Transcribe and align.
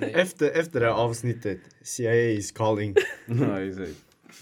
Efter, 0.00 0.50
efter 0.50 0.80
det 0.80 0.86
här 0.86 0.92
avsnittet, 0.92 1.58
CIA 1.82 2.30
is 2.30 2.52
calling. 2.52 2.96
Ja, 3.26 3.60
exakt. 3.60 3.96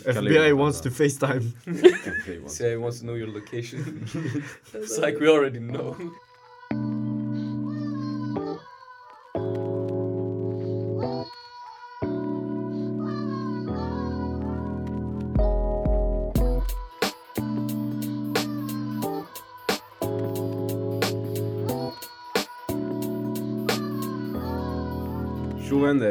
FBI 0.04 0.52
wants 0.52 0.80
to 0.80 0.90
Facetime. 0.90 1.52
CIA 2.48 2.76
wants 2.78 3.00
to 3.00 3.04
know 3.04 3.16
your 3.16 3.28
location. 3.28 3.80
It's 4.74 4.98
like 4.98 5.20
we 5.20 5.28
already 5.28 5.58
know. 5.60 5.96
Oh. 6.00 6.10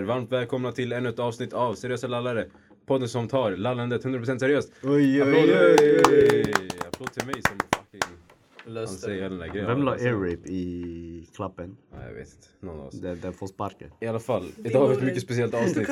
Varmt 0.04 0.31
välkomna 0.31 0.71
till 0.71 0.91
ännu 0.91 1.09
ett 1.09 1.20
avsnitt 1.20 1.53
av 1.53 1.73
Seriösa 1.75 2.07
lallare. 2.07 2.48
Podden 2.85 3.09
som 3.09 3.27
tar 3.27 3.52
lallandet 3.52 4.05
100% 4.05 4.38
seriöst. 4.39 4.71
Oj, 4.84 4.91
oj, 4.94 5.21
Applåd, 5.21 5.49
oj. 6.11 6.53
Applåd 6.88 7.11
till 7.13 7.25
mig 7.25 7.35
som 7.35 7.57
fucking... 7.59 8.02
Han 8.66 8.73
Löste 8.73 8.97
säger 9.02 9.21
det. 9.23 9.30
den 9.30 9.38
där 9.39 9.47
grejen. 9.47 9.67
Vem 9.67 9.84
la 9.84 9.91
Alltså, 9.91 10.08
air 10.08 10.13
rape 10.13 10.49
i 10.49 11.27
klappen? 11.35 11.77
Ja, 11.91 11.97
jag 12.08 12.13
vet 12.13 12.27
inte. 12.27 12.47
Någon 12.59 12.80
av 12.80 12.85
oss. 12.88 12.94
Den, 12.94 13.20
den 13.21 13.34
får 13.34 13.47
sparken. 13.47 13.89
I 13.99 14.08
alla 14.08 14.20
fall, 14.20 14.45
idag 14.63 14.80
har 14.80 14.88
vi 14.89 14.95
ett 14.95 15.03
mycket 15.03 15.21
speciellt 15.23 15.53
avsnitt. 15.53 15.88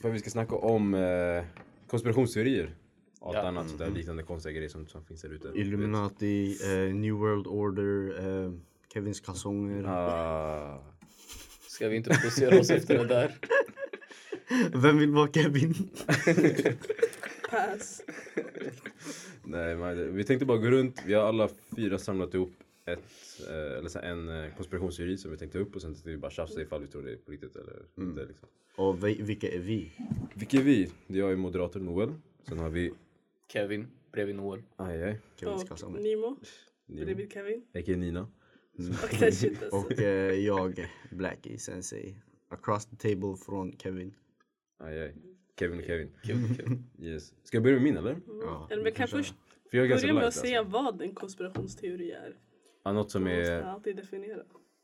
För 0.00 0.10
vi 0.10 0.18
ska 0.18 0.30
snacka 0.30 0.54
om 0.56 0.94
eh, 0.94 1.44
konspirationsteorier. 1.90 2.74
Allt 3.20 3.34
Ja. 3.36 3.42
annat 3.48 3.70
sådär 3.70 3.90
liknande 3.90 4.22
konstiga 4.22 4.52
grejer 4.52 4.68
som, 4.68 4.86
som 4.86 5.04
finns 5.04 5.22
där 5.22 5.30
ute. 5.34 5.48
Illuminati, 5.54 6.56
eh, 6.64 6.94
New 6.94 7.14
World 7.14 7.46
Order, 7.46 8.18
eh, 8.44 8.52
Kevins 8.92 9.20
kalsonger. 9.20 9.84
Ah. 9.86 10.82
Ska 11.76 11.88
vi 11.88 11.96
introducera 11.96 12.60
oss 12.60 12.70
efter 12.70 12.98
det 12.98 13.04
där? 13.04 13.34
Vem 14.82 14.98
vill 14.98 15.10
vara 15.10 15.32
Kevin? 15.32 15.74
Pass. 17.50 18.02
Nej, 19.44 19.76
men 19.76 20.16
vi 20.16 20.24
tänkte 20.24 20.46
bara 20.46 20.58
gå 20.58 20.70
runt. 20.70 21.02
Vi 21.06 21.14
har 21.14 21.22
alla 21.22 21.48
fyra 21.76 21.98
samlat 21.98 22.34
ihop 22.34 22.52
ett, 22.84 22.98
eh, 23.48 23.78
eller 23.78 23.88
så 23.88 23.98
här, 23.98 24.10
en 24.10 24.28
eh, 24.28 24.54
konspirationsteori 24.56 25.16
som 25.18 25.30
vi 25.30 25.36
tänkte 25.36 25.58
upp 25.58 25.74
och 25.74 25.82
sen 25.82 25.92
tänkte 25.94 26.10
vi 26.10 26.16
bara 26.16 26.30
tjafsa 26.30 26.62
ifall 26.62 26.80
vi 26.80 26.86
tror 26.86 27.02
det 27.02 27.12
är 27.12 27.16
på 27.16 27.32
riktigt 27.32 27.56
eller 27.56 27.82
inte. 27.96 28.24
Liksom. 28.24 28.48
Och 28.76 29.04
vi, 29.04 29.22
vilka 29.22 29.48
är 29.48 29.58
vi? 29.58 29.92
Vilka 30.34 30.56
är 30.56 30.62
vi? 30.62 30.90
Det 31.06 31.14
är 31.14 31.18
jag 31.18 31.32
är 31.32 31.36
moderator 31.36 31.80
Noel. 31.80 32.14
Sen 32.48 32.58
har 32.58 32.70
vi 32.70 32.92
Kevin 33.52 33.86
bredvid 34.12 34.36
Noel. 34.36 34.62
Aj, 34.76 35.02
aj, 35.02 35.20
Kevins 35.40 35.82
Och. 35.82 35.92
Nimo. 35.92 36.36
Nimo. 36.86 37.04
Bredvid 37.04 37.32
Kevin. 37.32 37.62
A.k.a. 37.74 37.96
Nina. 37.96 38.28
Och 38.78 39.22
alltså. 39.22 39.46
Och 39.72 40.00
eh, 40.00 40.32
jag, 40.34 40.90
Blackie 41.10 41.58
Sensei. 41.58 42.16
Across 42.48 42.86
the 42.86 42.96
table 42.96 43.36
från 43.46 43.72
Kevin. 43.78 44.14
Aj, 44.78 45.00
aj. 45.02 45.14
Kevin 45.58 45.78
och 45.78 45.84
Kevin. 45.84 46.10
Kevin, 46.24 46.54
Kevin. 46.56 46.84
Yes. 47.00 47.32
Ska 47.44 47.56
jag 47.56 47.62
börja 47.62 47.74
med 47.76 47.82
min 47.84 47.96
eller? 47.96 48.16
Ja, 48.42 48.68
Eller 48.70 48.84
vi 48.84 48.92
kan 48.92 49.08
först 49.08 49.34
För 49.70 49.76
jag 49.78 49.84
är 49.84 49.88
ganska 49.88 50.04
börja 50.06 50.14
med 50.14 50.22
light 50.22 50.28
att 50.28 50.34
säga 50.46 50.58
alltså. 50.58 50.72
vad 50.72 51.02
en 51.02 51.14
konspirationsteori 51.14 52.10
är. 52.12 52.34
Ja, 52.84 52.92
något 52.92 53.10
som 53.10 53.22
Man 53.24 53.36
måste 53.38 53.52
är... 53.52 53.62
alltid 53.62 53.96
definiera. 53.96 54.42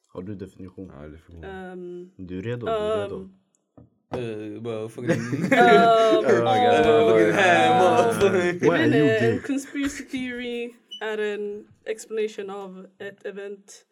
Har 0.08 0.22
du 0.22 0.34
definition? 0.34 0.92
Ja, 0.94 1.08
gå. 1.40 1.46
Um, 1.46 2.10
Du 2.16 2.38
är 2.38 2.42
redo? 2.42 2.66
Du 2.66 2.72
är 2.72 3.02
redo? 3.04 3.16
um, 3.16 3.38
Uh, 4.14 4.62
well, 4.62 4.88
fucking... 4.88 5.10
um, 5.10 5.42
hemma. 5.50 6.22
Why 8.20 8.58
Jag 8.60 8.74
are 8.74 8.88
vet 8.88 8.94
you 8.94 9.02
inte, 9.02 9.26
en 9.26 9.32
gay? 9.32 9.38
conspiracy 9.46 10.04
theory 10.04 10.74
är 11.02 11.18
en 11.18 11.68
explanation 11.84 12.50
av 12.50 12.86
ett 12.98 13.26
event 13.26 13.86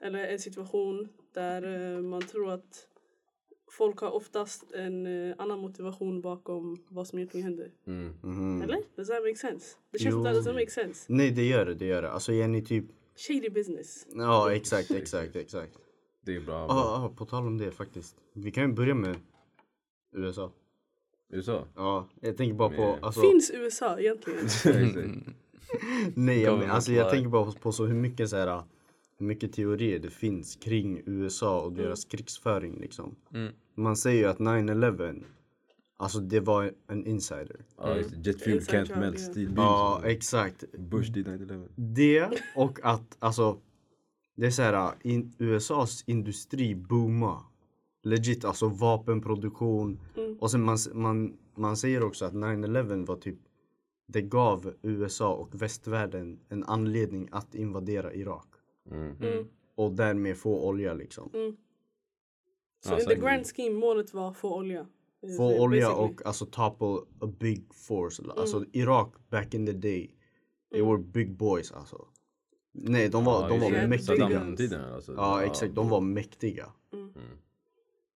eller 0.00 0.28
en 0.28 0.38
situation 0.38 1.08
där 1.32 1.94
eh, 1.96 2.02
man 2.02 2.22
tror 2.22 2.50
att 2.50 2.88
folk 3.70 3.98
har 3.98 4.10
oftast 4.10 4.72
en 4.72 5.06
eh, 5.06 5.34
annan 5.38 5.58
motivation 5.58 6.20
bakom 6.20 6.84
vad 6.88 7.06
som 7.06 7.18
egentligen 7.18 7.46
händer. 7.46 7.70
Mm. 7.86 8.14
Mhm. 8.22 8.62
Eller? 8.62 8.82
Does 8.96 9.08
that 9.08 9.22
make 9.22 9.36
sense? 9.36 9.76
Det 9.90 9.98
känns 9.98 10.14
som 10.14 10.26
doesn't 10.26 10.54
make 10.54 10.70
sense. 10.70 11.12
Nej 11.12 11.30
det 11.30 11.44
gör 11.44 11.66
det, 11.66 11.74
det 11.74 11.86
gör 11.86 12.02
det. 12.02 12.10
Alltså 12.10 12.32
Jenny 12.32 12.64
typ... 12.64 12.84
Shady 13.16 13.50
business. 13.50 14.06
Ja 14.14 14.54
exakt, 14.54 14.90
exakt, 14.90 15.36
exakt. 15.36 15.78
Det 16.20 16.36
är 16.36 16.40
bra. 16.40 16.54
Ja, 16.54 16.66
bra. 16.66 16.74
ah, 16.74 17.12
på 17.16 17.24
tal 17.24 17.46
om 17.46 17.58
det 17.58 17.70
faktiskt. 17.70 18.16
Vi 18.32 18.50
kan 18.50 18.68
ju 18.70 18.74
börja 18.74 18.94
med 18.94 19.16
USA. 20.12 20.52
USA? 21.32 21.66
Ja, 21.74 22.08
jag 22.20 22.36
tänker 22.36 22.54
bara 22.54 22.70
på... 22.70 22.98
Alltså, 23.02 23.20
Finns 23.20 23.50
USA 23.54 23.98
egentligen? 23.98 24.48
Nej, 26.14 26.40
jag, 26.40 26.50
Government 26.50 26.72
alltså, 26.72 26.92
jag 26.92 27.10
tänker 27.10 27.30
bara 27.30 27.52
på 27.52 27.72
så 27.72 27.86
hur 27.86 27.94
mycket 27.94 28.30
så 28.30 28.36
här, 28.36 28.62
hur 29.18 29.26
mycket 29.26 29.52
teorier 29.52 29.98
det 29.98 30.10
finns 30.10 30.56
kring 30.56 31.02
USA 31.06 31.60
och 31.60 31.72
deras 31.72 32.04
krigsföring 32.04 32.80
liksom. 32.80 33.16
Mm. 33.34 33.52
Man 33.74 33.96
säger 33.96 34.18
ju 34.18 34.30
att 34.30 34.38
9-11, 34.38 35.22
alltså 35.96 36.20
det 36.20 36.40
var 36.40 36.72
en 36.88 37.06
insider. 37.06 37.56
Ja, 37.78 37.96
just 37.96 38.10
det. 38.10 38.30
Jet 38.30 38.42
fuel 38.42 38.60
can't 38.60 38.98
melt 38.98 39.18
ja. 39.18 39.30
steel 39.30 39.52
Ja, 39.56 40.00
exakt. 40.04 40.64
Bush 40.78 41.12
did 41.12 41.26
9-11. 41.28 41.68
Det 41.76 42.28
och 42.56 42.78
att 42.82 43.16
alltså 43.18 43.58
det 44.36 44.46
är 44.46 44.50
så 44.50 44.62
här, 44.62 44.94
in, 45.02 45.34
USAs 45.38 46.04
industri 46.06 46.74
boomar. 46.74 47.40
Legit 48.02 48.44
alltså 48.44 48.68
vapenproduktion. 48.68 50.00
Och 50.40 50.50
sen 50.50 50.62
man, 50.62 50.78
man, 50.92 51.36
man 51.54 51.76
säger 51.76 52.02
också 52.02 52.24
att 52.24 52.32
9-11 52.32 53.06
var 53.06 53.16
typ 53.16 53.38
det 54.06 54.22
gav 54.22 54.74
USA 54.82 55.34
och 55.34 55.62
västvärlden 55.62 56.40
en 56.48 56.64
anledning 56.64 57.28
att 57.32 57.54
invadera 57.54 58.14
Irak. 58.14 58.48
Mm. 58.90 59.16
Mm. 59.22 59.46
Och 59.74 59.92
därmed 59.92 60.36
få 60.36 60.66
olja 60.68 60.94
liksom. 60.94 61.30
Så 62.84 62.92
Ja, 62.92 63.00
in 63.00 63.06
the 63.06 63.14
grand 63.14 63.46
scheme 63.46 63.78
målet 63.78 64.14
var 64.14 64.32
få 64.32 64.54
olja. 64.56 64.86
Få 65.36 65.60
olja 65.60 65.88
Basically. 65.88 66.14
och 66.14 66.26
alltså 66.26 66.46
topple 66.46 66.98
a 67.20 67.32
big 67.38 67.74
force. 67.74 68.22
Alltså 68.36 68.64
Irak 68.72 69.14
back 69.30 69.54
in 69.54 69.66
the 69.66 69.72
day. 69.72 70.14
They 70.72 70.82
were 70.82 70.98
big 70.98 71.36
boys 71.36 71.72
alltså. 71.72 72.06
Nej 72.72 73.08
de 73.08 73.24
var, 73.24 73.42
Ja, 73.42 73.48
de 73.48 73.60
var 73.60 73.70
det. 73.70 73.88
mäktiga. 73.88 74.16
Saddam-tiden 74.16 74.84
alltså. 74.94 75.12
Ja 75.12 75.42
exakt, 75.44 75.74
de 75.74 75.88
var 75.88 76.00
mäktiga. 76.00 76.66
Mm. 76.92 77.12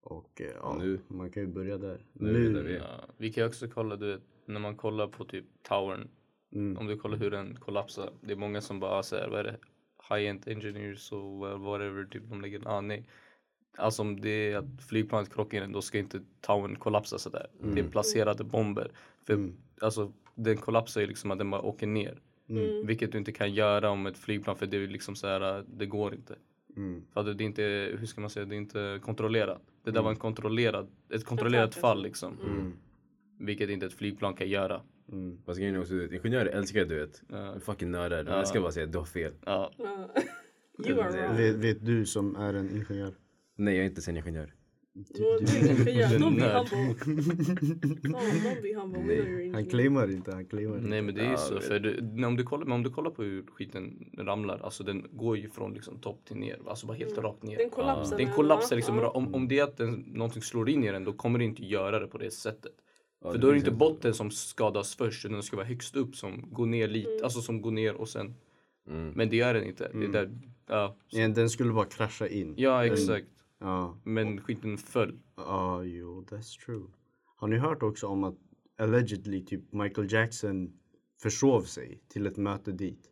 Och 0.02 0.40
eh, 0.40 0.46
ja, 0.62 0.76
Nu- 0.78 1.00
man 1.08 1.30
kan 1.30 1.42
ju 1.42 1.48
börja 1.48 1.78
där. 1.78 2.06
Nu 2.12 2.28
är 2.28 2.40
vi 2.40 2.48
där 2.48 2.62
vi 2.62 2.72
är. 2.74 2.78
Ja, 2.78 3.04
vi 3.16 3.32
kan 3.32 3.42
ju 3.44 3.48
också 3.48 3.68
kolla, 3.68 3.96
du 3.96 4.06
vet, 4.12 4.22
när 4.48 4.60
man 4.60 4.76
kollar 4.76 5.06
på 5.06 5.24
typ 5.24 5.44
towern. 5.62 6.08
Mm. 6.52 6.78
Om 6.78 6.86
du 6.86 6.96
kollar 6.96 7.16
hur 7.16 7.30
den 7.30 7.56
kollapsar. 7.56 8.10
Det 8.20 8.32
är 8.32 8.36
många 8.36 8.60
som 8.60 8.80
bara 8.80 9.02
säger, 9.02 9.28
vad 9.28 9.40
är 9.40 9.44
det? 9.44 9.56
High-end 10.10 10.48
engineers 10.48 11.12
och 11.12 11.38
whatever, 11.38 12.04
typ 12.04 12.22
de 12.30 12.40
lägger, 12.40 12.68
ah 12.68 12.80
nej. 12.80 13.08
Alltså 13.76 14.02
om 14.02 14.20
det 14.20 14.52
är 14.52 14.56
att 14.56 14.82
flygplanet 14.88 15.34
krockar 15.34 15.64
in, 15.64 15.72
då 15.72 15.82
ska 15.82 15.98
inte 15.98 16.20
towern 16.40 16.76
kollapsa 16.76 17.18
sådär. 17.18 17.46
Det 17.60 17.80
är 17.80 17.88
placerade 17.88 18.44
bomber. 18.44 18.90
För 19.26 19.52
alltså 19.80 20.12
den 20.34 20.56
kollapsar 20.56 21.00
ju 21.00 21.06
liksom 21.06 21.30
att 21.30 21.38
den 21.38 21.50
bara 21.50 21.62
åker 21.62 21.86
ner. 21.86 22.20
Mm. 22.48 22.86
Vilket 22.86 23.12
du 23.12 23.18
inte 23.18 23.32
kan 23.32 23.54
göra 23.54 23.90
om 23.90 24.06
ett 24.06 24.18
flygplan 24.18 24.56
för 24.56 24.66
det 24.66 24.76
är 24.76 24.86
liksom 24.86 25.16
så 25.16 25.26
här, 25.26 25.64
det 25.66 25.86
går 25.86 26.14
inte. 26.14 26.36
Mm. 26.76 27.02
För 27.12 27.20
att 27.20 27.38
det 27.38 27.44
är 27.44 27.46
inte, 27.46 27.62
hur 27.98 28.06
ska 28.06 28.20
man 28.20 28.30
säga, 28.30 28.46
det 28.46 28.54
är 28.54 28.56
inte 28.56 29.00
kontrollerat. 29.02 29.62
Det 29.82 29.90
där 29.90 30.02
var 30.02 30.10
en 30.10 30.16
kontrollerad, 30.16 30.88
ett 31.08 31.24
kontrollerat 31.24 31.74
fall 31.74 31.90
alltså. 31.90 32.02
liksom. 32.02 32.36
Mm. 33.38 33.46
Vilket 33.46 33.70
inte 33.70 33.86
ett 33.86 33.92
flygplan 33.92 34.34
kan 34.34 34.48
göra. 34.48 34.80
Mm. 35.12 35.38
Fast 35.46 35.58
grejen 35.58 35.74
är 35.74 35.80
också, 35.80 35.94
du 35.94 36.14
ingenjörer 36.16 36.46
älskar 36.46 36.84
du 36.84 36.98
vet. 36.98 37.22
Ja. 37.28 37.54
Fucking 37.60 37.90
nördar. 37.90 38.24
De 38.24 38.30
Ja. 38.30 38.40
älskar 38.40 38.60
bara 38.60 38.72
säga 38.72 38.86
du 38.86 38.98
har 38.98 39.04
fel. 39.04 39.32
Ja. 39.46 39.72
Ja. 39.78 40.08
you 40.88 41.00
are 41.00 41.10
wrong. 41.10 41.36
Vet, 41.36 41.56
vet 41.56 41.86
du 41.86 42.06
som 42.06 42.36
är 42.36 42.54
en 42.54 42.70
ingenjör? 42.70 43.14
Nej 43.56 43.74
jag 43.74 43.84
är 43.84 43.88
inte 43.88 44.02
sen 44.02 44.16
ingenjör. 44.16 44.54
Du 45.14 45.24
är 45.24 45.88
ingenjör. 45.88 46.08
Don't 46.08 46.36
be 46.36 46.44
humble. 47.14 48.02
Don't 48.02 48.74
humble. 48.74 49.52
Han 49.54 49.64
claimar 49.66 50.10
inte, 50.10 50.32
han 50.32 50.44
claimar 50.46 50.76
inte. 50.76 50.88
Nej 50.88 51.02
men 51.02 51.14
det 51.14 51.20
är 51.20 51.30
ju 51.30 51.36
så. 51.36 51.60
För 51.60 51.78
du, 51.80 52.24
om, 52.26 52.36
du 52.36 52.42
kollar, 52.44 52.72
om 52.74 52.82
du 52.82 52.90
kollar 52.90 53.10
på 53.10 53.22
hur 53.22 53.42
skiten 53.46 54.10
ramlar, 54.18 54.58
alltså 54.58 54.84
den 54.84 55.06
går 55.12 55.38
ju 55.38 55.48
från 55.48 55.74
liksom 55.74 55.98
topp 56.00 56.24
till 56.24 56.36
ner. 56.36 56.58
Alltså 56.66 56.86
bara 56.86 56.96
helt 56.96 57.18
rakt 57.18 57.42
ner. 57.42 57.56
Den 57.58 57.70
kollapsar. 57.70 58.16
Den 58.18 58.32
kollapsar 58.32 58.76
liksom. 58.76 58.98
ja. 58.98 59.10
Om, 59.10 59.34
om 59.34 59.48
det 59.48 59.58
är 59.58 59.62
att 59.64 59.76
den, 59.76 59.92
någonting 59.92 60.42
slår 60.42 60.68
in 60.68 60.84
i 60.84 60.90
den, 60.92 61.04
då 61.04 61.12
kommer 61.12 61.38
det 61.38 61.44
inte 61.44 61.64
göra 61.64 61.98
det 61.98 62.06
på 62.06 62.18
det 62.18 62.30
sättet. 62.30 62.72
Ja, 63.24 63.32
För 63.32 63.38
då 63.38 63.48
är 63.48 63.52
det 63.52 63.58
inte 63.58 63.70
en- 63.70 63.78
botten 63.78 64.14
som 64.14 64.30
skadas 64.30 64.94
först, 64.96 65.24
utan 65.24 65.32
den 65.32 65.42
ska 65.42 65.56
vara 65.56 65.66
högst 65.66 65.96
upp 65.96 66.16
som 66.16 66.52
går 66.52 66.66
ner 66.66 66.88
lite, 66.88 67.20
alltså 67.24 67.40
som 67.40 67.62
går 67.62 67.70
ner 67.70 67.94
och 67.94 68.08
sen. 68.08 68.34
Mm. 68.88 69.12
Men 69.16 69.28
det 69.30 69.36
gör 69.36 69.54
den 69.54 69.64
inte. 69.64 69.90
Det 69.94 70.04
är 70.04 70.08
där, 70.08 70.38
ja, 70.66 70.96
Ja, 71.08 71.28
den 71.28 71.50
skulle 71.50 71.72
bara 71.72 71.84
krascha 71.86 72.28
in. 72.28 72.54
ja 72.56 72.86
exakt. 72.86 73.26
Ja, 73.60 73.98
Men 74.04 74.40
skiten 74.40 74.78
föll. 74.78 75.18
ja 75.36 75.82
jo, 75.84 76.24
that's 76.30 76.64
true. 76.64 76.84
Har 77.36 77.48
ni 77.48 77.56
hört 77.56 77.82
också 77.82 78.06
om 78.06 78.24
att 78.24 78.36
allegedly 78.78 79.44
typ 79.44 79.72
Michael 79.72 80.12
Jackson 80.12 80.72
försov 81.22 81.62
sig 81.62 82.00
till 82.08 82.26
ett 82.26 82.36
möte 82.36 82.72
dit? 82.72 83.10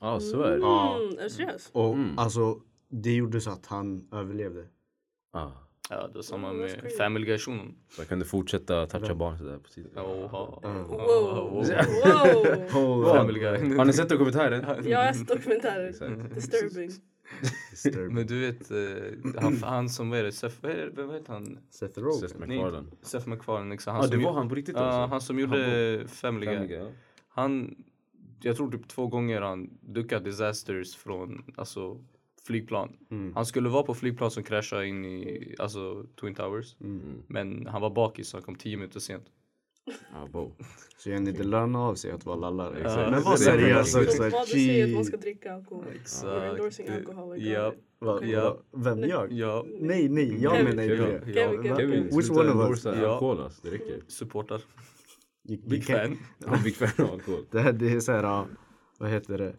Ja 0.00 0.20
så 0.20 0.42
är 0.42 0.50
det. 0.50 0.58
Ja. 0.58 0.96
Mm, 1.00 1.18
är 1.18 1.22
du 1.22 1.30
seriös? 1.30 1.70
Och 1.72 1.94
Mm. 1.94 2.18
alltså, 2.18 2.60
det 2.88 3.12
gjorde 3.14 3.40
så 3.40 3.50
att 3.50 3.66
han 3.66 4.08
överlevde. 4.12 4.66
Ah. 5.32 5.50
Ja, 5.90 6.08
det 6.12 6.18
är 6.18 6.22
samma 6.22 6.50
Mm, 6.50 6.60
med. 6.60 6.92
Family 6.98 7.26
Guy-shunon. 7.26 7.74
Så 7.88 8.04
kan 8.04 8.18
du 8.18 8.24
fortsätta 8.24 8.86
toucha 8.86 9.14
barn 9.14 9.38
sådär 9.38 9.58
på 9.58 9.68
sidan. 9.68 10.04
Oha. 10.04 10.60
Mm. 10.70 10.82
Wow. 10.88 10.98
Wow. 11.50 11.64
Wow. 12.72 13.04
Family 13.14 13.40
Guy. 13.40 13.76
Har 13.76 13.84
ni 13.84 13.92
sett 13.92 14.08
dokumentären? 14.08 14.88
Jag 14.88 15.04
har 15.04 15.12
sett 15.12 15.28
dokumentärer. 15.28 15.88
Exakt. 15.88 16.34
Disturbing. 16.34 16.90
Disturbing. 17.70 18.14
Men 18.14 18.26
du 18.26 18.40
vet, 18.40 18.70
eh, 18.70 19.42
han, 19.42 19.56
han 19.62 19.88
som 19.88 20.12
är 20.12 20.22
det, 20.22 20.32
Seth, 20.32 20.56
vad 20.62 20.72
är 20.72 20.76
det, 20.76 20.90
vem 20.94 21.10
heter 21.10 21.32
han? 21.32 21.58
Seth 21.70 21.98
Rogen. 22.00 22.28
Seth 22.28 22.38
Nej, 22.46 22.58
MacFarlane. 22.58 22.88
Seth 23.02 23.28
MacFarlane, 23.28 23.70
liksom. 23.70 23.92
Han 23.92 24.02
det 24.02 24.08
som 24.08 24.16
var 24.18 24.24
gjorde- 24.24 24.38
han 24.40 24.48
på 24.48 24.54
riktigt 24.54 24.76
alltså? 24.76 25.06
han 25.10 25.20
som 25.20 25.38
gjorde 25.38 26.04
Family 26.08 26.46
Guy. 26.46 26.54
Family 26.56 26.74
Guy. 26.76 26.86
Han, 27.28 27.74
jag 28.42 28.56
tror 28.56 28.70
typ 28.70 28.88
två 28.88 29.06
gånger 29.06 29.40
han 29.40 29.70
duckade 29.80 30.24
disasters 30.24 30.96
från 30.96 31.44
alltså, 31.56 31.98
flygplan. 32.48 32.92
Mm. 33.10 33.34
Han 33.34 33.46
skulle 33.46 33.68
vara 33.68 33.82
på 33.82 33.94
flygplan 33.94 34.30
som 34.30 34.42
kraschade 34.42 34.86
in 34.86 35.04
i 35.04 35.54
alltså, 35.58 36.04
Twin 36.20 36.34
Towers. 36.34 36.76
Mm. 36.80 37.22
Men 37.26 37.66
han 37.66 37.80
var 37.82 37.90
bakis 37.90 38.28
så 38.28 38.36
han 38.36 38.42
kom 38.44 38.54
tio 38.54 38.76
minuter 38.76 39.00
sent. 39.00 39.24
Ja, 40.12 40.28
bo. 40.32 40.52
Så 40.98 41.10
Jenny, 41.10 41.32
det 41.32 41.44
lönar 41.44 41.88
av 41.88 41.94
sig 41.94 42.10
att 42.10 42.26
vara 42.26 42.36
lallare. 42.36 42.80
Ja. 42.82 43.10
Men 43.10 43.22
var 43.22 43.36
seriös 43.36 43.94
också. 43.94 44.10
Så 44.10 44.22
vad 44.22 44.46
du 44.46 44.52
säger 44.52 44.84
att 44.88 44.94
man 44.94 45.04
ska 45.04 45.16
dricka 45.16 45.54
alkohol. 45.54 45.84
Exakt. 46.00 46.24
You're 46.26 46.50
endorsing 46.50 46.88
alcohol. 46.88 47.36
I 47.36 47.54
got 47.54 47.74
Ja. 48.00 48.20
Ja. 48.24 48.58
vem 48.76 49.00
jag? 49.04 49.32
Ja, 49.32 49.64
Nej, 49.80 50.08
nej, 50.08 50.42
jag 50.42 50.52
Kevin. 50.56 50.76
menar 50.76 50.88
Kevin. 50.96 51.20
det. 51.24 51.40
ja, 51.40 51.50
Kevin. 51.62 51.76
Kevin, 51.76 52.04
Which 52.16 52.30
one 52.30 52.50
of 52.52 52.70
us? 52.70 52.86
alkohol 52.86 53.40
alltså, 53.40 53.60
det 53.62 53.70
räcker. 53.70 54.00
supportar. 54.08 54.60
Big 55.68 55.84
fan. 55.84 56.18
Big 56.64 56.76
fan 56.76 57.06
av 57.06 57.12
alkohol. 57.12 57.40
Det 57.50 57.60
här 57.60 57.72
det 57.72 57.92
är 57.92 58.00
så 58.00 58.12
här, 58.12 58.46
vad 58.98 59.10
heter 59.10 59.38
det? 59.38 59.56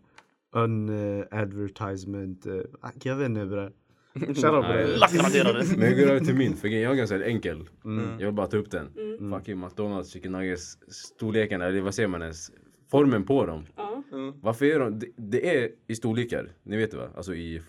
Un 0.51 0.89
uh, 0.89 1.25
advertisement. 1.31 2.45
Uh, 2.45 2.61
jag 3.03 3.15
vet 3.15 3.25
inte 3.25 3.45
bre. 3.45 3.69
Nej. 4.13 4.97
Lackraderade. 4.97 5.65
Men 5.77 5.87
jag 5.89 5.97
går 5.99 6.07
över 6.09 6.19
till 6.19 6.35
min, 6.35 6.55
för 6.55 6.67
jag 6.67 6.91
är 6.91 6.95
ganska 6.95 7.25
enkel. 7.25 7.69
Mm. 7.85 8.09
Jag 8.19 8.25
vill 8.25 8.35
bara 8.35 8.47
ta 8.47 8.57
upp 8.57 8.71
den. 8.71 8.87
Mm. 8.97 9.31
Fucking 9.39 9.59
McDonalds 9.59 10.09
chicken 10.09 10.31
nuggets 10.31 10.77
storleken, 10.87 11.61
eller 11.61 11.81
vad 11.81 11.95
säger 11.95 12.07
man 12.09 12.21
ens? 12.21 12.51
Formen 12.91 13.23
på 13.23 13.45
dem. 13.45 13.65
Ja. 13.75 14.03
Varför 14.41 14.65
är 14.65 14.79
de? 14.79 14.99
Det, 14.99 15.07
det 15.17 15.57
är 15.63 15.69
i 15.87 15.95
storlekar, 15.95 16.49
ni 16.63 16.77
vet 16.77 16.91
det 16.91 16.97
va? 16.97 17.09
Alltså 17.15 17.35
i, 17.35 17.61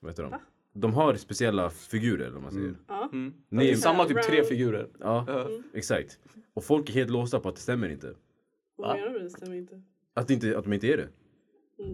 vad 0.00 0.10
heter 0.12 0.22
de? 0.22 0.34
De 0.74 0.94
har 0.94 1.14
speciella 1.14 1.70
figurer 1.70 2.36
om 2.36 2.42
man 2.42 2.52
säger. 2.52 2.74
Ja. 2.88 3.08
Mm. 3.12 3.32
Ni- 3.48 3.64
Det 3.64 3.72
är 3.72 3.76
samma 3.76 4.04
typ 4.04 4.22
tre 4.22 4.44
figurer. 4.44 4.88
Ja, 5.00 5.24
Ja. 5.28 5.48
exakt. 5.74 6.18
Och 6.54 6.64
folk 6.64 6.88
är 6.90 6.94
helt 6.94 7.10
låsta 7.10 7.40
på 7.40 7.48
att 7.48 7.54
det 7.54 7.60
stämmer 7.60 7.88
inte. 7.88 8.14
Vad 8.76 8.96
menar 8.96 9.10
du? 9.12 9.18
Det 9.18 9.30
stämmer 9.30 9.56
inte. 9.56 9.82
Att, 10.14 10.28
det 10.28 10.34
inte, 10.34 10.58
att 10.58 10.64
de 10.64 10.72
inte 10.72 10.86
är 10.92 10.96
det. 10.96 11.08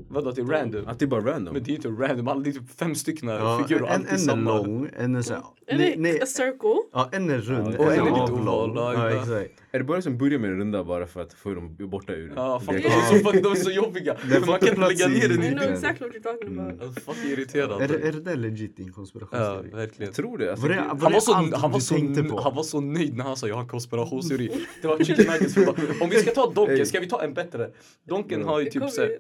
Vadå, 0.08 0.30
det 0.30 0.40
är 0.40 0.44
random? 0.44 0.86
Att 0.86 0.98
det 0.98 1.04
är 1.04 1.06
bara 1.06 1.20
random. 1.32 1.54
Men 1.54 1.62
det 1.62 1.70
är 1.70 1.74
inte 1.74 1.88
random, 1.88 2.42
det 2.42 2.50
är 2.50 2.52
typ 2.52 2.70
fem 2.78 2.94
stycken 2.94 3.28
Ja, 3.28 3.64
figurer 3.68 3.86
en, 3.86 4.06
en 4.06 4.28
är 4.30 4.36
lång, 4.36 4.88
en 4.98 5.14
är 5.16 5.22
så 5.22 5.34
här, 5.34 5.42
Är 5.66 5.78
nej, 5.78 5.90
det 5.96 6.02
nej, 6.02 6.20
a 6.22 6.26
circle? 6.26 6.74
ja, 6.92 7.08
en 7.12 7.30
är 7.30 7.38
rund, 7.38 7.66
Ja, 7.66 7.72
en 7.72 7.76
och 7.78 7.92
en 7.92 7.98
är 8.06 8.20
lite 8.20 8.32
oval, 8.32 8.72
Ja, 8.76 8.94
ja. 8.94 9.10
exakt. 9.10 9.60
Är 9.72 9.78
det 9.78 9.84
bara 9.84 10.02
som 10.02 10.18
börjar 10.18 10.38
med 10.38 10.50
den 10.50 10.58
runda 10.58 10.84
bara 10.84 11.06
för 11.06 11.22
att 11.22 11.32
få 11.34 11.54
dem 11.54 11.76
borta 11.78 12.12
ur 12.12 12.32
Ja, 12.36 12.60
fuck, 12.60 12.68
de 12.68 12.74
leken? 12.76 12.92
är 12.92 13.18
så, 13.18 13.30
fuck, 13.30 13.42
de 13.42 13.52
är 13.52 13.56
så 13.56 13.70
jobbiga. 13.70 14.16
Får 14.16 14.46
Man 14.46 14.58
kan 14.60 14.68
inte 14.68 14.80
lägga 14.80 15.08
ner 15.08 15.28
den 15.28 15.42
I 15.42 15.46
i... 15.46 15.50
know 15.50 15.62
Mm. 15.62 15.74
exactly 15.74 16.06
what 16.06 16.16
you're 16.16 16.22
talking 16.22 16.58
about. 16.58 16.94
Fuck 17.04 17.16
irriterad. 17.24 17.82
Är, 17.82 17.88
det- 17.88 18.08
är 18.08 18.12
det 18.12 18.20
där 18.20 18.36
legit 18.36 18.76
din 18.76 18.86
Ja, 18.86 18.92
konspirationsteori? 18.92 19.70
verkligen. 19.70 20.06
Jag 20.08 20.14
tror 20.14 20.38
det. 20.38 20.50
Alltså, 20.50 20.66
Var 20.66 20.74
det- 20.74 20.80
det- 20.80 20.88
var 20.88 20.98
Han 21.00 21.12
var, 21.12 21.20
så, 21.20 21.32
han, 21.32 21.50
var 21.50 21.80
så, 21.80 22.40
han 22.42 22.54
var 22.54 22.62
så 22.62 22.80
nöjd 22.80 23.16
när 23.16 23.24
han 23.24 23.36
sa 23.36 23.48
jag 23.48 23.54
har 23.54 23.62
en 23.62 23.68
konspirationsteori. 23.68 24.50
Det 24.82 24.88
var 24.88 24.98
chicken 24.98 25.26
nuggets. 25.26 25.54
för 25.54 26.02
Om 26.02 26.10
vi 26.10 26.16
ska 26.18 26.30
ta 26.30 26.50
Donken, 26.50 26.86
ska 26.86 27.00
vi 27.00 27.08
ta 27.08 27.22
en 27.22 27.34
bättre? 27.34 27.70
Donken 28.08 28.44
har 28.44 28.58
ju 28.58 28.64
Det 28.64 28.70
typ 28.70 28.90
såhär, 28.90 29.08
ju- 29.08 29.18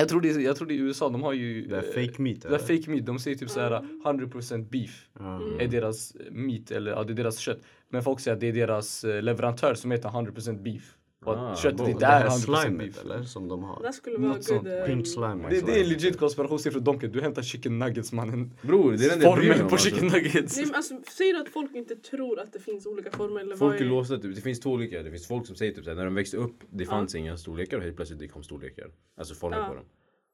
jag 0.00 0.08
tror, 0.08 0.20
det, 0.20 0.30
är- 0.30 0.38
jag 0.40 0.56
tror 0.56 0.68
det 0.68 0.74
är 0.74 0.76
i 0.76 0.80
USA, 0.80 1.08
de 1.08 1.22
har 1.22 1.32
ju... 1.32 1.66
Det 1.66 1.76
är 1.76 1.82
fake 1.82 2.22
meat 2.22 2.40
Det 2.40 2.54
är 2.54 2.58
fake 2.58 2.90
meat, 2.90 3.06
de 3.06 3.18
säger 3.18 3.36
typ 3.36 3.50
såhär 3.50 3.70
100% 4.04 4.68
beef 4.70 5.08
Ja. 5.18 5.40
är 5.60 5.68
deras 5.68 6.16
meat, 6.30 6.70
eller 6.70 6.90
ja, 6.90 7.04
det 7.04 7.12
är 7.12 7.14
deras 7.14 7.38
kött. 7.38 7.60
Men 7.88 8.02
folk 8.02 8.20
säger 8.20 8.34
att 8.34 8.40
det 8.40 8.46
är 8.48 8.52
deras 8.52 9.04
eh, 9.04 9.22
leverantör 9.22 9.74
som 9.74 9.90
heter 9.90 10.08
100% 10.08 10.62
beef. 10.62 10.94
Och 11.24 11.32
att 11.32 11.38
Ah, 11.38 11.56
köttet 11.56 11.80
inte 11.88 11.98
Det 12.00 12.06
är 12.06 12.10
här 12.20 12.28
100% 12.28 12.62
slimet 12.62 12.78
beef. 12.78 13.04
eller? 13.04 13.22
Som 13.22 13.48
de 13.48 13.62
har? 13.64 13.82
Det 13.82 13.92
skulle 13.92 14.18
vara 14.18 14.32
good. 14.48 14.66
um, 14.66 14.86
Pink 14.86 15.06
slime. 15.06 15.48
Det, 15.50 15.66
det 15.66 15.80
är 15.80 15.84
legit 15.84 16.18
konspirationsteori 16.18 16.72
för 16.72 16.80
Donken. 16.80 17.12
Du 17.12 17.20
hämtar 17.20 17.42
chicken 17.42 17.78
nuggets 17.78 18.12
mannen. 18.12 18.52
Bror, 18.62 18.92
det 18.92 19.04
är 19.04 19.10
den 19.10 19.20
Formen 19.20 19.58
på 19.58 19.74
Alltså. 19.74 19.88
chicken 19.88 20.06
nuggets. 20.08 20.56
Nej, 20.56 20.66
men 20.66 20.74
alltså, 20.74 20.94
säger 21.16 21.34
du 21.34 21.40
att 21.40 21.48
folk 21.48 21.74
inte 21.74 21.96
tror 21.96 22.40
att 22.40 22.52
det 22.52 22.58
finns 22.60 22.86
olika 22.86 23.10
former? 23.10 23.40
Eller 23.40 23.56
Folk 23.56 23.72
vad 23.72 23.80
är 23.80 23.84
låsta, 23.90 24.18
typ. 24.18 24.34
det 24.34 24.40
finns 24.40 24.60
två 24.60 24.70
olika. 24.70 25.02
Det 25.02 25.10
finns 25.10 25.26
folk 25.28 25.46
som 25.46 25.56
säger 25.56 25.72
typ 25.72 25.84
såhär, 25.84 25.96
när 25.96 26.04
de 26.04 26.14
växte 26.14 26.36
upp, 26.36 26.56
det 26.70 26.84
fanns 26.86 27.14
inga 27.14 27.36
storlekar 27.36 27.76
och 27.76 27.82
helt 27.82 27.96
plötsligt 27.96 28.18
det 28.18 28.28
kom 28.28 28.42
storlekar. 28.42 28.86
Alltså 29.18 29.34
former 29.34 29.58
Ja. 29.58 29.68
på 29.68 29.74
dem. 29.74 29.84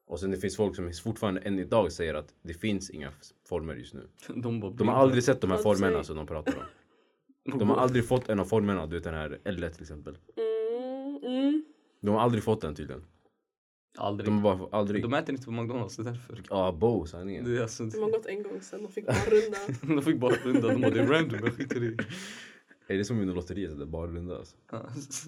Och 0.07 0.19
sen 0.19 0.31
det 0.31 0.37
finns 0.37 0.55
folk 0.55 0.75
som 0.75 0.91
fortfarande 1.03 1.41
än 1.41 1.59
idag 1.59 1.91
säger 1.91 2.13
att 2.13 2.27
det 2.43 2.53
finns 2.53 2.89
inga 2.89 3.09
former 3.49 3.75
just 3.75 3.93
nu. 3.93 4.01
De, 4.35 4.75
De 4.77 4.87
har 4.87 4.95
aldrig 4.95 5.23
sett 5.23 5.41
de 5.41 5.51
här 5.51 5.57
formerna 5.57 6.03
som 6.03 6.15
de 6.15 6.27
pratar 6.27 6.53
om. 6.57 6.63
De 7.59 7.69
har 7.69 7.77
aldrig 7.77 8.07
fått 8.07 8.29
en 8.29 8.39
av 8.39 8.45
formerna, 8.45 8.85
du 8.87 8.95
vet 8.95 9.03
den 9.03 9.13
här 9.13 9.39
L 9.45 9.65
till 9.73 9.81
exempel. 9.81 10.17
Mm, 10.37 10.50
mm. 11.23 11.63
De 12.01 12.09
har 12.15 12.21
aldrig 12.21 12.43
fått 12.43 12.61
den 12.61 12.75
tydligen. 12.75 13.03
Aldrig. 13.97 14.27
De 14.27 14.43
har 14.43 14.57
bara 14.57 14.77
aldrig... 14.77 15.01
De 15.03 15.13
äter 15.13 15.35
inte 15.35 15.45
på 15.45 15.51
McDonalds, 15.51 15.95
det 15.95 16.01
är 16.01 16.03
därför. 16.03 16.41
Ja, 16.49 16.71
bo 16.71 17.05
sanningen. 17.05 17.45
Det 17.45 17.57
är 17.57 17.61
alltså, 17.61 17.85
De 17.85 18.01
har 18.01 18.11
gått 18.11 18.25
en 18.25 18.43
gång 18.43 18.61
sen, 18.61 18.81
de 18.83 18.91
fick 18.91 19.05
bara 19.05 19.15
runda. 19.15 19.95
de 19.95 20.01
fick 20.01 20.19
bara 20.19 20.35
runda, 20.35 20.67
de 20.67 20.81
bara 20.81 20.91
det 20.91 20.99
är 20.99 21.07
random, 21.07 21.39
jag 21.43 21.53
skiter 21.53 21.83
i. 21.83 21.97
Är 22.87 22.97
det 22.97 23.05
som 23.05 23.21
inom 23.21 23.35
lotteriet, 23.35 23.77
det 23.77 23.83
är 23.83 23.85
bara 23.85 24.07
runda 24.07 24.37
alltså? 24.37 24.55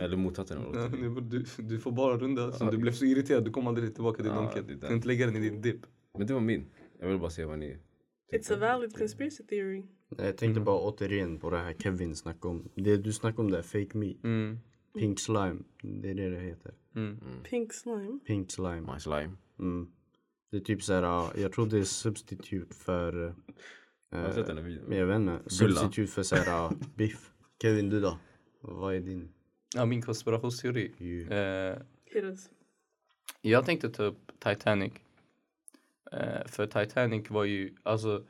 Eller 0.01 0.17
motsatsen 0.17 0.57
av 0.57 0.63
lotteriet? 0.63 1.15
det 1.15 1.21
Du, 1.37 1.45
du 1.63 1.79
får 1.79 1.91
bara 1.91 2.17
runda, 2.17 2.51
så 2.51 2.71
du 2.71 2.77
blev 2.77 2.91
så 2.91 3.05
irriterad, 3.05 3.45
du 3.45 3.51
kom 3.51 3.67
aldrig 3.67 3.93
tillbaka 3.95 4.23
till 4.23 4.31
Ja, 4.31 4.35
Donken. 4.35 4.67
det 4.67 4.73
Du 4.73 4.79
kan 4.79 4.93
inte 4.93 5.07
lägga 5.07 5.25
den 5.25 5.35
i 5.35 5.39
din 5.39 5.61
dipp. 5.61 5.85
Men 6.17 6.27
det 6.27 6.33
var 6.33 6.41
min. 6.41 6.65
Jag 6.99 7.07
vill 7.07 7.19
bara 7.19 7.29
se 7.29 7.45
vad 7.45 7.59
ni... 7.59 7.77
It's 8.33 8.53
a 8.53 8.57
valid 8.59 8.97
conspiracy 8.97 9.43
theory. 9.43 9.83
Jag 10.17 10.37
tänkte 10.37 10.61
bara 10.61 10.79
återigen 10.79 11.39
på 11.39 11.49
det 11.49 11.57
här 11.57 11.73
Kevin 11.73 12.15
snackade 12.15 12.47
om. 12.47 12.69
Det 12.75 12.97
du 12.97 13.13
snackade 13.13 13.41
om 13.41 13.51
där, 13.51 13.61
fake 13.61 13.97
meat. 13.97 14.23
Mm. 14.23 14.59
Pink 14.93 15.19
slime. 15.19 15.59
Det 15.81 16.09
är 16.09 16.15
det 16.15 16.29
det 16.29 16.39
heter. 16.39 16.73
Mm. 16.95 17.19
Pink 17.43 17.73
slime. 17.73 18.19
Pink 18.25 18.51
slime. 18.51 18.93
My 18.93 18.99
slime. 18.99 19.31
Mm. 19.59 19.91
Det 20.51 20.57
är 20.57 20.61
typ 20.61 20.83
såhär, 20.83 21.03
ah, 21.03 21.31
jag 21.35 21.51
tror 21.51 21.65
det 21.65 21.79
är 21.79 21.83
substitut 21.83 22.75
för... 22.75 23.27
eh, 23.27 23.33
Jag 24.09 24.19
har 24.19 24.31
sett 24.31 24.47
den 24.47 24.57
här 24.57 24.63
videon. 24.63 24.91
Jag 24.91 25.05
vet 25.05 25.15
inte. 25.15 25.49
Substitut 25.49 26.09
för 26.09 26.23
såhär 26.23 26.49
ah, 26.65 26.73
biff. 26.95 27.31
Kevin 27.61 27.89
du 27.89 27.99
då? 28.01 28.17
Vad 28.61 28.95
är 28.95 28.99
din? 28.99 29.29
Ja, 29.75 29.85
min 29.85 30.01
konspirationsteori. 30.01 30.91
Ju- 30.97 31.29
Eh, 31.29 31.77
jag 33.41 33.65
tänkte 33.65 33.89
ta 33.89 34.03
upp 34.03 34.31
Titanic. 34.39 34.93
Eh, 36.11 36.45
för 36.47 36.67
Titanic 36.67 37.29
var 37.29 37.43
ju, 37.43 37.75
alltså 37.83 38.23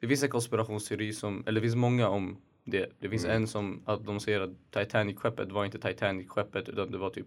det 0.00 0.08
finns 0.08 0.22
en 0.22 0.30
konspirationsteori 0.30 1.12
som, 1.12 1.44
eller 1.46 1.60
det 1.60 1.64
finns 1.64 1.76
många 1.76 2.08
om 2.08 2.40
det. 2.70 2.92
Det 2.98 3.08
finns 3.08 3.24
en 3.24 3.46
som 3.46 3.82
att 3.84 4.04
de 4.06 4.20
säger 4.20 4.40
att 4.40 4.50
Titanic-skeppet 4.70 5.52
var 5.52 5.64
inte 5.64 5.78
Titanic-skeppet 5.78 6.68
utan 6.68 6.90
det 6.90 6.98
var 6.98 7.10
typ 7.10 7.26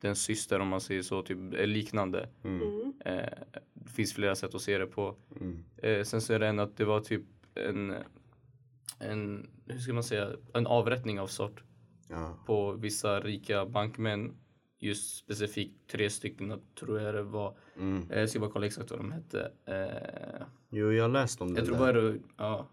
den 0.00 0.16
syster 0.16 0.60
om 0.60 0.68
man 0.68 0.80
säger 0.80 1.02
så, 1.02 1.22
typ 1.22 1.38
eh, 1.54 1.66
liknande. 1.66 2.28
Mm. 2.44 2.92
Eh, 3.04 3.22
det 3.74 3.90
finns 3.90 4.14
flera 4.14 4.34
sätt 4.34 4.54
att 4.54 4.60
se 4.62 4.78
det 4.78 4.86
på. 4.86 5.16
Mm. 5.40 5.64
Eh, 5.76 6.02
sen 6.04 6.20
så 6.20 6.32
är 6.32 6.38
det 6.38 6.46
en 6.46 6.58
att 6.58 6.76
det 6.76 6.84
var 6.84 7.00
typ 7.00 7.22
en, 7.54 7.94
en, 8.98 9.50
hur 9.66 9.78
ska 9.78 9.92
man 9.92 10.04
säga, 10.04 10.30
en 10.54 10.66
avrättning 10.66 11.20
av 11.20 11.26
sort 11.26 11.62
Ja. 12.10 12.38
på 12.46 12.72
vissa 12.72 13.20
rika 13.20 13.66
bankmän. 13.66 14.34
Just 14.80 15.16
specifikt 15.16 15.90
tre 15.90 16.10
stycken 16.10 16.60
tror 16.80 17.00
jag 17.00 17.14
det 17.14 17.22
var. 17.22 17.56
Mm. 17.76 18.10
Eh, 18.10 18.20
Jag 18.20 18.28
ska 18.30 18.40
bara 18.40 18.50
kolla 18.50 18.66
exakt 18.66 18.90
vad 18.90 19.00
de 19.00 19.12
hette. 19.12 19.52
Eh, 19.64 20.46
Jo, 20.70 20.92
jag 20.92 21.04
har 21.04 21.08
läst 21.08 21.40
om 21.40 21.54
det 21.54 21.60
jag 21.60 21.66
tror 21.66 21.78
bara 21.78 21.92
det, 21.92 22.18
ja. 22.36 22.68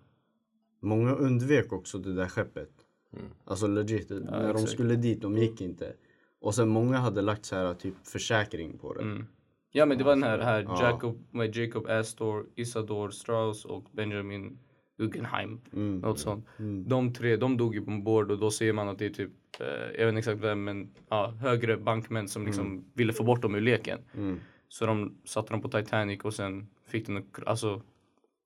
Många 0.85 1.15
undvek 1.15 1.73
också 1.73 1.97
det 1.97 2.13
där 2.13 2.27
skeppet. 2.27 2.69
Mm. 3.13 3.25
Alltså 3.45 3.67
legit, 3.67 4.09
när 4.09 4.41
de 4.41 4.49
exakt. 4.49 4.71
skulle 4.71 4.95
dit, 4.95 5.21
de 5.21 5.37
gick 5.37 5.61
inte. 5.61 5.93
Och 6.41 6.55
sen 6.55 6.69
många 6.69 6.97
hade 6.97 7.21
lagt 7.21 7.45
så 7.45 7.55
här 7.55 7.73
typ 7.73 7.93
försäkring 8.03 8.77
på 8.77 8.93
det. 8.93 9.01
Mm. 9.01 9.25
Ja 9.71 9.85
men 9.85 9.97
det 9.97 10.03
var 10.03 10.11
den 10.11 10.23
här, 10.23 10.39
här 10.39 10.61
Ja. 10.61 10.81
Jacob, 10.81 11.27
med 11.31 11.55
Jacob 11.55 11.87
Astor, 11.87 12.45
Isador 12.55 13.09
Strauss 13.09 13.65
och 13.65 13.83
Benjamin 13.91 14.57
Guggenheim. 14.97 15.61
Mm. 15.73 15.99
Något 15.99 16.19
sånt. 16.19 16.45
Mm. 16.59 16.87
De 16.87 17.13
tre, 17.13 17.35
de 17.35 17.57
dog 17.57 17.75
ju 17.75 17.85
ombord 17.85 18.31
och 18.31 18.39
då 18.39 18.51
ser 18.51 18.73
man 18.73 18.89
att 18.89 18.99
det 18.99 19.05
är 19.05 19.09
typ, 19.09 19.31
eh, 19.59 19.67
jag 19.67 20.05
vet 20.05 20.07
inte 20.07 20.19
exakt 20.19 20.39
vem 20.39 20.63
men 20.63 20.89
ja, 21.09 21.33
högre 21.39 21.77
bankmän 21.77 22.27
som 22.27 22.45
liksom 22.45 22.85
ville 22.93 23.13
få 23.13 23.23
bort 23.23 23.41
dem 23.41 23.55
ur 23.55 23.61
leken. 23.61 23.99
Mm. 24.13 24.39
Så 24.69 24.85
de 24.85 25.17
satte 25.23 25.53
dem 25.53 25.61
på 25.61 25.69
Titanic 25.69 26.21
och 26.23 26.33
sen 26.33 26.67
fick 26.87 27.05
den 27.05 27.25
alltså, 27.45 27.81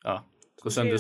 ja. 0.04 0.26
Gå 0.64 0.70
sönder. 0.70 1.00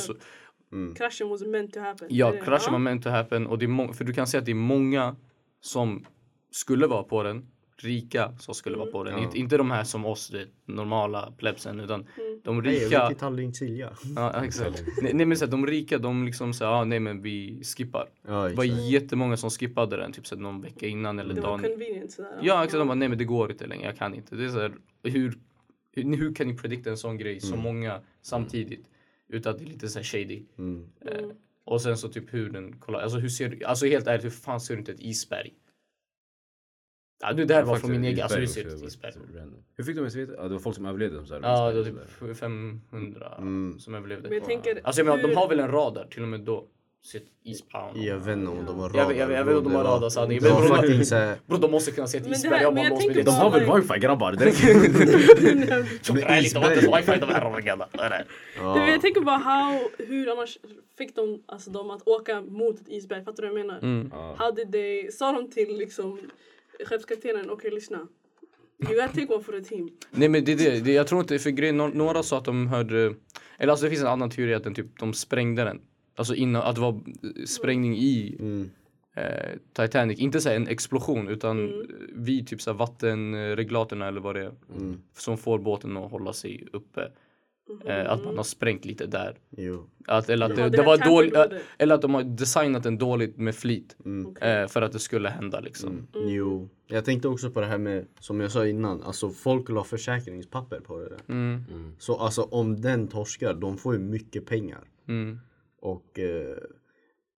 Mm. 0.72 0.96
Kraschen 0.96 1.30
was 1.30 1.42
meant 1.46 1.74
to 1.74 1.80
happen. 1.80 2.08
Ja, 2.12 2.32
Det 2.32 2.38
det, 2.38 2.46
kraschen 2.46 2.72
var 2.72 2.80
meant 2.80 3.04
to 3.04 3.10
happen 3.10 3.48
och 3.48 3.58
det 3.60 3.66
är 3.66 3.94
för 3.94 4.04
du 4.06 4.14
kan 4.14 4.28
säga 4.28 4.40
att 4.40 4.46
det 4.46 4.52
är 4.52 4.56
många 4.56 5.16
som 5.62 6.06
skulle 6.52 6.88
vara 6.88 7.04
på 7.04 7.24
den, 7.24 7.46
rika 7.78 8.32
som 8.40 8.54
skulle 8.54 8.78
vara 8.78 8.92
på 8.92 9.04
den. 9.04 9.14
Ja. 9.18 9.24
Inte, 9.24 9.38
inte 9.40 9.58
de 9.58 9.72
här 9.72 9.84
som 9.84 10.06
oss, 10.06 10.30
det 10.30 10.48
normala 10.66 11.34
plebsen, 11.38 11.80
utan 11.80 12.06
de 12.44 12.64
Hej, 12.66 12.74
rika. 12.76 13.08
vilket 13.08 13.20
Tallinn 13.20 13.54
Silja. 13.54 13.90
Ja, 14.16 14.44
exakt. 14.46 14.84
nej, 15.02 15.14
nej 15.14 15.26
men 15.26 15.38
så 15.38 15.46
här, 15.46 15.52
de 15.52 15.68
rika, 15.68 15.98
de 15.98 16.26
liksom 16.26 16.54
säger 16.54 16.72
ah, 16.72 16.84
nej 16.86 17.00
men 17.00 17.22
vi 17.22 17.64
skippar. 17.64 18.10
Ja, 18.28 18.50
Det 18.50 18.56
var 18.56 18.64
jättemånga 18.64 19.38
som 19.38 19.50
skippade 19.50 19.98
den, 19.98 20.12
typ 20.12 20.28
så 20.28 20.36
här, 20.36 20.42
någon 20.42 20.62
vecka 20.62 20.88
innan 20.88 21.20
eller 21.20 21.34
Det 21.34 21.42
var 21.42 21.50
dagen. 21.50 21.62
convenient 21.62 22.12
sådär. 22.12 22.40
Ja, 22.42 22.64
exakt. 22.64 22.80
De 22.80 22.88
bara, 22.88 22.96
nej 22.96 23.10
men 23.10 23.18
det 23.18 23.26
går 23.26 23.52
inte 23.52 23.68
längre, 23.68 23.86
jag 23.86 23.98
kan 23.98 24.16
inte. 24.16 24.36
Det 24.36 24.46
är 24.46 24.50
så 24.50 24.60
här, 24.60 24.74
hur, 25.04 25.34
hur, 25.96 26.18
hur 26.18 26.34
kan 26.36 26.48
ni 26.48 26.54
predikta 26.58 26.90
en 26.90 26.98
sån 26.98 27.18
grej, 27.18 27.40
så 27.40 27.56
många 27.56 28.00
samtidigt? 28.22 28.86
Utan 29.30 29.52
att 29.54 29.60
det 29.60 29.66
är 29.66 29.68
lite 29.70 29.90
så 29.90 30.00
här 30.00 30.04
shady. 30.04 30.44
Mm. 30.58 30.86
Eh, 31.02 31.26
och 31.64 31.82
sen 31.82 31.98
så 31.98 32.10
typ 32.10 32.34
hur 32.34 32.50
den 32.50 32.80
kollar, 32.80 33.00
alltså 33.00 33.18
hur 33.18 33.30
ser 33.30 33.50
du, 33.50 33.64
alltså 33.64 33.86
helt 33.86 34.08
ärligt 34.08 34.26
hur 34.26 34.30
fan 34.30 34.62
ser 34.62 34.74
du 34.74 34.80
inte 34.80 34.92
ett 34.92 35.00
isberg? 35.02 35.54
Ja, 37.22 37.34
du, 37.34 37.46
det 37.46 37.54
här 37.54 37.64
var 37.64 37.76
från 37.78 37.92
min 37.92 38.04
egen, 38.04 38.24
alltså 38.24 38.40
du 38.40 38.48
ser 38.48 38.66
också, 38.66 38.78
ett 38.78 38.84
isberg. 38.84 39.14
Hur 39.76 39.84
fick 39.84 39.96
de 39.96 40.00
ens 40.00 40.16
veta? 40.16 40.34
Ja, 40.36 40.44
det 40.44 40.50
var 40.50 40.60
folk 40.60 40.76
som 40.76 40.86
överlevde 40.86 41.18
som 41.18 41.28
sa 41.28 41.40
det. 41.40 41.48
Ja, 41.48 41.72
det 41.72 41.92
var 41.92 42.28
typ 42.28 42.38
500 42.38 43.36
Mm. 43.38 43.80
som 43.80 43.94
överlevde. 43.96 44.30
Men 44.30 44.38
jag 44.38 44.46
tänker, 44.48 44.82
Alltså 44.84 45.00
jag 45.02 45.06
menar, 45.06 45.22
de 45.22 45.28
hur- 45.28 45.36
har 45.36 45.50
väl 45.50 45.60
en 45.60 45.72
radar 45.72 46.06
till 46.06 46.22
och 46.22 46.28
med 46.28 46.40
då. 46.42 46.68
Sitt 47.02 47.28
ispound. 47.44 47.98
Jag 47.98 48.18
vet 48.20 48.38
inte 48.38 48.52
om 48.52 48.66
de 48.66 48.80
har 48.80 48.92
Jag 48.98 49.08
vet- 49.08 49.18
jag 49.18 49.28
vet- 49.28 49.38
jag 49.38 49.46
vet 49.46 49.56
inte 49.56 49.68
om 49.68 49.74
de 49.74 49.78
har 49.78 49.84
radar, 49.84 50.10
sanning. 50.10 50.40
Det 50.40 50.50
var 50.50 50.60
Men 50.60 50.70
bro- 50.70 50.76
fucking 50.82 51.06
såhär 51.06 51.36
Bro, 51.48 51.58
de 51.58 51.72
måste 51.72 51.92
kunna 51.92 52.08
se 52.08 52.18
ett 52.18 52.28
isberg. 52.28 52.62
Jag 52.62 52.76
bara 52.76 52.90
låst 52.90 52.92
med 52.92 53.00
tänker 53.00 53.16
det. 53.16 53.24
De 53.24 53.32
har 53.32 53.52
väl 53.52 53.82
wifi 53.82 54.00
grabbar? 54.00 54.32
Det 54.32 54.46
räcker. 54.46 56.04
Tjocka 56.04 56.26
är 56.26 56.42
lite 56.42 56.60
vatten 56.60 56.76
wifi 56.96 57.20
de 57.20 57.26
här 57.30 57.42
raggarna. 57.42 57.86
Du, 58.76 58.92
jag 58.92 59.02
tänker 59.02 59.22
bara 59.22 59.38
how, 59.38 59.80
hur 59.98 60.32
annars 60.32 60.58
fick 60.98 61.16
de 61.16 61.44
alltså, 61.46 61.70
dem 61.72 61.92
att 61.92 62.08
åka 62.08 62.42
mot 62.42 62.82
ett 62.82 62.88
isberg? 62.90 63.24
Fattar 63.24 63.44
du 63.44 63.50
vad 63.50 63.60
jag 63.60 63.68
menar? 63.68 63.80
Mm. 63.82 64.12
How 64.38 64.52
did 64.52 64.72
they, 64.72 65.12
sa 65.12 65.32
de 65.32 65.52
till 65.52 65.78
liksom 65.78 66.20
skeppskaptenen, 66.86 67.50
okej 67.50 67.72
lyssna. 67.72 67.98
You 68.88 68.94
gotta 68.96 69.08
take 69.08 69.34
one 69.34 69.44
for 69.44 69.52
the 69.52 69.62
team. 69.62 69.90
Nej 70.12 70.30
men 70.30 70.46
det 70.46 70.52
är 70.52 70.82
det, 70.82 70.92
jag 70.92 71.08
tror 71.08 71.22
inte, 71.22 71.40
för 71.40 71.50
grejen, 71.50 71.78
nå- 71.78 71.88
några 71.88 72.24
sa 72.24 72.38
att 72.38 72.46
de 72.46 72.68
hörde, 72.68 73.14
eller 73.58 73.72
alltså 73.72 73.84
det 73.86 73.90
finns 73.90 74.02
en 74.02 74.08
annan 74.08 74.30
teori 74.30 74.54
att 74.54 74.64
den 74.64 74.76
typ, 74.76 75.00
de 75.00 75.14
sprängde 75.14 75.64
den. 75.64 75.82
Alltså 76.20 76.36
innan, 76.36 76.62
att 76.62 76.76
det 76.76 76.82
var 76.82 77.00
sprängning 77.46 77.98
i 77.98 78.36
Mm. 78.40 78.70
eh, 79.16 79.58
Titanic, 79.74 80.20
inte 80.20 80.42
så 80.42 80.50
här 80.50 80.56
en 80.56 80.68
explosion 80.68 81.28
utan 81.28 81.60
Mm. 81.70 81.88
vid 82.14 82.48
typ 82.48 82.62
så 82.62 82.72
här 82.72 82.78
vattenreglatorna 82.78 84.08
eller 84.08 84.22
vad 84.22 84.36
det 84.36 84.42
är. 84.46 84.52
Mm. 84.78 85.02
Som 85.18 85.38
får 85.38 85.60
båten 85.60 85.98
att 85.98 86.12
hålla 86.12 86.34
sig 86.34 86.68
uppe. 86.74 87.12
Eh, 87.86 88.12
att 88.12 88.24
man 88.26 88.38
har 88.38 88.44
sprängt 88.44 88.86
lite 88.86 89.06
där. 89.06 89.38
Jo. 89.58 89.86
Att, 90.08 90.30
eller 90.30 90.46
att 90.46 90.58
Ja, 90.58 90.64
det, 90.64 90.70
det 90.70 90.78
det 90.78 90.84
har 90.84 90.98
var 90.98 91.06
dåligt, 91.06 91.34
tampered 91.34 91.52
with 91.60 91.66
it. 91.66 91.76
eller 91.78 91.96
att 91.96 92.02
de 92.02 92.14
har 92.14 92.24
designat 92.24 92.84
den 92.84 92.98
dåligt 92.98 93.38
med 93.38 93.56
flit. 93.56 93.96
Mm. 94.06 94.36
Eh, 94.42 94.68
för 94.68 94.82
att 94.82 94.92
det 94.92 95.00
skulle 95.00 95.30
hända 95.30 95.60
liksom. 95.60 96.08
Mm. 96.16 96.30
Jo. 96.30 96.70
Jag 96.88 97.06
tänkte 97.06 97.28
också 97.28 97.52
på 97.52 97.60
det 97.62 97.66
här 97.68 97.78
med, 97.78 98.06
som 98.20 98.40
jag 98.40 98.52
sa 98.52 98.68
innan, 98.68 99.04
alltså 99.04 99.30
folk 99.30 99.70
la 99.70 99.84
försäkringspapper 99.84 100.80
på 100.80 101.00
det 101.00 101.10
där. 101.10 101.20
Mm. 101.28 101.64
Så 102.00 102.16
alltså 102.18 102.42
om 102.42 102.82
den 102.82 103.08
torskar, 103.08 103.54
de 103.54 103.78
får 103.78 103.94
ju 103.94 104.00
mycket 104.00 104.46
pengar. 104.46 104.82
Mm. 105.08 105.40
Och 105.82 106.20
eh, 106.20 106.58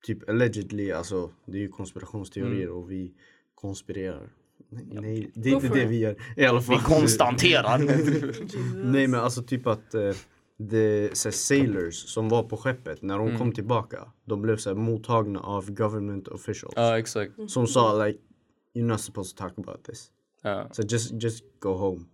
typ 0.06 0.30
allegedly, 0.30 0.92
alltså 0.92 1.30
det 1.46 1.58
är 1.58 1.62
ju 1.62 1.68
konspirationsteorier 1.68 2.64
Mm. 2.68 2.76
och 2.78 2.92
vi 2.92 3.14
konspirerar. 3.56 4.30
Nej, 4.70 4.86
nej 5.02 5.32
det 5.34 5.50
är 5.50 5.54
inte 5.54 5.68
det 5.68 5.86
vi 5.86 6.00
gör. 6.00 6.16
I 6.38 6.46
alla 6.46 6.62
fall. 6.62 6.78
Vi 6.78 6.84
konstaterar. 6.84 7.78
Nej 8.92 9.08
men 9.08 9.20
alltså 9.20 9.44
typ 9.44 9.68
att 9.68 9.94
eh, 9.94 10.12
the 10.70 11.16
så 11.16 11.32
sailors 11.32 11.96
som 11.96 12.30
var 12.30 12.44
på 12.44 12.58
skeppet 12.58 13.02
när 13.02 13.18
de 13.18 13.28
Mm. 13.28 13.38
kom 13.40 13.52
tillbaka. 13.52 14.12
De 14.26 14.42
blev 14.42 14.58
så 14.58 14.76
mottagna 14.76 15.40
av 15.40 15.72
government 15.72 16.28
officials. 16.28 16.74
ja 16.76 17.00
exakt. 17.00 17.32
Som 17.48 17.68
sa 17.68 18.06
like 18.06 18.20
you're 18.76 18.86
not 18.86 19.02
supposed 19.02 19.38
to 19.38 19.44
talk 19.44 19.60
about 19.60 19.84
this. 19.84 20.12
Ja. 20.44 20.70
So 20.72 20.84
just, 20.90 21.12
just 21.24 21.44
go 21.60 21.70
home. 21.74 22.06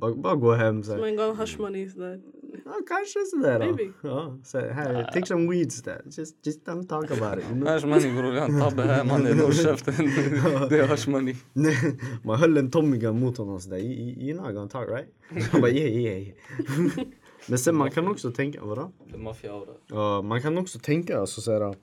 Bara, 0.00 0.14
bara 0.14 0.34
gå 0.34 0.52
hem 0.52 0.82
så. 0.82 0.96
Man 0.96 1.16
gav 1.16 1.36
hush 1.36 1.60
money 1.60 1.88
sådär. 1.90 2.20
Ja, 2.64 2.72
kanske 2.88 3.20
sådär. 3.24 3.58
Maybe. 3.58 3.92
Ja, 4.02 4.38
så 4.44 4.58
här, 4.58 5.04
take 5.12 5.26
some 5.26 5.50
weeds 5.50 5.82
där. 5.82 6.02
Just, 6.04 6.46
just 6.46 6.66
don't 6.68 6.86
talk 6.86 7.10
about 7.10 7.38
it. 7.38 7.44
You 7.50 7.54
know? 7.54 7.68
Hörs 7.68 7.84
money 7.84 8.12
bror, 8.16 8.32
vi 8.32 8.38
har 8.40 8.48
en 8.48 8.60
tabbe 8.60 8.82
här 8.82 9.04
mannen. 9.04 9.38
Håll 9.40 9.52
käften. 9.54 9.94
Det 10.68 10.78
är 10.78 10.86
hörs 10.86 11.06
money. 11.14 11.34
Nej, 11.52 11.76
Man 12.24 12.36
höll 12.38 12.56
en 12.56 12.70
Tommy 12.70 12.96
gun 12.98 13.20
mot 13.20 13.36
honom 13.38 13.60
sådär. 13.60 13.76
"You- 13.76 13.82
you- 13.82 14.18
You're 14.18 14.36
not 14.42 14.54
gonna 14.54 14.68
talk 14.68 14.88
right? 14.88 15.08
Han 15.52 15.60
bara 15.60 15.70
yeah 15.70 15.90
yeah 15.92 16.18
yeah. 16.22 16.36
Men 17.48 17.58
sen 17.58 17.76
man 17.76 17.90
kan 17.90 18.08
också 18.08 18.30
tänka, 18.32 18.64
vadå? 18.64 18.92
Det. 19.66 19.94
Ja, 19.94 20.22
man 20.22 20.42
kan 20.42 20.58
också 20.58 20.78
tänka 20.78 21.18
alltså 21.18 21.40
såhär. 21.40 21.74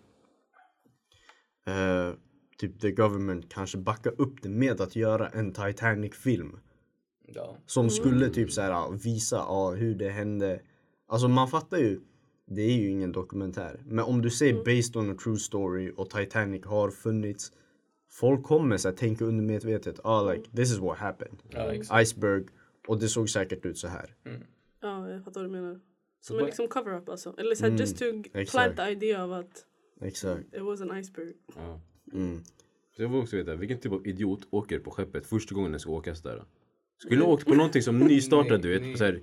Uh, 1.70 2.16
typ 2.58 2.80
the 2.82 2.92
government 2.92 3.54
kanske 3.54 3.78
backa 3.78 4.10
upp 4.10 4.42
det 4.42 4.50
med 4.50 4.82
att 4.82 4.96
göra 4.96 5.28
en 5.30 5.54
Titanic-film. 5.54 6.58
Ja. 7.36 7.58
Som 7.66 7.90
skulle 7.90 8.30
typ 8.30 8.52
såhär 8.52 8.92
visa 9.04 9.36
ja, 9.36 9.72
hur 9.72 9.96
det 9.96 10.10
hände. 10.10 10.62
Alltså 11.08 11.28
man 11.28 11.48
fattar 11.48 11.78
ju. 11.78 12.00
Det 12.46 12.62
är 12.62 12.78
ju 12.78 12.90
ingen 12.90 13.12
dokumentär. 13.12 13.82
Men 13.86 14.06
om 14.06 14.22
du 14.22 14.30
säger 14.30 14.54
based 14.54 14.96
on 14.96 15.12
a 15.12 15.16
true 15.24 15.38
story 15.38 15.92
och 15.98 16.10
Titanic 16.10 16.66
har 16.66 16.92
funnits. 16.92 17.52
Folk 18.10 18.44
kommer 18.44 18.78
såhär 18.78 18.96
tänka 18.96 19.26
undermedvetet. 19.26 20.00
Ah 20.04 20.32
like 20.32 20.50
this 20.56 20.72
is 20.72 20.80
what 20.80 20.98
happened. 20.98 21.38
Ja. 21.50 22.02
Iceberg. 22.02 22.46
Och 22.88 23.00
det 23.00 23.08
såg 23.08 23.30
säkert 23.30 23.66
ut 23.66 23.78
så 23.78 23.88
här. 23.88 24.16
Ja, 24.82 25.10
jag 25.10 25.24
fattar 25.24 25.42
vad 25.42 25.50
du 25.50 25.54
menar. 25.54 25.80
Som 26.22 26.40
en 26.40 26.46
liksom 26.46 26.68
cover-up 26.68 27.10
alltså. 27.10 27.36
Eller 27.38 27.56
såhär 27.56 27.72
just 27.72 27.98
to 27.98 28.06
plant 28.06 28.28
exakt. 28.36 28.76
the 28.76 28.84
idea 28.84 29.26
of 29.26 29.32
att 29.32 29.66
Exakt. 30.02 30.54
it 30.54 30.62
was 30.62 30.82
an 30.82 30.98
iceberg. 30.98 31.34
Ja. 31.56 31.80
Mm. 32.14 32.44
Så 32.96 33.02
jag 33.02 33.10
vill 33.10 33.22
också 33.22 33.36
veta, 33.36 33.56
vilken 33.56 33.80
typ 33.80 33.92
av 33.92 34.08
idiot 34.08 34.48
åker 34.50 34.80
på 34.80 34.92
skeppet 34.92 35.28
första 35.28 35.56
gången 35.56 35.72
den 35.72 35.80
ska 35.80 35.92
åkas 35.92 36.22
där? 36.22 36.44
Skulle 37.06 37.24
åkt 37.24 37.46
på 37.46 37.54
någonting 37.54 37.82
som 37.82 38.00
nystartat 38.00 38.62
du 38.62 38.80
vet? 38.80 38.98
Så 38.98 39.04
här, 39.04 39.20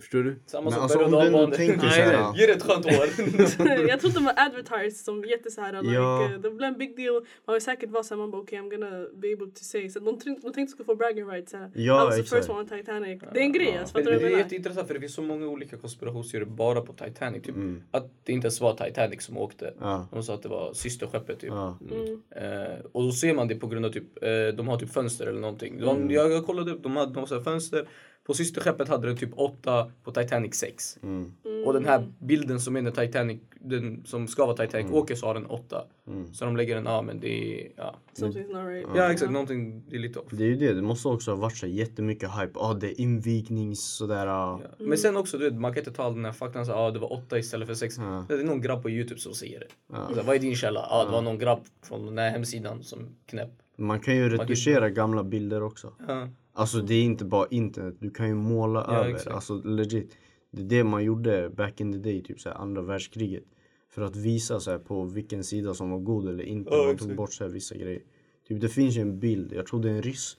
förstår 0.00 0.22
du? 0.22 0.36
Samma 0.46 0.62
Men 0.64 0.72
som 0.72 0.82
alltså, 0.82 1.04
om 1.04 1.10
du 1.10 1.20
ändå 1.20 1.46
tänker 1.46 1.76
Nej, 1.76 1.90
så 1.94 2.00
här- 2.00 2.30
nej, 2.32 2.40
Ge 2.40 2.46
det 2.46 2.52
ett 2.52 2.62
skönt 2.62 2.86
år. 2.86 2.92
jag 3.88 4.00
tror 4.00 4.10
de 4.10 4.24
var 4.24 4.34
advertised 4.36 4.96
som 5.04 5.24
jätte 5.24 5.50
såhär 5.50 5.82
like, 5.82 5.94
Ja. 5.94 6.30
uh, 6.34 6.40
det 6.40 6.50
blev 6.50 6.68
en 6.68 6.78
big 6.78 6.96
deal. 6.96 7.24
Man 7.46 7.52
vill 7.54 7.62
säkert 7.62 7.90
vara 7.90 8.02
såhär 8.02 8.18
man 8.18 8.30
bara 8.30 8.42
okej 8.42 8.58
I'm 8.58 8.70
gonna 8.70 9.06
be 9.14 9.32
able 9.32 9.46
to 9.46 9.62
say. 9.64 9.88
Så 9.90 9.98
de, 9.98 10.18
de 10.42 10.52
tänkte 10.52 10.66
skulle 10.66 10.84
få 10.86 10.94
bragging 10.94 11.26
rights 11.28 11.50
såhär. 11.50 11.70
Ja, 11.74 12.02
I 12.02 12.06
was 12.06 12.14
the 12.14 12.20
exakt. 12.20 12.38
first 12.40 12.50
one 12.50 12.60
on 12.60 12.68
Titanic. 12.68 13.22
Det 13.32 13.38
är 13.40 13.42
en 13.44 13.52
grej 13.52 13.78
alltså, 13.78 13.96
Men 13.96 14.04
fattar 14.04 14.04
du 14.04 14.04
det 14.04 14.12
vad 14.12 14.16
är 14.16 14.22
jag 14.22 14.30
menar? 14.30 14.38
jätteintressant 14.38 14.86
för 14.86 14.94
det 14.94 15.00
finns 15.00 15.14
så 15.14 15.22
många 15.22 15.46
olika 15.46 15.76
konspirationsteorier 15.76 16.48
bara 16.50 16.80
på 16.80 16.92
Titanic. 16.92 17.42
Typ. 17.42 17.54
Mm. 17.56 17.82
Att 17.90 18.10
det 18.24 18.32
inte 18.32 18.46
ens 18.46 18.60
var 18.60 18.74
Titanic 18.74 19.22
som 19.22 19.38
åkte. 19.38 19.74
Ja. 19.80 20.08
De 20.12 20.22
sa 20.22 20.34
att 20.34 20.42
det 20.42 20.48
var 20.48 20.72
systerskeppet 20.74 21.40
typ. 21.40 21.50
Ja. 21.50 21.78
Mm. 21.90 22.22
Eh, 22.30 22.78
och 22.92 23.02
då 23.02 23.12
ser 23.12 23.34
man 23.34 23.48
det 23.48 23.54
på 23.54 23.66
grund 23.66 23.86
av 23.86 23.90
typ, 23.90 24.22
eh, 24.22 24.56
de 24.56 24.68
har 24.68 24.76
typ 24.78 24.92
fönster 24.92 25.26
eller 25.26 25.40
någonting. 25.40 25.78
De, 25.80 25.96
Mm. 25.96 26.10
jag, 26.10 26.30
jag 26.32 26.46
kollade 26.46 26.70
upp, 26.70 26.82
de 26.82 26.96
har 26.96 27.26
så 27.26 27.34
här 27.34 27.42
fönster. 27.42 27.88
På 28.30 28.34
systerskeppet 28.34 28.88
hade 28.88 29.06
den 29.06 29.16
typ 29.16 29.30
8, 29.34 29.90
på 30.04 30.12
Titanic 30.12 30.54
6. 30.54 30.98
Mm. 31.02 31.32
Och 31.66 31.72
den 31.72 31.84
här 31.84 32.12
bilden 32.18 32.60
som 32.60 32.76
är 32.76 32.82
när 32.82 32.90
Titanic, 32.90 33.40
den 33.60 34.02
som 34.04 34.28
ska 34.28 34.46
vara 34.46 34.56
Titanic 34.56 34.86
Mm. 34.86 34.94
åker 34.94 35.14
så 35.14 35.26
har 35.26 35.34
den 35.34 35.46
8. 35.46 35.84
Så 36.32 36.44
de 36.44 36.56
lägger 36.56 36.76
en, 36.76 36.84
ja 36.84 37.02
men 37.02 37.20
det 37.20 37.28
är, 37.28 37.68
ja. 37.76 37.96
Something's 38.14 38.52
not 38.52 38.66
right. 38.66 38.88
Ja 38.96 39.12
exakt, 39.12 39.32
någonting, 39.32 39.82
det 39.88 39.96
är 39.96 40.00
lite 40.00 40.18
off. 40.18 40.26
Det 40.30 40.44
är 40.44 40.48
ju 40.48 40.56
det, 40.56 40.72
det 40.74 40.82
måste 40.82 41.08
också 41.08 41.30
ha 41.30 41.36
varit 41.36 41.56
så 41.56 41.66
jättemycket 41.66 42.30
hype. 42.40 42.52
Ja, 42.54 42.60
ah, 42.60 42.74
det 42.74 42.86
är 42.86 43.00
invignings 43.00 43.80
sådär. 43.80 44.26
Ja. 44.26 44.60
Men 44.78 44.98
sen 44.98 45.16
också, 45.16 45.38
du 45.38 45.44
vet, 45.44 45.60
man 45.60 45.72
kan 45.74 45.80
inte 45.80 45.92
ta 45.92 46.02
all 46.02 46.14
den 46.14 46.24
här 46.24 46.32
faktan 46.32 46.66
så 46.66 46.72
ah, 46.72 46.90
det 46.90 46.98
var 46.98 47.12
8 47.12 47.38
istället 47.38 47.68
för 47.68 47.74
6. 47.74 47.98
Ja. 47.98 48.24
Det 48.28 48.34
är 48.34 48.44
någon 48.44 48.60
grabb 48.60 48.82
på 48.82 48.90
youtube 48.90 49.20
som 49.20 49.34
säger 49.34 49.60
det. 49.60 49.66
Ja. 49.92 50.08
Så, 50.14 50.22
vad 50.22 50.36
är 50.36 50.40
din 50.40 50.56
källa? 50.56 50.80
Ja, 50.80 50.96
ah, 50.96 51.04
det 51.04 51.12
var 51.12 51.22
någon 51.22 51.38
grabb 51.38 51.60
från 51.82 52.06
den 52.06 52.18
här 52.18 52.30
hemsidan 52.30 52.82
som 52.82 52.98
knäpp. 53.26 53.50
Man 53.76 54.00
kan 54.00 54.16
ju 54.16 54.28
retuschera 54.28 54.90
gamla 54.90 55.24
bilder 55.24 55.62
också. 55.62 55.92
Ja. 56.08 56.28
Alltså 56.60 56.80
det 56.80 56.94
är 56.94 57.02
inte 57.02 57.24
bara 57.24 57.46
internet, 57.50 57.94
du 57.98 58.10
kan 58.10 58.28
ju 58.28 58.34
måla 58.34 58.84
Ja, 58.88 58.94
över. 58.94 59.10
exakt. 59.14 59.34
Alltså 59.34 59.54
legit. 59.54 60.16
Det 60.50 60.62
är 60.62 60.66
det 60.66 60.84
man 60.84 61.04
gjorde 61.04 61.50
back 61.50 61.80
in 61.80 61.92
the 61.92 61.98
day, 61.98 62.22
typ 62.22 62.40
såhär 62.40 62.56
andra 62.56 62.82
världskriget. 62.82 63.44
För 63.90 64.02
att 64.02 64.16
visa 64.16 64.60
så 64.60 64.78
på 64.78 65.04
vilken 65.04 65.44
sida 65.44 65.74
som 65.74 65.90
var 65.90 65.98
god 65.98 66.28
eller 66.28 66.44
inte. 66.44 66.70
Ja, 66.74 66.84
man 66.86 66.96
tog 66.96 67.16
bort 67.16 67.32
så 67.32 67.48
vissa 67.48 67.74
grejer. 67.74 68.02
Typ 68.48 68.60
det 68.60 68.68
finns 68.68 68.96
ju 68.96 69.00
en 69.00 69.18
bild, 69.18 69.52
jag 69.52 69.66
tror 69.66 69.82
det 69.82 69.90
är 69.90 69.94
en 69.94 70.02
ryss. 70.02 70.36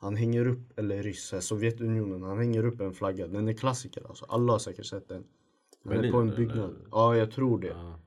Han 0.00 0.16
hänger 0.16 0.46
upp, 0.46 0.78
eller 0.78 1.02
ryss, 1.02 1.32
här, 1.32 1.40
Sovjetunionen, 1.40 2.22
han 2.22 2.38
hänger 2.38 2.64
upp 2.66 2.80
en 2.80 2.92
flagga. 2.94 3.26
Den 3.26 3.48
är 3.48 3.52
klassiker 3.52 4.02
alltså, 4.08 4.24
alla 4.28 4.52
har 4.52 4.58
säkert 4.58 4.86
sett 4.86 5.08
den. 5.08 5.24
Den 5.82 6.04
är 6.04 6.10
på 6.12 6.18
en 6.18 6.26
eller? 6.28 6.36
byggnad. 6.36 6.76
Ja, 6.90 7.16
jag 7.16 7.30
tror 7.30 7.58
det. 7.58 7.66
Ja. 7.66 7.98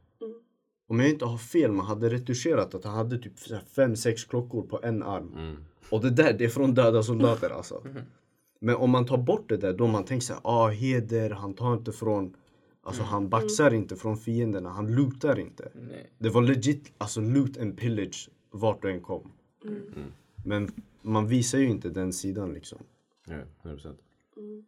Om 0.87 0.99
jag 0.99 1.09
inte 1.09 1.25
har 1.25 1.37
fel, 1.37 1.71
man 1.71 1.85
hade 1.85 2.09
retuscherat 2.09 2.75
att 2.75 2.83
han 2.83 2.95
hade 2.95 3.17
typ 3.17 3.39
så 3.39 3.53
här 3.53 3.63
fem, 3.75 3.95
sex 3.95 4.23
klockor 4.23 4.61
på 4.61 4.79
en 4.83 5.03
arm. 5.03 5.33
Mm. 5.33 5.55
Och 5.89 6.01
det 6.01 6.09
där, 6.09 6.33
det 6.33 6.45
är 6.45 6.49
från 6.49 6.73
döda 6.73 7.03
soldater 7.03 7.49
alltså. 7.49 7.83
Men 8.59 8.75
om 8.75 8.91
man 8.91 9.05
tar 9.05 9.17
bort 9.17 9.49
det 9.49 9.57
där, 9.57 9.73
då 9.73 9.87
man 9.87 10.05
tänker 10.05 10.25
såhär, 10.25 10.41
ah 10.43 10.69
heder, 10.69 11.29
han 11.29 11.53
tar 11.53 11.73
inte 11.73 11.91
från, 11.91 12.35
alltså 12.81 13.03
han 13.03 13.29
baxar 13.29 13.73
inte 13.73 13.95
från 13.95 14.17
fienderna, 14.17 14.69
han 14.69 14.95
lootar 14.95 15.39
inte. 15.39 15.71
Nej. 15.73 16.09
Det 16.17 16.29
var 16.29 16.41
legit, 16.41 16.93
alltså 16.97 17.21
loot 17.21 17.57
and 17.57 17.77
pillage 17.77 18.29
vart 18.51 18.81
du 18.81 18.91
än 18.91 19.01
kom. 19.01 19.31
Men 20.45 20.71
man 21.01 21.27
visar 21.27 21.57
ju 21.57 21.69
inte 21.69 21.89
den 21.89 22.13
sidan 22.13 22.53
liksom. 22.53 22.79
Ja, 23.25 23.33
100 23.33 23.47
procent. 23.63 23.99
Mm. 24.37 24.65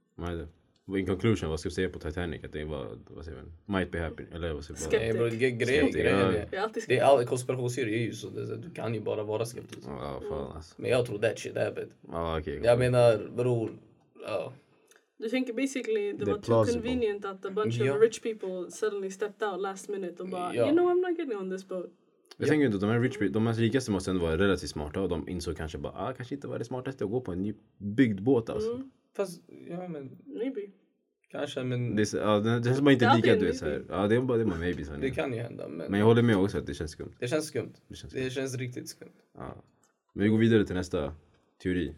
In 0.98 1.05
conclusion, 1.05 1.50
vad 1.50 1.60
ska 1.60 1.69
vi 1.69 1.75
säga 1.75 1.89
på 1.89 2.00
Titanic? 2.00 2.43
Att 2.43 2.53
det 2.53 2.65
var, 2.65 2.88
vad 3.08 3.25
säger 3.25 3.38
man? 3.38 3.79
Might 3.79 3.91
be 3.91 4.00
happy. 4.00 4.24
Eller 4.34 4.53
vad 4.53 4.63
säger 4.63 4.79
man? 4.79 4.89
Skeptic. 4.91 5.41
Nej, 5.41 5.51
grejen, 5.55 5.91
grejen 5.91 6.48
ja. 6.51 6.69
det 6.88 6.98
är 6.98 7.03
all 7.03 7.25
konspirationsteorier 7.25 7.98
är 8.00 8.03
ju 8.03 8.13
så. 8.13 8.29
Det, 8.29 8.55
du 8.58 8.69
kan 8.69 8.93
ju 8.93 9.01
bara 9.01 9.24
vara 9.24 9.46
skeptisk. 9.46 9.88
Ja, 9.88 10.22
fan 10.29 10.51
alltså. 10.55 10.75
Men 10.77 10.91
jag 10.91 11.05
tror 11.05 11.17
that 11.19 11.39
shit 11.39 11.58
happened. 11.58 11.91
Ja, 12.12 12.39
okej. 12.39 12.62
Jag 12.63 12.79
menar 12.79 13.29
bror, 13.38 13.72
ja. 14.27 14.53
Du 15.17 15.29
tänker 15.29 15.53
basically 15.53 16.13
det 16.13 16.25
var 16.25 16.34
too 16.34 16.41
plausible. 16.41 16.81
convenient 16.89 17.25
att 17.25 17.46
a 17.46 17.50
bunch 17.51 17.75
Ja. 17.79 17.96
of 17.96 18.01
rich 18.01 18.22
people 18.22 18.72
suddenly 18.72 19.12
stepped 19.12 19.48
out 19.48 19.62
last 19.62 19.89
minute 19.89 20.24
och 20.24 20.29
bara 20.29 20.55
Ja. 20.55 20.65
you 20.65 20.72
know 20.72 20.89
I'm 20.89 21.10
not 21.10 21.17
getting 21.19 21.38
on 21.38 21.51
this 21.51 21.67
boat. 21.67 21.89
Jag 22.38 22.48
tänker 22.50 22.65
inte 22.65 22.75
att 22.75 22.81
de 22.81 22.89
här 22.89 23.00
rich 23.00 23.17
de 23.31 23.48
här 23.48 23.53
rikaste 23.53 23.91
måste 23.91 24.12
ändå 24.12 24.24
vara 24.25 24.38
relativt 24.38 24.69
smarta 24.69 25.01
och 25.01 25.10
de 25.10 25.29
insåg 25.29 25.58
kanske 25.58 25.77
bara, 25.77 25.93
ah, 25.96 26.13
kanske 26.13 26.36
inte 26.36 26.48
var 26.48 26.60
det 26.60 26.65
smartaste 26.65 27.03
att 27.03 27.10
gå 27.12 27.22
på 27.22 27.31
en 27.31 27.41
ny 27.41 27.53
byggd 27.77 28.22
båt 28.22 28.50
alltså. 28.50 28.84
Fast, 29.20 29.42
ja 29.70 29.88
men 29.88 30.18
Maybe. 30.26 30.62
kanske 31.32 31.64
men 31.64 31.96
Det, 31.96 32.02
är, 32.02 32.06
så- 32.06 32.18
ja, 32.18 32.40
det, 32.40 32.60
det 32.60 32.64
känns 32.64 32.82
bara 32.82 32.90
Det 32.90 32.94
inte 32.94 33.16
lika 33.16 33.36
du 33.36 33.46
vet 33.46 33.58
såhär. 33.58 33.86
Ja 33.90 34.08
det 34.08 34.16
är 34.16 34.22
bara, 34.22 34.38
det 34.38 34.44
är 34.44 34.46
bara 34.46 34.60
maybe 34.60 34.84
det 35.02 35.10
kan 35.12 35.34
ju 35.34 35.40
hända. 35.40 35.68
Men, 35.68 35.92
Men 35.92 36.00
jag 36.00 36.08
håller 36.08 36.22
med 36.22 36.38
också 36.38 36.58
att 36.58 36.66
det 36.68 36.74
känns 36.74 36.92
skumt. 36.92 37.14
det 37.20 37.28
känns 37.28 37.48
skumt. 37.48 37.74
Det 37.88 37.96
känns 37.96 38.14
Det 38.14 38.30
känns 38.30 38.56
riktigt 38.58 38.90
skumt. 38.90 39.14
Ja. 39.38 39.64
Men 40.14 40.24
vi 40.24 40.30
går 40.30 40.38
vidare 40.38 40.66
till 40.66 40.76
nästa 40.76 41.14
teori. 41.64 41.96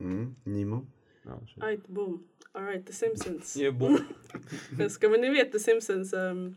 Mm, 0.00 0.34
Nimo. 0.44 0.86
Ja, 1.24 1.40
så. 1.54 1.66
Right, 1.66 1.86
boom. 1.86 2.28
Alright, 2.52 2.86
The 2.86 2.92
Simpsons. 2.92 3.56
Yeah, 3.60 3.78
boom. 3.78 3.98
Jag 4.78 4.90
ska, 4.90 5.08
men 5.08 5.20
ni 5.20 5.30
vet 5.30 5.52
The 5.52 5.58
Simpsons, 5.58 6.12
um, 6.12 6.56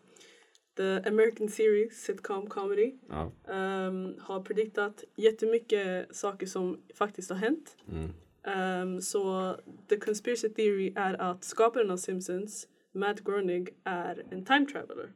the 0.78 1.02
American 1.10 1.50
series, 1.50 2.04
sitcom 2.04 2.48
comedy, 2.48 2.94
ja. 3.10 3.32
um, 3.48 4.16
har 4.20 4.42
prediktat 4.44 5.04
jättemycket 5.16 6.16
saker 6.16 6.46
som 6.48 6.82
faktiskt 6.96 7.30
har 7.30 7.38
hänt. 7.38 7.78
Mm. 7.92 8.10
Um, 8.46 9.02
så 9.02 9.56
the 9.88 9.98
conspiracy 9.98 10.50
theory 10.50 10.94
är 10.96 11.22
att 11.22 11.44
skaparen 11.44 11.92
av 11.92 11.98
Simpsons, 11.98 12.68
Matt 12.94 13.20
Groening, 13.24 13.68
är 13.84 14.24
en 14.32 14.46
time 14.46 14.66
traveler. 14.66 15.14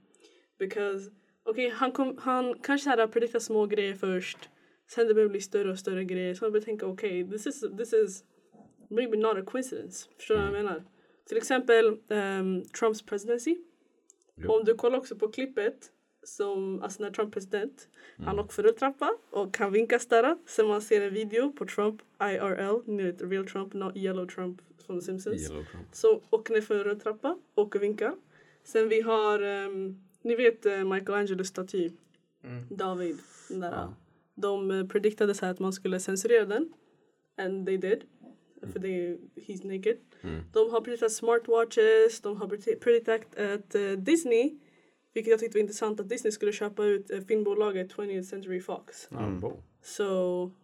Because, 0.60 1.12
okej, 1.44 1.70
han, 1.70 1.92
kom, 1.92 2.18
han 2.18 2.60
kanske 2.60 2.90
har 2.90 3.08
prediktat 3.08 3.44
små 3.44 3.66
grejer 3.66 3.96
först, 3.96 4.50
sen 4.88 5.08
det 5.08 5.14
börjar 5.14 5.30
bli 5.30 5.42
större 5.42 5.72
och 5.72 5.80
större 5.80 6.04
grejer. 6.04 6.34
Så 6.34 6.46
man 6.46 6.52
börjar 6.52 6.66
tänka, 6.66 6.86
okej, 6.86 7.30
this, 7.30 7.48
is, 7.48 7.66
this 7.78 7.94
is 7.94 8.24
maybe 8.90 9.18
not 9.18 9.38
a 9.38 9.44
coincidence. 9.46 10.10
Förstår 10.18 10.36
du 10.36 10.42
vad 10.42 10.48
jag 10.48 10.64
menar? 10.64 10.84
Till 11.28 11.38
exempel 11.38 11.98
um, 12.08 12.64
Trumps 12.80 13.02
presidency. 13.02 13.58
Jo. 14.36 14.52
Om 14.52 14.64
du 14.66 14.76
kollar 14.76 14.98
också 14.98 15.16
på 15.16 15.28
klippet 15.28 15.92
som, 16.36 16.82
alltså 16.84 17.04
när 17.04 17.12
Trump 17.12 17.30
är 17.30 17.34
president, 17.34 17.88
han 18.18 18.40
åker 18.40 18.54
för 18.54 18.64
rulltrappa 18.64 19.18
och 19.30 19.58
han 19.58 19.72
vinkar 19.72 20.02
där. 20.10 20.38
Sen 20.46 20.68
man 20.68 20.82
ser 20.82 21.02
en 21.02 21.14
video 21.14 21.52
på 21.52 21.66
Trump 21.66 22.02
IRL, 22.22 22.82
ni 22.86 23.04
vet 23.04 23.22
real 23.22 23.48
Trump, 23.48 23.74
not 23.74 23.98
yellow 23.98 24.28
Trump 24.28 24.62
från 24.86 25.00
The 25.00 25.06
Simpsons. 25.06 25.42
Yellow 25.42 25.64
Trump. 25.64 25.88
Så 25.92 26.22
åker 26.30 26.54
ner 26.54 26.62
för 26.62 26.76
en 26.76 26.84
rulltrappa, 26.84 27.38
och 27.54 27.84
vinkar. 27.84 28.16
Sen 28.64 28.90
vi 28.90 29.02
har, 29.02 29.40
ehm, 29.40 30.02
ni 30.22 30.36
vet 30.36 30.66
uh, 30.66 30.94
Michelangelos 30.94 31.48
staty, 31.48 31.92
David. 32.70 33.18
Den 33.50 33.60
där. 33.60 33.72
Ja. 33.72 33.94
De 34.36 34.72
uh, 34.72 34.88
prediktade 34.88 35.34
så 35.34 35.46
här 35.46 35.54
att 35.54 35.60
man 35.60 35.74
skulle 35.74 36.00
censurera 36.00 36.46
den. 36.46 36.74
And 37.38 37.66
they 37.66 37.78
did. 37.78 38.04
För 38.74 38.80
det, 38.80 39.18
he's 39.36 39.78
naked. 39.78 39.98
Mm. 40.22 40.44
De 40.54 40.72
har 40.72 40.82
prediktat 40.82 41.12
smartwatches, 41.12 42.22
de 42.22 42.38
har 42.38 42.48
predi- 42.48 42.80
prediktat 42.80 43.40
att 43.40 43.76
eh, 43.76 43.92
Disney, 43.92 44.54
vilket 45.20 45.32
jag 45.32 45.40
tyckte 45.40 45.58
var 45.58 45.62
intressant, 45.62 46.00
att 46.00 46.10
Disney 46.10 46.32
skulle 46.32 46.52
köpa 46.52 46.86
ut 46.86 47.12
uh, 47.12 47.22
filmbolaget 47.22 47.94
20th 47.94 48.22
Century 48.24 48.60
Fox. 48.62 49.10
Bra. 49.42 49.54
Så, 49.82 50.04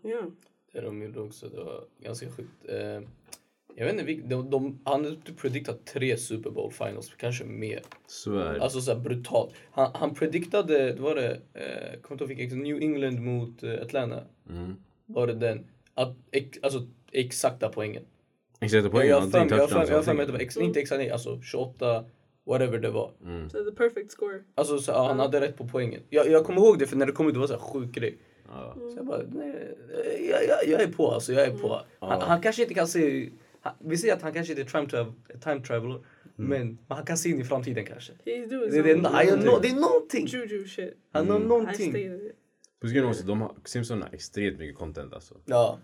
ja. 0.01 0.21
Det 0.73 0.81
de 0.81 1.01
gjorde 1.01 1.19
också, 1.19 1.49
det 1.49 1.57
var 1.57 1.83
ganska 1.99 2.31
sjukt. 2.31 2.69
Eh, 2.69 3.01
jag 3.75 3.85
vet 3.85 3.99
inte, 3.99 4.27
de, 4.27 4.49
de, 4.49 4.79
han 4.83 5.05
hade 5.05 5.15
typ 5.15 5.37
prediktat 5.37 5.85
tre 5.85 6.17
Super 6.17 6.49
Bowl 6.49 6.71
finals, 6.71 7.13
kanske 7.17 7.45
mer. 7.45 7.81
Svär. 8.07 8.59
Alltså 8.59 8.81
såhär 8.81 8.99
brutalt. 8.99 9.53
Han, 9.71 9.91
han 9.93 10.13
prediktade, 10.15 10.93
det 10.93 11.01
var 11.01 11.15
det, 11.15 11.31
eh, 11.53 11.99
kommer 12.01 12.31
inte 12.31 12.43
ihåg 12.43 12.57
New 12.63 12.81
England 12.81 13.19
mot 13.19 13.63
eh, 13.63 13.73
Atlanta. 13.81 14.23
Mm. 14.49 14.75
Var 15.05 15.27
det 15.27 15.33
den? 15.33 15.65
Att, 15.93 16.17
ex, 16.31 16.59
alltså 16.61 16.87
exakta 17.11 17.69
poängen. 17.69 18.03
Exakta 18.59 18.83
Jag 18.85 18.91
poäng. 18.91 19.07
jag 19.07 19.21
har 19.21 20.01
för 20.01 20.13
mig- 20.13 20.21
att 20.23 20.27
det 20.27 20.33
var 20.33 20.39
ex, 20.39 20.57
inte 20.57 20.79
exakt, 20.79 20.99
nej, 20.99 21.09
alltså 21.09 21.41
28, 21.41 22.05
whatever 22.45 22.79
det 22.79 22.89
var. 22.91 23.11
Mm. 23.23 23.49
Så 23.49 23.63
the 23.63 23.71
perfect 23.71 24.11
score. 24.11 24.39
Alltså 24.55 24.77
så, 24.79 24.91
ja, 24.91 25.07
han 25.07 25.19
hade 25.19 25.41
rätt 25.41 25.57
på 25.57 25.67
poängen. 25.67 26.01
Jag, 26.09 26.29
jag 26.29 26.45
kommer 26.45 26.61
ihåg 26.61 26.79
det 26.79 26.87
för 26.87 26.97
när 26.97 27.05
det 27.05 27.11
kom 27.11 27.27
ut 27.27 27.33
det 27.33 27.39
var 27.39 27.47
så 27.47 27.53
här 27.53 27.59
sjuk 27.59 27.91
grej. 27.91 28.17
Ja. 28.47 28.73
Så 28.75 28.93
jag 28.97 29.05
bara, 29.05 29.21
nej, 29.31 29.77
jag, 30.29 30.47
jag, 30.47 30.67
jag 30.67 30.81
är 30.81 30.87
på 30.91 31.11
alltså, 31.11 31.33
jag 31.33 31.43
är 31.43 31.57
på. 31.57 31.81
Han, 31.99 32.21
han 32.21 32.41
kanske 32.41 32.61
inte 32.61 32.73
kan 32.73 32.87
se, 32.87 33.29
han, 33.61 33.73
vi 33.79 33.97
säger 33.97 34.13
att 34.13 34.21
han 34.21 34.33
kanske 34.33 34.53
inte 34.53 34.61
är 34.63 34.65
time, 34.79 34.89
travel, 34.89 35.13
time 35.43 35.61
traveler. 35.61 35.99
Men 36.35 36.77
han 36.87 37.05
kan 37.05 37.17
se 37.17 37.29
in 37.29 37.39
i 37.39 37.43
framtiden 37.43 37.85
kanske. 37.85 38.13
He's 38.25 38.49
doing 38.49 38.71
Det, 38.71 38.81
det, 38.81 38.91
är, 38.91 39.45
nå- 39.45 39.59
det 39.61 39.67
är 39.67 39.75
någonting! 39.75 40.25
juju 40.27 40.67
shit. 40.67 40.93
Han 41.11 41.29
har 41.29 41.39
I 41.39 41.43
någonting. 41.43 41.95
är 42.81 43.05
också, 43.09 43.25
de 43.25 43.41
har, 43.41 43.55
Simpsons 43.65 44.03
har 44.03 44.13
extremt 44.13 44.59
mycket 44.59 44.77
content 44.77 45.13
alltså. 45.13 45.35
Ja. 45.45 45.79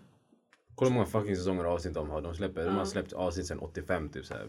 Kolla 0.74 0.88
hur 0.90 0.94
många 0.94 1.06
fucking 1.06 1.36
säsonger 1.36 1.66
och 1.66 1.72
avsnitt 1.72 1.94
de 1.94 2.10
har. 2.10 2.22
De, 2.22 2.34
släpper, 2.34 2.64
de 2.64 2.76
har 2.76 2.84
släppt 2.84 3.12
avsnitt 3.12 3.46
sen 3.46 3.58
85 3.58 4.08
typ 4.08 4.24
såhär. 4.24 4.46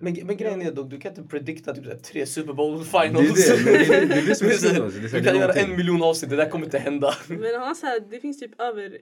Men, 0.00 0.16
men 0.24 0.36
grejen 0.36 0.62
är 0.62 0.72
dock, 0.72 0.90
du 0.90 0.98
kan 0.98 1.12
inte 1.12 1.22
predikta 1.22 1.74
typ 1.74 1.84
så 1.84 1.98
tre 1.98 2.26
Super 2.26 2.52
Bowl 2.52 2.78
Det 2.78 2.84
finals. 2.84 3.50
är 3.50 3.64
det, 3.64 3.70
det, 3.72 3.94
är 3.94 4.00
det, 4.00 4.06
det 4.06 4.20
är 4.20 4.26
det 4.26 4.34
som 4.34 4.46
är 4.46 4.50
så 4.50 4.68
synd 4.68 4.82
alltså. 4.84 5.00
Det 5.00 5.06
är 5.06 5.08
så 5.08 5.16
Du 5.16 5.22
kan 5.22 5.34
det 5.34 5.40
göra 5.40 5.52
en 5.52 5.76
miljon 5.76 6.02
avsnitt, 6.02 6.30
det 6.30 6.36
där 6.36 6.50
kommer 6.50 6.64
inte 6.64 6.78
hända. 6.78 7.14
Men 7.28 7.60
han 7.60 7.76
så 7.76 7.86
här, 7.86 8.00
det 8.10 8.20
finns 8.20 8.38
typ 8.40 8.60
över 8.60 8.98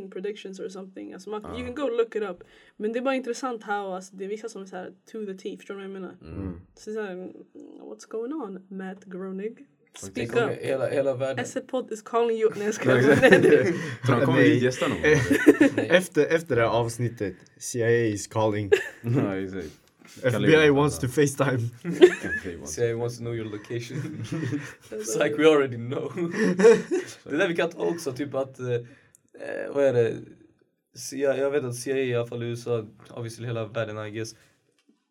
18 0.00 0.10
predictions 0.10 0.60
or 0.60 0.68
something. 0.68 1.12
Alltså 1.12 1.30
man, 1.30 1.42
You 1.56 1.66
can 1.66 1.74
go 1.74 1.88
look 1.96 2.16
it 2.16 2.22
up. 2.22 2.44
Men 2.76 2.92
det 2.92 2.98
är 2.98 3.02
bara 3.02 3.14
intressant 3.14 3.62
how, 3.62 3.94
alltså, 3.94 4.16
det 4.16 4.24
är 4.24 4.28
vissa 4.28 4.48
som 4.48 4.62
är 4.62 4.66
så 4.66 4.76
här 4.76 4.92
to 5.12 5.26
the 5.26 5.34
T, 5.34 5.56
förstår 5.56 5.74
du 5.74 5.80
vad 5.80 5.84
jag 5.84 5.90
menar? 6.00 6.16
Mm. 6.22 6.60
Så 6.74 6.92
så 6.92 7.00
här, 7.02 7.12
mm, 7.12 7.28
what's 7.80 8.08
going 8.08 8.32
on, 8.32 8.66
Matt 8.68 9.04
Groening? 9.04 9.56
Speak 9.98 10.36
up. 10.36 10.50
hela, 10.60 10.88
hela 10.88 11.14
världen. 11.14 11.44
SZ-podd 11.44 11.92
is 11.92 12.02
calling 12.02 12.36
you. 12.36 12.52
Nej 12.56 12.64
jag 12.66 12.68
Ja, 12.68 12.72
skojar. 13.16 13.72
han 14.02 14.20
kommer 14.26 14.40
hit 14.40 14.62
gästa 14.62 14.88
någon. 14.88 14.98
Efter, 15.76 16.26
efter 16.26 16.56
det 16.56 16.62
här 16.62 16.68
avsnittet, 16.68 17.34
CIA 17.58 17.90
is 17.90 18.26
calling. 18.26 18.70
Ja, 19.02 19.36
exakt. 19.36 19.68
FBI 20.22 20.70
wants 20.70 20.98
to 20.98 21.08
Facetime. 21.08 21.68
CIA 22.66 22.96
wants 22.96 23.16
to 23.18 23.22
know 23.22 23.34
your 23.34 23.44
location. 23.44 24.24
It's 24.90 25.24
like 25.24 25.36
we 25.36 25.48
already 25.48 25.76
know. 25.76 26.12
det 27.24 27.36
där 27.36 27.48
vi 27.48 27.56
kan 27.56 27.70
ta 27.70 27.78
också, 27.78 28.12
typ 28.12 28.34
att, 28.34 28.58
eh, 28.60 28.66
eh, 28.70 29.74
vad 29.74 29.84
är 29.84 29.92
det? 29.92 30.14
CIA, 30.94 31.36
jag 31.36 31.50
vet 31.50 31.64
att 31.64 31.76
CIA 31.76 31.96
i 31.96 32.14
alla 32.14 32.26
fall 32.26 32.42
i 32.42 32.46
USA, 32.46 32.84
obviously 33.10 33.46
hela 33.46 33.66
världen 33.66 34.06
I 34.06 34.10
guess, 34.10 34.34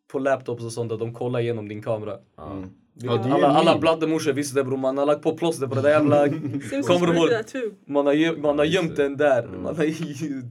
på 0.08 0.18
laptops 0.18 0.62
och 0.64 0.72
sånt, 0.72 0.92
att 0.92 0.98
de 0.98 1.14
kollar 1.14 1.40
igenom 1.40 1.68
din 1.68 1.82
kamera. 1.82 2.18
Ja. 2.36 2.64
Ja, 2.98 3.16
det 3.16 3.22
är 3.22 3.26
ju 3.28 3.32
alla 3.34 3.46
en 3.46 3.56
alla 3.56 3.70
meme. 3.70 3.80
bladdemorsor 3.80 4.32
visste 4.32 4.58
det 4.58 4.64
bror, 4.64 4.76
man 4.76 4.98
har 4.98 5.06
lagt 5.06 5.22
på 5.22 5.36
plåster 5.36 5.66
på 5.66 5.74
det 5.74 5.82
där 5.82 5.90
jävla... 5.90 6.28
Too. 7.42 7.74
Man 7.86 8.06
har, 8.06 8.36
man 8.36 8.58
har 8.58 8.64
gömt 8.64 8.96
den 8.96 9.16
där, 9.16 9.46
man 9.46 9.76
har 9.76 9.84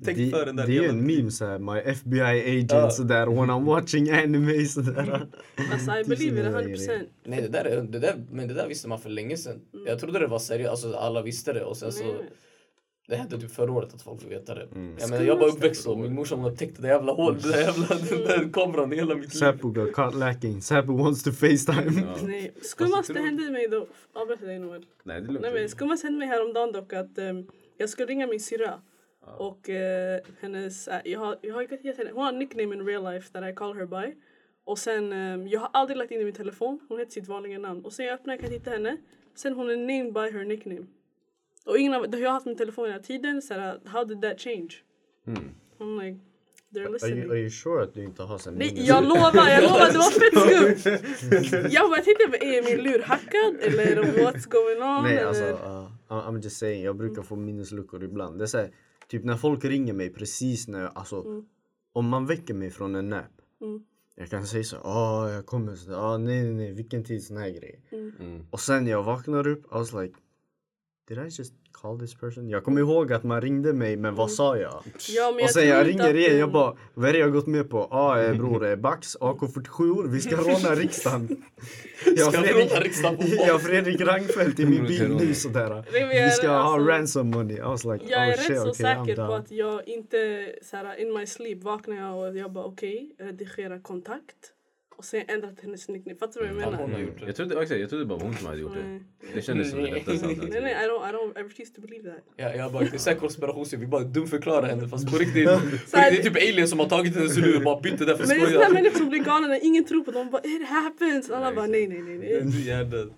täckt 0.05 0.31
för 0.37 0.45
den 0.45 0.55
där 0.55 0.67
det 0.67 0.77
är 0.77 0.89
en 0.89 1.07
meme 1.07 1.31
såhär, 1.31 1.59
my 1.59 1.79
FBI 1.79 2.21
agent 2.21 2.71
Ja. 2.71 2.89
sådär, 2.89 3.27
when 3.27 3.49
I'm 3.49 3.65
watching 3.65 4.09
anime 4.11 4.65
sådär. 4.65 5.27
Alltså 5.73 5.91
I 5.91 6.03
Tusen 6.03 6.09
believe 6.09 6.39
it 6.39 6.45
jävla 6.45 6.61
100%. 6.61 7.03
Nej 7.25 7.41
det 7.41 7.47
där, 7.47 7.65
är, 7.65 7.81
det 7.81 7.99
där, 7.99 8.15
men 8.31 8.47
det 8.47 8.53
där 8.53 8.67
visste 8.67 8.87
man 8.87 8.99
för 8.99 9.09
länge 9.09 9.37
sedan. 9.37 9.59
Jag 9.87 9.99
trodde 9.99 10.19
det 10.19 10.27
var 10.27 10.39
seriöst, 10.39 10.69
alltså 10.85 10.93
alla 10.99 11.21
visste 11.21 11.53
det 11.53 11.63
och 11.63 11.77
sen 11.77 11.91
så 11.91 12.03
Nej. 12.03 12.13
Det 13.07 13.15
hände 13.15 13.39
typ 13.39 13.51
förra 13.51 13.71
året 13.71 13.93
att 13.93 14.01
folk 14.01 14.21
fick 14.21 14.31
veta 14.31 14.55
det. 14.55 14.61
Mm. 14.61 14.95
Jag, 14.99 15.09
menar, 15.09 15.25
jag 15.25 15.37
var 15.37 15.47
uppväxt 15.47 15.83
så, 15.83 15.95
min 15.95 16.13
morsa 16.15 16.35
hon 16.35 16.43
har 16.43 16.51
täckt 16.51 16.81
det 16.81 16.87
jävla 16.87 17.11
hålet, 17.11 17.43
där 17.43 17.61
jävla 17.61 17.87
den 17.87 18.23
där 18.23 18.53
kameran 18.53 18.93
i 18.93 18.95
hela 18.95 19.15
mitt 19.15 19.33
liv. 19.33 19.39
Säpo 19.39 19.69
got 19.69 19.93
caught 19.93 20.15
lacking, 20.15 20.61
Säpo 20.61 20.93
wants 20.93 21.23
to 21.23 21.31
Facetime. 21.31 22.01
Ja. 22.01 22.27
Nej, 22.27 22.53
skummaste 22.61 23.19
hände 23.19 23.51
mig 23.51 23.67
då. 23.67 23.87
Avbröt 24.13 24.41
dig 24.41 24.59
Noel. 24.59 24.85
Nej 25.03 25.21
det. 25.21 25.31
Nej 25.31 25.53
men 25.53 25.69
skummaste 25.69 26.07
hände 26.07 26.19
mig 26.19 26.27
häromdagen 26.27 26.71
dock 26.71 26.93
att 26.93 27.17
ehm, 27.17 27.47
jag 27.77 27.89
skulle 27.89 28.07
ringa 28.07 28.27
min 28.27 28.39
syrra. 28.39 28.81
Och 29.37 29.69
eh, 29.69 30.21
hennes, 30.39 30.87
äh, 30.87 31.01
jag 31.05 31.19
har, 31.19 31.37
jag 31.41 31.53
har 31.53 31.61
gett 31.61 31.97
henne, 31.97 32.11
hon 32.13 32.23
har 32.23 32.33
en 32.33 32.39
nickname 32.39 32.75
in 32.75 32.85
real 32.85 33.13
life 33.13 33.31
that 33.31 33.49
I 33.51 33.53
call 33.55 33.73
her 33.73 33.85
by. 33.85 34.15
Och 34.63 34.79
sen, 34.79 35.13
ehm, 35.13 35.47
jag 35.47 35.59
har 35.59 35.69
aldrig 35.73 35.97
lagt 35.97 36.11
in 36.11 36.21
i 36.21 36.25
min 36.25 36.33
telefon, 36.33 36.79
hon 36.89 36.99
heter 36.99 37.11
sitt 37.11 37.27
vanliga 37.27 37.59
namn. 37.59 37.85
Och 37.85 37.93
sen 37.93 38.05
jag 38.05 38.13
öppnar 38.13 38.37
kan 38.37 38.45
jag 38.45 38.51
hitta 38.51 38.69
henne. 38.69 38.97
Sen 39.35 39.53
hon 39.53 39.69
är 39.69 39.77
named 39.77 40.13
by 40.13 40.37
her 40.37 40.45
nickname. 40.45 40.85
Och 41.65 41.77
ingen 41.77 41.93
av, 41.93 42.19
jag 42.19 42.29
har 42.29 42.33
haft 42.33 42.45
min 42.45 42.57
telefon 42.57 42.85
hela 42.85 42.99
tiden, 42.99 43.41
så 43.41 43.53
här, 43.53 43.79
how 43.85 44.03
did 44.03 44.21
that 44.21 44.39
change? 44.39 44.69
Mm. 45.27 45.43
I'm 45.79 46.03
like, 46.03 46.19
they're 46.73 46.79
Are 46.79 46.85
you, 46.85 46.93
listening. 46.93 47.31
are 47.31 47.39
you 47.39 47.49
sure 47.49 47.83
att 47.83 47.93
du 47.93 48.03
inte 48.03 48.23
har 48.23 48.37
sen 48.37 48.53
Nej, 48.53 48.87
jag 48.87 49.03
lovar, 49.03 49.49
jag 49.49 49.63
lovar, 49.63 49.91
det 49.91 49.97
var 49.97 50.11
fett 50.11 50.77
skumt! 51.19 51.71
Jag 51.71 51.89
bara 51.89 52.01
tänkte, 52.01 52.45
är 52.45 52.75
min 52.75 52.83
lur 52.83 53.03
hackad 53.03 53.55
eller 53.61 54.03
what's 54.03 54.49
going 54.49 54.81
on? 54.81 55.03
Nej 55.03 55.17
eller? 55.17 55.27
alltså, 55.27 55.43
uh, 55.43 56.27
I'm 56.29 56.43
just 56.43 56.57
saying, 56.57 56.83
jag 56.83 56.95
brukar 56.97 57.21
få 57.21 57.35
minnesluckor 57.35 58.03
ibland. 58.03 58.39
Det 58.39 58.45
är 58.45 58.47
så 58.47 58.57
här, 58.57 58.71
typ 59.07 59.23
när 59.23 59.37
folk 59.37 59.65
ringer 59.65 59.93
mig 59.93 60.09
precis 60.09 60.67
när 60.67 60.81
jag, 60.81 60.91
alltså 60.95 61.43
om 61.93 62.09
man 62.09 62.25
väcker 62.25 62.53
mig 62.53 62.71
från 62.71 62.95
en 62.95 63.09
nap. 63.09 63.25
Mm. 63.61 63.83
Jag 64.15 64.29
kan 64.29 64.47
säga 64.47 64.63
så, 64.63 64.77
ja 64.83 65.31
jag 65.31 65.45
kommer, 65.45 65.75
så, 65.75 65.95
ah, 65.95 66.17
nej 66.17 66.43
nej 66.43 66.53
nej, 66.53 66.71
vilken 66.73 67.03
tid 67.03 67.23
sån 67.23 67.37
här 67.37 67.49
grej. 67.49 67.81
Mm. 67.91 68.45
Och 68.49 68.59
sen 68.59 68.87
jag 68.87 69.03
vaknar 69.03 69.47
upp, 69.47 69.65
I 69.65 69.67
was 69.71 69.93
like 69.93 70.15
Did 71.07 71.17
I 71.19 71.29
just 71.29 71.53
call 71.71 71.99
this 71.99 72.15
person? 72.15 72.49
Jag 72.49 72.63
kommer 72.63 72.81
ihåg 72.81 73.13
att 73.13 73.23
man 73.23 73.41
ringde 73.41 73.73
mig, 73.73 73.97
men 73.97 74.15
vad 74.15 74.31
sa 74.31 74.57
jag? 74.57 74.83
Ja, 75.09 75.31
men 75.35 75.43
och 75.43 75.49
sen 75.49 75.61
tror 75.61 75.75
jag 75.75 75.87
ringer 75.87 76.15
igen, 76.15 76.37
jag 76.37 76.51
bara 76.51 76.77
Vad 76.93 77.09
är 77.09 77.13
det 77.13 77.19
jag 77.19 77.33
gått 77.33 77.47
med 77.47 77.69
på? 77.69 77.77
Ja 77.91 78.29
ah, 78.29 78.33
bror, 78.33 78.65
eh, 78.65 78.75
Bax, 78.75 79.17
AK47, 79.17 80.07
vi 80.07 80.21
ska 80.21 80.35
råna 80.35 80.75
riksdagen. 80.75 81.43
Jag 82.05 82.33
Ska 82.33 82.41
Fredrik, 82.41 82.71
råna 82.71 82.81
riksdagen 82.81 83.17
på 83.17 83.23
jag 83.23 83.53
har 83.53 83.59
Fredrik 83.59 84.01
Rangfeldt 84.01 84.59
i 84.59 84.65
min 84.65 84.81
Vi 84.85 84.87
bil 84.87 85.15
nu 85.15 85.33
sådär. 85.33 85.83
Jag 85.93 86.25
Vi 86.25 86.31
ska 86.31 86.49
ha 86.49 86.57
alltså- 86.57 86.87
ransom 86.87 87.29
money. 87.29 87.57
I 87.57 87.61
was 87.61 87.85
like, 87.85 88.05
Jag 88.07 88.21
är 88.23 88.27
oh 88.27 88.31
rätt 88.31 88.39
shit, 88.39 88.57
så 88.57 88.69
okay, 88.69 89.05
säker 89.05 89.27
på 89.27 89.33
att 89.33 89.51
jag 89.51 89.87
inte, 89.87 90.51
såhär, 90.61 91.01
in 91.01 91.13
my 91.13 91.25
sleep 91.25 91.63
vaknar 91.63 91.95
jag 91.95 92.17
och 92.29 92.37
jag 92.37 92.51
bara 92.51 92.65
okej, 92.65 93.15
redigera 93.19 93.79
kontakt. 93.79 94.54
Och 94.97 95.05
sen 95.05 95.23
ändrat 95.27 95.59
hennes 95.61 95.87
nickname. 95.89 96.19
Fattar 96.19 96.39
du 96.41 96.47
vad 96.47 96.55
jag 96.55 96.61
Ja, 96.61 96.65
hon 96.77 96.89
menar? 96.89 96.93
har 96.93 96.99
gjort 96.99 97.19
det. 97.19 97.25
Jag 97.25 97.35
trodde, 97.35 97.61
exakt, 97.61 97.79
jag 97.81 97.89
trodde 97.89 98.05
bara 98.05 98.19
hon 98.19 98.33
som 98.35 98.45
hade 98.47 98.59
gjort 98.59 98.73
det. 98.73 98.83
Nej. 98.87 99.01
Det 99.33 99.41
kändes 99.41 99.69
som 99.71 99.79
det 99.83 99.91
lättaste 99.91 100.11
Nej 100.11 100.35
alternativet. 100.35 100.63
nej, 100.63 100.71
I 100.85 100.87
don't, 100.89 101.09
I 101.09 101.13
don't, 101.13 101.39
I 101.39 101.43
refuse 101.43 101.73
to 101.75 101.81
believe 101.81 102.09
that. 102.11 102.19
Ja, 102.37 102.55
jag 102.55 102.71
bara, 102.73 102.83
det 102.83 102.93
är 102.93 102.97
säkert 102.97 103.19
konspirationsteori, 103.19 103.81
vi 103.81 103.87
bara 103.87 104.03
dumförklarar 104.03 104.67
henne 104.67 104.87
fast 104.87 105.11
på 105.11 105.17
riktigt. 105.17 105.45
Det 105.91 105.97
är 105.97 106.23
typ 106.23 106.35
alien 106.35 106.67
som 106.67 106.79
har 106.79 106.89
tagit 106.89 107.15
hennes 107.15 107.37
lur 107.37 107.55
och 107.57 107.63
bara 107.63 107.79
bytt 107.81 107.97
det 107.99 108.05
där 108.05 108.15
för 108.15 108.27
Men 108.27 108.37
det 108.37 108.43
är 108.43 108.47
sådana 108.47 108.65
skoj. 108.65 108.73
människor 108.73 108.97
som 108.97 109.09
blir 109.09 109.23
galna 109.23 109.47
när 109.47 109.65
ingen 109.65 109.85
tror 109.85 110.03
på 110.03 110.11
dem. 110.11 110.29
Bara, 110.31 110.41
it 110.43 110.67
happens! 110.67 111.29
Alla 111.29 111.55
bara 111.55 111.67
nej 111.67 111.87
nej 111.87 112.01
nej. 112.01 112.17
nej. 112.17 112.41
Du 112.43 112.57
är 112.61 112.65
hjärndöd. 112.77 113.13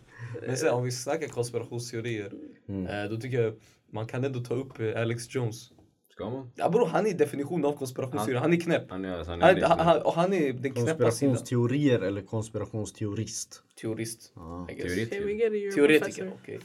Men 0.47 0.57
sen 0.57 0.69
om 0.73 0.83
vi 0.83 0.91
snackar 0.91 1.27
konspirationsteorier, 1.27 2.31
eh, 2.69 3.09
då 3.09 3.17
tycker 3.17 3.41
jag 3.41 3.53
man 3.91 4.07
kan 4.07 4.23
ändå 4.23 4.39
ta 4.39 4.53
upp 4.53 4.79
eh, 4.79 5.01
Alex 5.01 5.35
Jones. 5.35 5.69
Ska 6.17 6.29
man? 6.29 6.51
Ja 6.55 6.69
bror 6.69 6.85
han 6.85 7.07
är 7.07 7.13
definitionen 7.13 7.65
av 7.65 7.77
konspirationsteori. 7.77 8.37
Han 8.37 8.53
är 8.53 8.57
knäpp. 8.57 8.89
Han 8.89 9.05
är, 9.05 9.17
han 9.17 9.41
Han, 9.41 9.41
är, 9.41 9.61
han, 9.61 9.79
han, 9.79 10.01
och 10.01 10.13
han 10.13 10.33
är 10.33 10.53
den 10.53 10.53
knäppa 10.53 10.71
sidan. 10.71 10.85
Konspirationsteorier 10.85 11.99
eller 11.99 12.21
konspirationsteorist? 12.21 13.63
Teorist. 13.81 14.31
Ja. 14.35 14.67
I 14.69 14.73
guess. 14.73 14.91
Teoret- 14.93 15.47
Okay, 15.47 15.71
Teoretiker, 15.71 16.31
okej. 16.43 16.59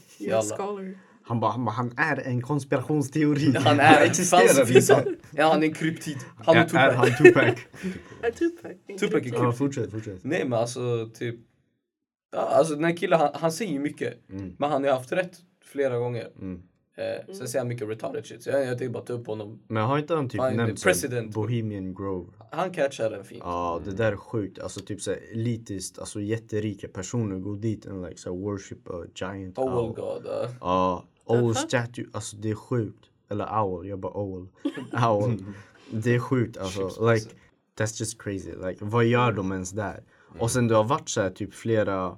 Han 1.23 1.39
bara, 1.39 1.51
han, 1.51 1.65
bara, 1.65 1.71
han 1.71 1.93
är 1.97 2.27
en 2.27 2.41
konspirationsteori. 2.41 3.53
Han 3.59 3.79
är 3.79 4.01
existerar. 4.05 5.05
Ja 5.31 5.51
han 5.51 5.63
är 5.63 5.67
en 5.67 5.73
kryptid. 5.73 6.17
Han 6.45 6.57
Är, 6.57 6.65
Tupac. 6.65 6.95
han 6.95 7.07
Tupac? 7.07 7.59
Tupac. 8.39 8.99
Tupac 8.99 9.23
är 9.25 9.33
ja, 9.33 9.51
fortsätt, 9.51 9.91
fortsätt. 9.91 10.19
Nej 10.23 10.43
men 10.43 10.59
alltså 10.59 11.09
typ. 11.13 11.35
Ja, 12.31 12.39
alltså 12.39 12.75
den 12.75 12.83
här 12.83 12.97
killen 12.97 13.19
han, 13.19 13.29
han 13.33 13.51
säger 13.51 13.71
ju 13.73 13.79
mycket. 13.79 14.29
Mm. 14.29 14.55
Men 14.59 14.71
han 14.71 14.83
har 14.83 14.91
haft 14.91 15.11
rätt 15.11 15.37
flera 15.65 15.97
gånger. 15.97 16.27
Mm. 16.41 16.61
Eh, 16.95 17.35
sen 17.35 17.47
säger 17.47 17.59
han 17.59 17.67
mycket 17.67 17.89
retarded 17.89 18.25
shit. 18.25 18.43
Så 18.43 18.49
jag, 18.49 18.59
jag 18.61 18.77
tänkte 18.77 18.89
bara 18.89 19.03
ta 19.03 19.13
upp 19.13 19.27
honom. 19.27 19.59
Men 19.67 19.83
har 19.83 19.99
inte 19.99 20.15
han 20.15 20.29
typ 20.29 20.41
Fan, 20.41 20.57
nämnt 20.57 20.83
president. 20.83 21.33
Bohemian 21.33 21.95
Grove? 21.95 22.31
Han 22.51 22.71
catchar 22.71 23.09
den 23.09 23.23
fint. 23.23 23.41
Ja, 23.45 23.81
det 23.85 23.91
där 23.91 24.11
är 24.11 24.15
sjukt. 24.15 24.59
Alltså 24.59 24.79
typ 24.79 25.01
såhär 25.01 25.19
elitiskt, 25.31 25.99
alltså 25.99 26.21
jätterika 26.21 26.87
personer 26.87 27.39
går 27.39 27.55
dit 27.55 27.85
och 27.85 28.07
like, 28.07 28.17
så 28.17 28.35
worship 28.35 28.89
a 28.89 29.05
giant 29.15 29.57
owl. 29.57 29.69
well 29.69 30.05
god. 30.05 30.25
Uh. 30.25 30.55
Ja, 30.61 31.03
owl 31.25 31.43
Jaha. 31.43 31.53
statue, 31.53 32.05
alltså 32.13 32.37
det 32.37 32.49
är 32.49 32.55
sjukt. 32.55 33.05
Eller 33.29 33.63
owl, 33.63 33.87
jag 33.87 33.99
bara 33.99 34.13
owl. 34.13 34.47
Owl. 35.09 35.45
Det 35.91 36.15
är 36.15 36.19
sjukt 36.19 36.57
alltså. 36.57 37.11
Like, 37.11 37.29
that's 37.77 37.99
just 37.99 38.21
crazy. 38.21 38.51
Like, 38.51 38.85
vad 38.85 39.05
gör 39.05 39.31
de 39.31 39.51
ens 39.51 39.71
där? 39.71 40.03
Och 40.39 40.51
sen 40.51 40.67
det 40.67 40.75
har 40.75 40.83
varit 40.83 41.09
så 41.09 41.21
här, 41.21 41.29
typ 41.29 41.53
flera, 41.53 42.17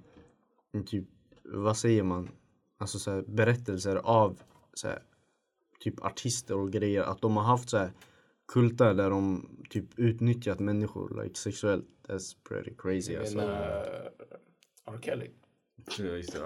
typ, 0.86 1.06
vad 1.44 1.78
säger 1.78 2.04
man? 2.04 2.30
Alltså 2.78 3.00
så 3.00 3.12
här, 3.12 3.24
berättelser 3.28 3.96
av 3.96 4.40
så 4.76 4.88
här, 4.88 5.04
typ 5.80 6.06
artister 6.06 6.56
och 6.58 6.72
grejer. 6.72 7.04
Att 7.04 7.22
de 7.22 7.38
har 7.38 7.44
haft 7.44 7.70
så 7.70 7.78
här 7.78 7.92
kultar 8.48 8.94
där 8.94 9.10
de 9.10 9.50
typ 9.70 10.00
utnyttjat 10.00 10.60
människor 10.60 11.24
like, 11.24 11.36
sexuellt. 11.36 11.86
That's 12.08 12.36
pretty 12.50 12.72
crazy 12.78 13.14
Jag 13.14 13.22
alltså. 13.22 13.38
menar 13.38 13.56
R. 14.86 15.00
Kelly. 15.02 15.30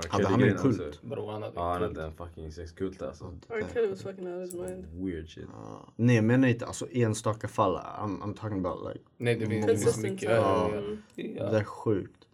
Hade 0.10 0.28
han 0.28 0.44
en 0.44 0.58
kult? 0.58 0.82
alltså. 0.82 1.06
Bro 1.06 1.30
han 1.30 1.42
hade 1.42 1.56
Ja, 1.56 1.74
han 1.74 1.84
en 1.84 1.88
kult. 1.88 1.98
hade 1.98 2.10
en 2.10 2.16
fucking 2.18 2.52
sexkult 2.52 3.02
alltså. 3.02 3.40
R. 3.50 3.64
Kelly 3.74 3.88
was 3.88 4.02
fucking 4.04 4.28
out 4.28 4.36
of 4.36 4.42
his 4.42 4.54
mind. 4.54 4.86
Weird 5.06 5.30
shit. 5.30 5.46
Ja. 5.54 5.94
Nej 5.96 6.16
jag 6.16 6.26
menar 6.26 6.48
inte 6.48 6.66
alltså 6.66 6.88
enstaka 6.92 7.48
fall. 7.48 7.76
I'm, 7.78 8.22
I'm 8.22 8.34
talking 8.34 8.66
about 8.66 8.94
like 8.94 9.06
Nej 9.18 9.36
det 9.36 9.48
finns, 9.48 9.98
mycket. 9.98 10.32
Ja. 10.32 10.72
Det 11.16 11.58
är 11.58 11.64
sjukt. 11.64 12.28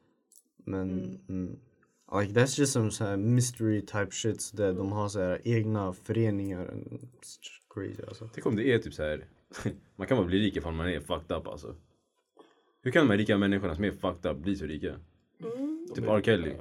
Men 0.58 1.20
mm. 1.30 1.60
Like 2.12 2.34
that's 2.34 2.60
just 2.60 2.74
some 2.74 2.92
så 2.92 3.04
här 3.04 3.18
mystery 3.18 3.82
type 3.82 4.12
shits 4.12 4.52
där 4.52 4.74
de 4.74 4.92
har 4.92 5.10
så 5.10 5.20
här 5.20 5.42
egna 5.44 5.94
föreningar. 5.94 6.74
crazy 7.74 8.04
alltså. 8.08 8.30
Tänk 8.34 8.46
om 8.46 8.56
det 8.56 8.74
är 8.74 8.80
typ 8.80 8.94
så 8.94 9.04
här. 9.04 9.26
Man 9.96 10.08
kan 10.08 10.18
bara 10.18 10.28
bli 10.28 10.40
rik 10.40 10.58
ifall 10.58 10.74
man 10.74 10.88
är 10.88 11.00
fucked 11.00 11.38
up 11.38 11.48
alltså. 11.48 11.76
Hur 12.82 12.92
kan 12.92 13.04
de 13.04 13.10
här 13.10 13.18
rika 13.18 13.38
människorna 13.38 13.76
som 13.76 13.84
är 13.84 13.92
fucked 13.92 14.32
up 14.32 14.38
bli 14.38 14.56
så 14.56 14.66
rika? 14.66 14.96
Typ 15.96 16.06
R. 16.08 16.22
Kelly. 16.22 16.56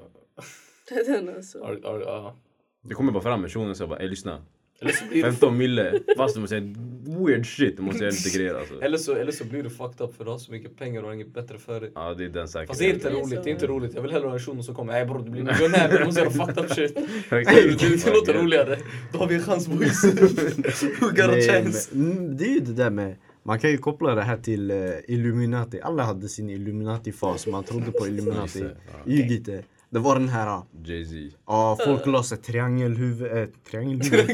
Den 1.07 1.29
alltså. 1.29 2.35
Det 2.83 2.95
kommer 2.95 3.13
bara 3.13 3.23
fram 3.23 3.41
en 3.41 3.43
person 3.43 3.71
och 3.71 3.77
säger 3.77 3.89
bara 3.89 3.99
ey 3.99 4.09
lyssna. 4.09 4.43
Eller 4.81 4.93
så 4.93 5.05
blir 5.05 5.23
det 5.23 5.31
15 5.31 5.57
mille. 5.57 6.01
Fast 6.17 6.35
du 6.35 6.41
måste 6.41 6.61
säga 6.61 6.75
weird 7.07 7.47
shit. 7.47 7.77
Du 7.77 7.83
måste 7.83 8.05
jag 8.05 8.15
integrera 8.15 8.59
alltså. 8.59 8.83
Eller 8.83 8.99
så, 8.99 9.15
eller 9.15 9.33
så 9.33 9.45
blir 9.45 9.63
du 9.63 9.71
fucked 9.71 10.07
up 10.07 10.17
för 10.17 10.25
du 10.25 10.31
har 10.31 10.39
så 10.39 10.53
mycket 10.53 10.77
pengar 10.77 11.01
och 11.01 11.07
har 11.07 11.15
inget 11.15 11.35
bättre 11.35 11.59
för 11.59 11.81
dig. 11.81 11.91
Ja 11.95 12.15
det 12.15 12.25
är 12.25 12.29
den 12.29 12.49
säkert. 12.49 12.69
Fast 12.69 12.81
det 12.81 12.91
är 12.91 12.95
inte 12.95 13.11
roligt, 13.11 13.45
det 13.45 13.51
är 13.51 13.53
inte 13.53 13.67
roligt. 13.67 13.95
Jag 13.95 14.03
vill 14.03 14.11
hellre 14.11 14.27
ha 14.27 14.35
en 14.35 14.41
shuno 14.41 14.63
som 14.63 14.75
kommer, 14.75 14.93
nej 14.93 15.07
bror 15.07 15.19
du 15.25 15.31
blir 15.31 15.43
miljonär 15.43 15.89
men 15.89 15.99
du 15.99 16.05
måste 16.05 16.21
göra 16.21 16.31
fucked 16.31 16.65
up 16.65 16.73
shit. 16.73 16.95
Det, 18.05 18.11
låter 18.11 18.35
roligare. 18.35 18.79
Då 19.13 19.19
har 19.19 19.27
vi 19.27 19.35
en 19.35 19.43
chans 19.43 19.69
boys. 19.69 20.05
We 21.01 21.07
got 21.07 21.21
a 21.21 21.41
chance. 21.49 21.91
men, 21.93 22.13
mm, 22.13 22.37
det 22.37 22.45
är 22.45 22.55
ju 22.55 22.61
det 22.61 22.73
där 22.73 22.91
med 22.91 23.17
man 23.47 23.59
kan 23.59 23.71
ju 23.71 23.79
koppla 23.79 24.15
det 24.15 24.23
här 24.23 24.37
till 24.37 24.71
eh, 24.71 24.77
Illuminati. 25.09 25.81
Alla 25.81 26.03
hade 26.03 26.29
sin 26.29 26.51
Illuminati-fas. 26.51 27.47
Man 27.47 27.65
trodde 27.65 27.91
på 27.93 28.07
Illuminati. 28.09 28.65
Just 29.05 29.47
det, 29.95 30.01
var 30.01 30.15
den 30.15 30.29
här, 30.29 30.63
Jay-Z. 30.85 31.37
ja 31.47 31.79
folk 31.85 32.07
la 32.07 32.23
sig 32.23 32.39
triangelhuvud, 32.39 33.37
äh, 33.37 33.49
triangelhuvud. 33.71 34.27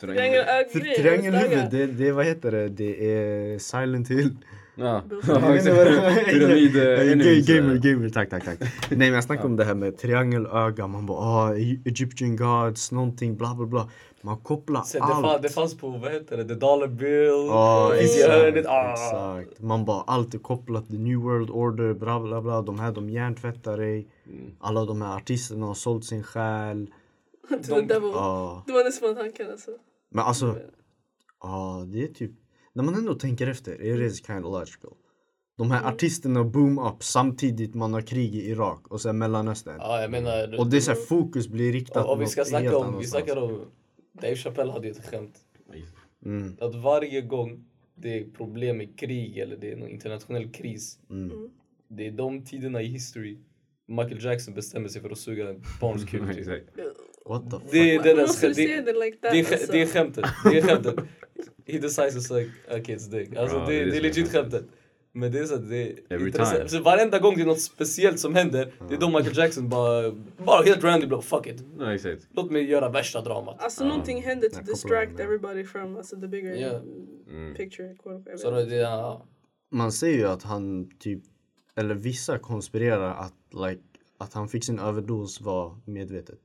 Triangelögon. 0.00 0.94
Triangelhuvud, 0.96 1.70
det, 1.70 1.86
det 1.86 2.12
vad 2.12 2.24
heter 2.26 2.50
det? 2.50 2.68
Det 2.68 3.14
är 3.14 3.58
Silent 3.58 4.10
Hill. 4.10 4.36
Ja. 4.78 5.02
Pyramid 5.22 6.76
eh, 6.76 7.12
enemies, 7.12 7.46
Gamer, 7.46 7.74
eh. 7.74 7.80
gamer, 7.80 8.08
tack, 8.08 8.30
tack, 8.30 8.44
tack. 8.44 8.60
Nej 8.60 8.98
men 8.98 9.12
jag 9.12 9.24
snackar 9.24 9.44
om 9.44 9.56
det 9.56 9.64
här 9.64 9.74
med 9.74 9.98
triangelöga, 9.98 10.86
man 10.86 11.06
bara 11.06 11.18
ah, 11.18 11.54
Egyptian 11.84 12.36
gods, 12.36 12.92
någonting, 12.92 13.36
bla 13.36 13.54
bla 13.54 13.66
bla. 13.66 13.88
Man 14.22 14.36
kopplar 14.36 14.82
Sen 14.82 15.00
det, 15.00 15.06
fann, 15.06 15.24
allt. 15.24 15.42
det 15.42 15.48
fanns 15.48 15.76
på, 15.76 15.88
vad 15.88 16.12
heter 16.12 16.36
det, 16.36 16.44
the 16.44 16.54
dollar 16.54 16.86
bill. 16.86 17.50
I 18.00 18.04
exakt. 18.04 18.68
Ah. 18.68 18.92
exakt. 19.40 19.60
Man 19.60 19.84
bara 19.84 20.02
allt 20.06 20.34
är 20.34 20.38
kopplat 20.38 20.88
till 20.88 21.00
New 21.00 21.18
World 21.18 21.50
Order, 21.50 21.94
bla 21.94 22.20
bla 22.20 22.42
bla. 22.42 22.62
De 22.62 22.78
här 22.78 22.92
de 22.92 23.10
hjärntvättar 23.10 23.76
dig. 23.76 24.08
Mm. 24.26 24.50
Alla 24.60 24.84
de 24.84 25.02
här 25.02 25.16
artisterna 25.16 25.66
har 25.66 25.74
sålt 25.74 26.04
sin 26.04 26.22
själ. 26.22 26.90
To 27.48 27.56
the 27.56 27.80
devil. 27.80 28.10
Ja. 28.14 28.62
Det 28.66 28.72
var 28.72 28.84
det 28.84 28.92
som 28.92 29.08
var 29.08 29.14
tanken 29.14 29.50
alltså. 29.50 29.70
Men 30.10 30.24
alltså, 30.24 30.56
ja 31.42 31.84
det 31.86 32.02
är 32.02 32.06
typ, 32.06 32.32
när 32.72 32.84
man 32.84 32.94
ändå 32.94 33.14
tänker 33.14 33.46
efter, 33.46 33.82
it 33.82 34.12
is 34.12 34.26
kind 34.26 34.44
of 34.44 34.52
logical. 34.52 34.92
De 35.58 35.70
här 35.70 35.88
artisterna 35.88 36.44
boom 36.44 36.78
up 36.78 37.02
samtidigt 37.04 37.74
man 37.74 37.92
har 37.94 38.00
krig 38.00 38.34
i 38.34 38.50
Irak 38.50 38.88
och 38.88 39.00
sen 39.00 39.18
Mellanöstern. 39.18 39.76
Ja, 39.78 40.00
jag 40.00 40.10
menar... 40.10 40.58
Och 40.60 40.70
det 40.70 40.76
är 40.76 40.80
så 40.80 40.90
här, 40.90 40.98
fokus 40.98 41.48
blir 41.48 41.72
riktat 41.72 42.04
och, 42.04 42.12
och 42.12 42.20
vi 42.20 42.24
mot 42.24 42.30
ska 42.30 42.40
helt 42.40 42.48
snacka 42.48 42.76
om, 42.76 42.98
vi 42.98 43.06
snackar 43.06 43.36
om... 43.36 43.60
Dave 44.12 44.36
Chappelle 44.36 44.72
hade 44.72 44.86
ju 44.86 44.90
ett 44.90 45.06
skämt. 45.06 45.38
Mm, 46.24 46.56
Att 46.60 46.74
varje 46.74 47.20
gång 47.20 47.64
det 47.94 48.18
är 48.18 48.24
problem 48.30 48.76
med 48.78 48.98
krig 48.98 49.38
eller 49.38 49.56
det 49.56 49.72
är 49.72 49.76
någon 49.76 49.88
internationell 49.88 50.50
kris. 50.52 50.98
mm. 51.10 51.50
Det 51.90 52.06
är 52.06 52.10
de 52.10 52.44
tiderna 52.44 52.82
i 52.82 52.86
history 52.86 53.38
Michael 53.88 54.24
Jackson 54.24 54.54
bestämmer 54.54 54.88
sig 54.88 55.02
för 55.02 55.10
att 55.10 55.18
suga 55.18 55.48
en 55.48 55.62
barns 55.80 56.04
kuk. 56.10 56.34
typ. 56.36 56.48
What 57.26 57.50
the 57.50 57.58
fuck? 57.60 57.74
Är 57.74 58.02
är, 59.38 59.44
är 59.82 59.86
skämtet. 59.86 60.24
Det 60.44 60.58
är 60.58 60.62
skämtet. 60.62 60.94
He 61.68 61.78
decides 61.78 62.28
to 62.28 62.34
like 62.34 62.50
a 62.68 62.78
kid's 62.78 63.10
dick. 63.10 63.36
Alltså 63.36 63.58
det, 63.58 63.66
det 63.66 63.74
är 63.74 63.84
det 63.84 63.84
är 63.84 63.84
det 63.86 63.90
som 63.90 63.98
är 63.98 64.02
legit 64.02 64.32
skämtet. 64.32 64.64
Men 65.12 65.32
det 65.32 65.38
är 65.38 65.44
så 65.44 65.54
att 65.54 65.68
det 65.68 65.98
är 66.08 66.26
intressant. 66.26 66.70
Så 66.70 66.82
varenda 66.82 67.18
gång 67.18 67.34
det 67.34 67.42
är 67.42 67.46
något 67.46 67.60
speciellt 67.60 68.20
som 68.20 68.34
händer, 68.34 68.72
det 68.88 68.94
är 68.94 68.98
då 68.98 69.08
Michael 69.08 69.36
Jackson 69.36 69.68
bara, 69.68 70.12
bara 70.44 70.62
helt 70.62 70.84
random 70.84 71.10
bara 71.10 71.22
fuck 71.22 71.46
it. 71.46 71.64
Ja 71.78 71.94
exakt. 71.94 72.28
Låt 72.32 72.50
mig 72.50 72.64
göra 72.64 72.88
värsta 72.88 73.20
dramat. 73.20 73.62
Alltså 73.62 73.84
någonting 73.84 74.22
hände 74.22 74.50
to 74.50 74.60
distract 74.62 75.20
everybody 75.20 75.64
from 75.64 75.96
alltså, 75.96 76.20
the 76.20 76.28
bigger 76.28 76.54
Yeah. 76.56 76.82
Mm. 77.30 77.54
picture. 77.54 77.96
Så 78.36 78.50
det, 78.50 78.74
ja. 78.74 79.26
Man 79.70 79.92
säger 79.92 80.18
ju 80.18 80.24
att 80.24 80.42
han 80.42 80.90
typ, 80.98 81.22
eller 81.74 81.94
vissa 81.94 82.38
konspirerar 82.38 83.14
att 83.14 83.34
like, 83.68 83.82
att 84.18 84.32
han 84.32 84.48
fick 84.48 84.64
sin 84.64 84.78
överdos 84.78 85.40
var 85.40 85.78
medvetet. 85.84 86.38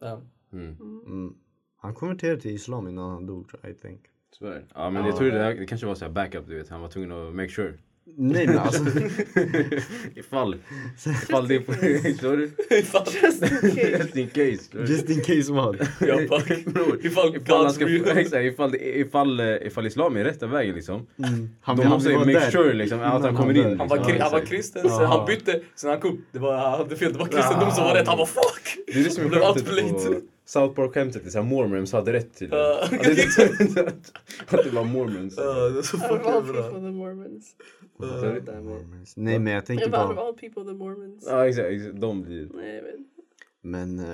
ja. 0.00 0.20
Mm. 0.52 0.76
Mm. 1.06 1.34
Han 1.76 1.94
konverterade 1.94 2.40
till 2.40 2.50
islam 2.54 2.88
innan 2.88 3.10
han 3.10 3.26
dog 3.26 3.46
I 3.70 3.74
think. 3.74 4.00
Tyvärr. 4.38 4.64
Ja 4.74 4.90
men 4.90 5.06
jag 5.06 5.16
tror 5.16 5.30
det, 5.30 5.54
det 5.54 5.66
kanske 5.66 5.86
var 5.86 5.94
så 5.94 6.04
här 6.04 6.12
backup 6.12 6.44
du 6.48 6.56
vet. 6.58 6.68
Han 6.68 6.80
var 6.80 6.88
tvungen 6.88 7.12
att 7.12 7.34
make 7.34 7.48
sure. 7.48 7.72
Nej 8.16 8.46
men 8.46 8.58
alltså. 8.58 8.82
ifall. 10.14 10.56
Ifall 11.06 11.48
det 11.48 11.54
är 11.54 11.60
på... 11.60 11.72
Förstår 11.72 12.36
du? 12.68 12.76
Ifall, 12.78 13.06
Just 13.22 13.42
in 13.42 13.48
case. 13.70 13.98
Just 13.98 14.16
in 14.16 14.28
case. 14.28 14.92
Just 14.92 15.10
in 15.10 15.20
case 15.20 15.52
jag 16.06 16.28
bara, 16.28 16.40
ifall 16.40 17.06
Ifall, 17.06 17.32
han 17.32 17.66
God's 17.66 17.68
ska, 17.70 17.86
real. 17.86 18.18
exakt, 18.18 18.44
ifall, 18.44 18.70
det, 18.70 18.98
ifall, 18.98 19.40
eh, 19.40 19.46
ifall 19.66 19.86
islam 19.86 20.16
är 20.16 20.24
rätta 20.24 20.46
vägen 20.46 20.74
liksom. 20.74 21.06
Mm. 21.18 21.48
Han, 21.60 21.76
De 21.76 21.86
måste 21.88 22.12
make 22.18 22.32
där 22.32 22.50
sure 22.50 22.72
liksom, 22.74 23.00
att 23.00 23.06
han 23.06 23.20
innan 23.20 23.36
kommer 23.36 23.56
in. 23.56 23.78
Han 23.78 23.88
var, 23.88 23.96
liksom. 23.96 24.16
han 24.20 24.32
var 24.32 24.40
kristen, 24.40 24.82
sen 24.82 24.90
Ja. 25.00 25.06
han 25.06 25.26
bytte, 25.26 25.60
sen 25.74 25.90
han 25.90 26.00
kom. 26.00 26.24
Det 26.32 26.38
var, 26.38 26.56
han 26.56 26.70
hade 26.78 26.96
fel, 26.96 27.12
det 27.12 27.18
var 27.18 27.26
kristendom 27.26 27.70
som 27.70 27.84
var 27.84 27.94
rätt. 27.94 28.08
Han 28.08 28.18
var 28.18 28.26
fuck! 28.26 28.76
Det 28.86 29.00
är 29.00 29.04
det 29.04 29.10
som 29.10 29.24
är 29.24 29.28
Blev 29.28 29.40
skämtet 29.40 29.68
outplayed. 29.68 30.22
South 30.44 30.74
Park-skämtet. 30.74 31.22
Det 31.22 31.28
är 31.28 31.30
såhär 31.30 31.44
mormons 31.44 31.92
hade 31.92 32.12
rätt 32.12 32.34
till 32.34 32.48
Ja. 32.52 32.80
Att 32.82 32.90
det- 32.90 33.86
Att 34.58 34.64
det 34.64 34.70
var 34.70 34.84
mormons. 34.84 35.34
Ja, 35.36 35.68
det 35.68 35.78
är 35.78 35.82
så 35.82 35.96
Out 35.96 36.04
of 36.04 36.26
all 36.26 36.42
fucking 36.42 36.54
people, 36.54 36.70
bra. 36.70 36.80
the 36.80 36.90
Mormons. 36.90 37.56
Uh, 38.02 38.36
it. 39.02 39.12
Nej 39.16 39.38
men 39.38 39.52
jag 39.52 39.66
tänker 39.66 39.84
but 39.90 39.98
out 39.98 40.10
of 40.10 40.16
bara. 40.16 40.26
all 40.26 40.34
people, 40.34 40.64
the 40.64 40.72
Mormons. 40.72 41.24
Ja 41.28 41.48
exakt, 41.48 41.68
exakt, 41.68 42.00
de 42.00 42.22
blir... 42.22 42.48
Nej, 42.54 42.82
Men 43.60 43.98
eh, 43.98 44.04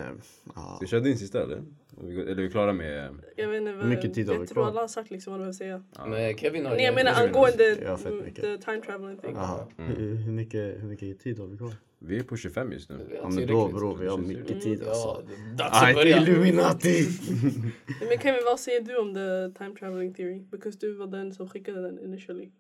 ja. 0.55 0.73
Ska 0.77 0.79
vi 0.81 0.87
köra 0.87 1.01
din 1.01 1.19
sista 1.19 1.43
eller? 1.43 1.63
Eller 2.01 2.27
är 2.31 2.35
vi 2.35 2.51
klara 2.51 2.73
med... 2.73 3.15
Jag 3.37 3.49
vet 3.49 3.59
inte 3.61 3.73
vad... 3.73 3.83
Hur 3.83 3.89
mycket 3.91 4.15
tid 4.15 4.27
har 4.29 4.35
vi 4.35 4.41
Jag 4.41 4.49
tror 4.49 4.55
kvar? 4.63 4.67
alla 4.71 4.81
har 4.81 4.89
sagt 4.89 5.11
liksom 5.11 5.31
vad 5.33 5.41
de 5.41 5.45
vill 5.45 5.55
säga. 5.57 5.83
Men 6.07 6.37
Kevin 6.37 6.67
har 6.67 6.75
Nej, 6.75 6.85
jag 6.85 6.95
menar 6.95 7.13
angående 7.23 7.77
the 8.35 8.59
time 8.59 8.81
traveling 8.87 9.19
thing. 9.19 9.37
Aha. 9.37 9.69
Mm. 9.79 9.91
Hur, 9.97 10.15
hur, 10.15 10.33
mycket, 10.33 10.83
hur 10.83 10.89
mycket 10.89 11.21
tid 11.21 11.39
har 11.39 11.47
vi 11.47 11.57
kvar? 11.57 11.73
Vi 12.03 12.19
är 12.19 12.23
på 12.23 12.37
25 12.37 12.73
just 12.73 12.91
nu. 12.91 13.09
Ja 13.23 13.29
men 13.29 13.47
då 13.47 13.69
bror 13.69 13.97
vi 13.97 14.07
har 14.07 14.19
mycket 14.19 14.61
tid 14.61 14.83
Ja, 14.85 14.91
alltså. 14.91 15.27
det 15.29 15.35
är 15.35 15.57
dags 15.57 15.83
att 15.83 15.95
börja. 15.95 16.23
Illuminati! 16.23 17.07
Men 18.09 18.19
Kevin, 18.19 18.41
vad 18.45 18.61
säger 18.61 18.81
du 18.81 18.97
om 18.99 19.15
the 19.15 19.59
time 19.59 19.77
traveling 19.77 20.15
theory? 20.15 20.41
Because 20.41 20.79
du 20.81 20.95
var 20.95 21.07
den 21.07 21.35
som 21.35 21.49
skickade 21.49 21.83
den 21.83 21.99
initially. 21.99 22.51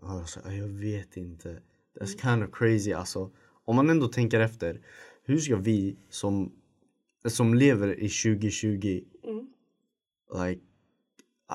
Alltså, 0.00 0.40
jag 0.52 0.68
vet 0.68 1.16
inte. 1.16 1.60
That's 2.00 2.30
kind 2.30 2.44
of 2.44 2.50
crazy 2.58 2.92
alltså. 2.92 3.30
Om 3.64 3.76
man 3.76 3.90
ändå 3.90 4.08
tänker 4.08 4.40
efter. 4.40 4.80
Hur 5.24 5.38
ska 5.38 5.56
vi 5.56 5.96
som, 6.08 6.52
som 7.28 7.54
lever 7.54 8.00
i 8.00 8.08
2020 8.08 9.04
Mm. 9.24 9.46
like 10.46 10.62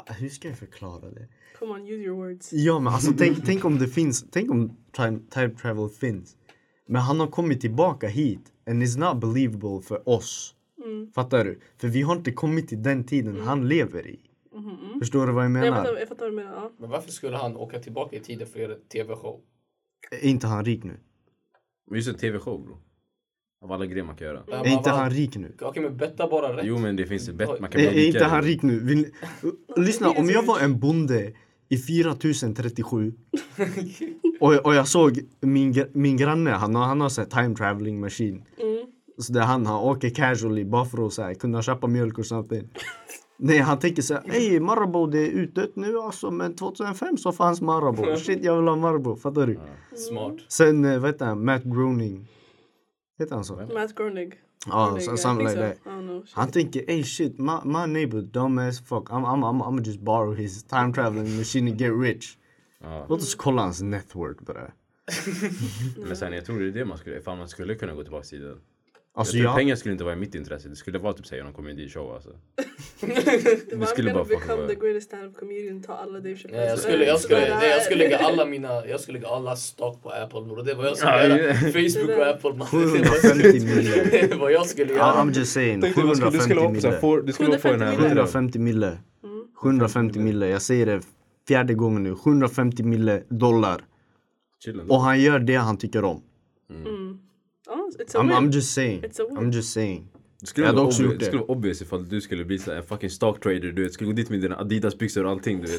Hur 0.08 0.30
ska 0.30 0.47
jag 0.47 0.58
förklara 0.58 1.10
det? 1.12 1.27
Come 1.60 1.71
on, 1.73 1.88
use 1.88 2.04
your 2.04 2.15
words. 2.17 2.54
Ja 2.54 2.80
men 2.80 2.93
alltså 2.93 3.12
tänk, 3.17 3.45
tänk 3.45 3.65
om 3.65 3.80
det 3.80 3.88
finns, 3.88 4.25
tänk 4.32 4.51
om 4.51 4.77
time, 4.91 5.19
time 5.30 5.49
travel 5.49 5.89
finns. 5.89 6.36
Men 6.88 7.01
han 7.01 7.19
har 7.19 7.27
kommit 7.27 7.62
tillbaka 7.62 8.08
hit 8.08 8.54
and 8.69 8.84
it's 8.84 8.99
not 8.99 9.21
believable 9.21 9.82
för 9.82 10.10
oss. 10.10 10.56
Fattar 11.15 11.45
du? 11.45 11.60
För 11.77 11.88
vi 11.88 12.01
har 12.01 12.15
inte 12.15 12.32
kommit 12.32 12.67
till 12.67 12.84
den 12.84 13.04
tiden 13.04 13.39
han 13.39 13.67
lever 13.67 14.08
i. 14.08 14.19
Förstår 14.99 15.27
du 15.27 15.34
vad 15.34 15.43
jag 15.45 15.51
Jag 15.51 15.51
menar? 15.51 15.77
fattar, 15.77 15.99
jag 15.99 16.08
fattar 16.08 16.25
vad 16.25 16.32
du 16.32 16.36
menar. 16.36 16.54
Ja. 16.54 16.71
Men 16.77 16.89
varför 16.89 17.12
skulle 17.12 17.38
han 17.38 17.58
åka 17.58 17.80
tillbaka 17.80 18.15
i 18.15 18.19
tiden 18.19 18.47
för 18.47 18.60
att 18.60 18.69
göra 18.69 18.75
tv-show? 18.93 19.41
Är 20.12 20.27
inte 20.30 20.47
han 20.47 20.65
rik 20.65 20.84
nu? 20.84 20.99
Men 21.88 21.95
just 21.97 22.10
en 22.10 22.15
tv-show 22.15 22.65
bro. 22.65 22.77
Av 23.63 23.71
alla 23.71 23.86
grejer 23.86 24.04
man 24.04 24.15
kan 24.15 24.28
göra. 24.28 24.43
Är 24.47 24.67
inte 24.67 24.89
han 24.89 25.10
rik 25.10 25.36
nu? 25.38 25.56
Okej 25.62 25.84
men 25.84 25.97
betta 25.97 26.28
bara 26.28 26.58
rätt. 26.58 26.65
Jo 26.65 26.78
men 26.78 26.95
det 26.95 27.06
finns 27.06 27.30
ett 27.30 27.36
bett, 27.36 27.60
man 27.60 27.69
kan 27.69 27.82
bli 27.82 28.04
är 28.04 28.08
inte 28.08 28.26
han 28.26 28.41
rik 28.41 28.62
nu? 28.62 28.80
Vill, 28.80 29.06
lyssna, 29.78 30.10
om 30.10 30.30
jag 30.30 30.45
var 30.45 30.60
en 30.60 30.80
bonde 30.80 31.34
i 31.69 31.78
4037 31.78 33.13
och, 34.39 34.54
och 34.54 34.76
jag 34.76 34.88
såg 34.88 35.19
min, 35.41 35.86
min 35.93 36.17
granne, 36.17 36.50
han 36.50 36.76
har, 36.76 36.84
han 36.84 37.02
har 37.02 37.10
så 37.10 37.26
time 37.26 37.56
traveling 37.56 38.00
machine. 38.00 38.43
Så 39.17 39.34
där 39.34 39.41
han, 39.41 39.65
han 39.65 39.80
åker 39.80 40.10
casually 40.10 40.65
bara 40.65 40.86
för 40.86 41.06
att 41.06 41.13
så 41.13 41.21
här, 41.21 41.34
kunna 41.34 41.62
köpa 41.62 41.88
mjölk 41.88 42.17
och 42.17 42.26
sånt. 42.26 42.50
där. 42.50 42.63
Nej, 43.38 43.58
han 43.58 43.80
tänker 43.80 44.02
så 44.02 44.13
här, 44.13 44.24
ey 44.36 44.60
Marabou 44.60 45.08
det 45.08 45.19
är 45.19 45.32
utdött 45.32 45.76
nu 45.76 45.97
alltså 45.97 46.32
men 46.32 46.56
2005 46.56 47.17
så 47.17 47.32
fanns 47.32 47.62
Marabou. 47.62 48.15
Shit 48.17 48.43
jag 48.43 48.56
vill 48.58 48.67
ha 48.67 48.76
Marabou, 48.76 49.15
fattar 49.15 49.47
du? 49.47 49.60
Smart. 49.95 50.36
Sen, 50.47 50.86
eh, 50.86 51.00
vad 51.00 51.10
heter 51.10 51.26
han, 51.26 51.45
Matt 51.45 51.63
Groening. 51.63 52.28
Heter 53.21 53.36
han 53.36 53.45
så? 53.45 53.55
Matt 53.73 53.95
Groening. 53.95 54.34
Ja, 54.67 54.97
I 54.97 55.17
something 55.17 55.47
like 55.47 55.55
so. 55.55 55.62
that. 55.62 55.84
Know. 55.84 56.23
Shit. 56.25 56.36
Han 56.36 56.51
tänker, 56.51 56.89
ey 56.89 57.03
shit, 57.03 57.39
my, 57.39 57.60
my 57.65 57.86
neighbor 57.86 58.21
dumb 58.21 58.60
as 58.60 58.79
fuck. 58.79 59.10
I'm, 59.10 59.25
I'm, 59.25 59.43
I'm, 59.43 59.62
I'm 59.62 59.86
just 59.86 59.99
borrow 59.99 60.34
his 60.34 60.63
time 60.63 60.93
traveling 60.93 61.38
machine 61.38 61.67
and 61.67 61.79
get 61.79 61.93
rich. 61.93 62.38
Ja. 62.79 63.05
Låt 63.10 63.21
oss 63.21 63.36
kolla 63.36 63.62
hans 63.62 63.81
net 63.81 64.15
worth 64.15 64.43
bara. 64.43 64.71
Men 65.97 66.17
sen 66.17 66.34
jag 66.34 66.45
tror 66.45 66.60
det 66.60 66.67
är 66.67 66.71
det 66.71 66.86
man 66.86 66.97
skulle, 66.97 67.17
ifall 67.17 67.38
man 67.38 67.49
skulle 67.49 67.75
kunna 67.75 67.93
gå 67.93 68.03
tillbaka 68.03 68.25
i 68.25 68.29
tiden. 68.29 68.57
Alltså 69.13 69.38
jag 69.38 69.41
tror 69.43 69.52
jag, 69.52 69.58
pengar 69.58 69.76
skulle 69.76 69.91
inte 69.91 70.04
vara 70.04 70.13
i 70.13 70.17
mitt 70.17 70.36
intresse, 70.36 70.69
det 70.69 70.76
skulle 70.76 71.00
vara 71.00 71.13
typ 71.13 71.26
säga 71.28 71.43
någon 71.43 71.54
komedishow 71.54 72.13
alltså. 72.13 72.30
I'm 73.02 73.86
skulle 73.86 74.13
bara 74.13 74.26
fucka 74.26 74.39
become 74.39 74.62
med. 74.62 74.69
the 74.69 74.76
greatest 74.76 75.08
stand-up 75.08 75.38
comedian, 75.38 75.82
ta 75.84 75.93
alla 75.93 76.19
Dave 76.19 76.36
Chappelle. 76.36 76.65
Jag 76.65 76.80
skulle, 76.80 77.06
jag 77.06 77.19
skulle, 77.19 77.56
nej, 77.56 77.69
jag 77.69 77.82
skulle 77.82 78.04
lägga 78.04 78.17
alla 78.28 78.45
mina, 78.45 78.88
jag 78.88 79.00
skulle 79.00 79.19
lägga 79.19 79.30
alla 79.30 79.56
stock 79.56 80.04
på 80.04 80.10
Apple 80.10 80.41
bror. 80.41 80.63
Det 80.63 80.74
var 80.74 80.84
jag 80.86 80.97
skulle 80.97 81.38
göra. 81.39 81.54
Facebook 81.54 82.17
och 82.17 82.28
Apple 82.28 82.54
man. 82.54 82.67
750 82.67 83.60
mille. 83.76 84.28
Det 84.28 84.36
var 84.36 84.50
jag 84.50 84.65
skulle 84.65 84.93
I'm 84.93 84.97
göra. 84.97 85.32
just 85.34 85.54
saying, 85.54 85.82
Tänkte 85.82 86.02
du 86.02 86.15
skulle, 86.15 86.32
du 86.32 86.39
skulle 86.39 86.56
750 86.56 86.62
vara 86.62 86.74
på, 86.74 86.82
så 86.82 86.88
här, 86.88 86.91
mille. 86.91 87.00
får, 87.02 87.21
du 87.21 87.34
skulle 87.34 87.50
vara 87.50 87.60
på 87.60 87.67
den 87.67 87.82
här... 87.82 87.95
750 87.95 88.00
750 88.06 88.60
mille. 88.60 88.97
750 89.56 90.19
mille, 90.19 90.47
jag 90.47 90.62
säger 90.62 90.86
det 90.86 91.02
fjärde 91.47 91.74
gången 91.74 92.04
nu. 92.04 92.15
750 92.15 92.84
mille 92.84 93.24
dollar. 93.30 93.82
Och 94.89 95.02
han 95.02 95.21
gör 95.21 95.39
det 95.39 95.56
han 95.56 95.78
tycker 95.78 96.04
om. 96.04 96.21
It's 97.99 98.15
a 98.15 98.19
I'm, 98.19 98.27
win. 98.27 98.38
I'm 98.38 98.51
just 98.51 98.73
saying. 98.73 99.04
It's 99.04 99.19
a 99.19 99.25
win. 99.30 99.38
I'm 99.38 99.51
just 99.56 99.73
saying. 99.73 100.08
Det 100.41 100.47
skulle, 100.47 100.65
Jag 100.65 100.69
hade 100.69 100.77
vara 100.77 100.88
också 100.88 101.04
obvious, 101.04 101.12
gjort 101.12 101.19
det 101.19 101.25
det. 101.25 101.30
skulle 101.30 101.41
vara 101.41 101.51
obvious 101.51 101.82
ifall 101.82 102.10
du 102.10 102.21
skulle 102.21 102.45
bli 102.45 102.60
en 102.67 102.84
fucking 102.84 103.10
stock 103.10 103.39
trader, 103.43 103.71
du 103.71 103.84
vet. 103.84 103.93
Skulle 103.93 104.08
gå 104.10 104.15
dit 104.15 104.30
med 104.30 104.41
dina 104.41 104.56
Adidas 104.58 104.97
byxor 104.97 105.23
och 105.25 105.32
allting 105.32 105.62
du 105.62 105.67
vet. 105.67 105.77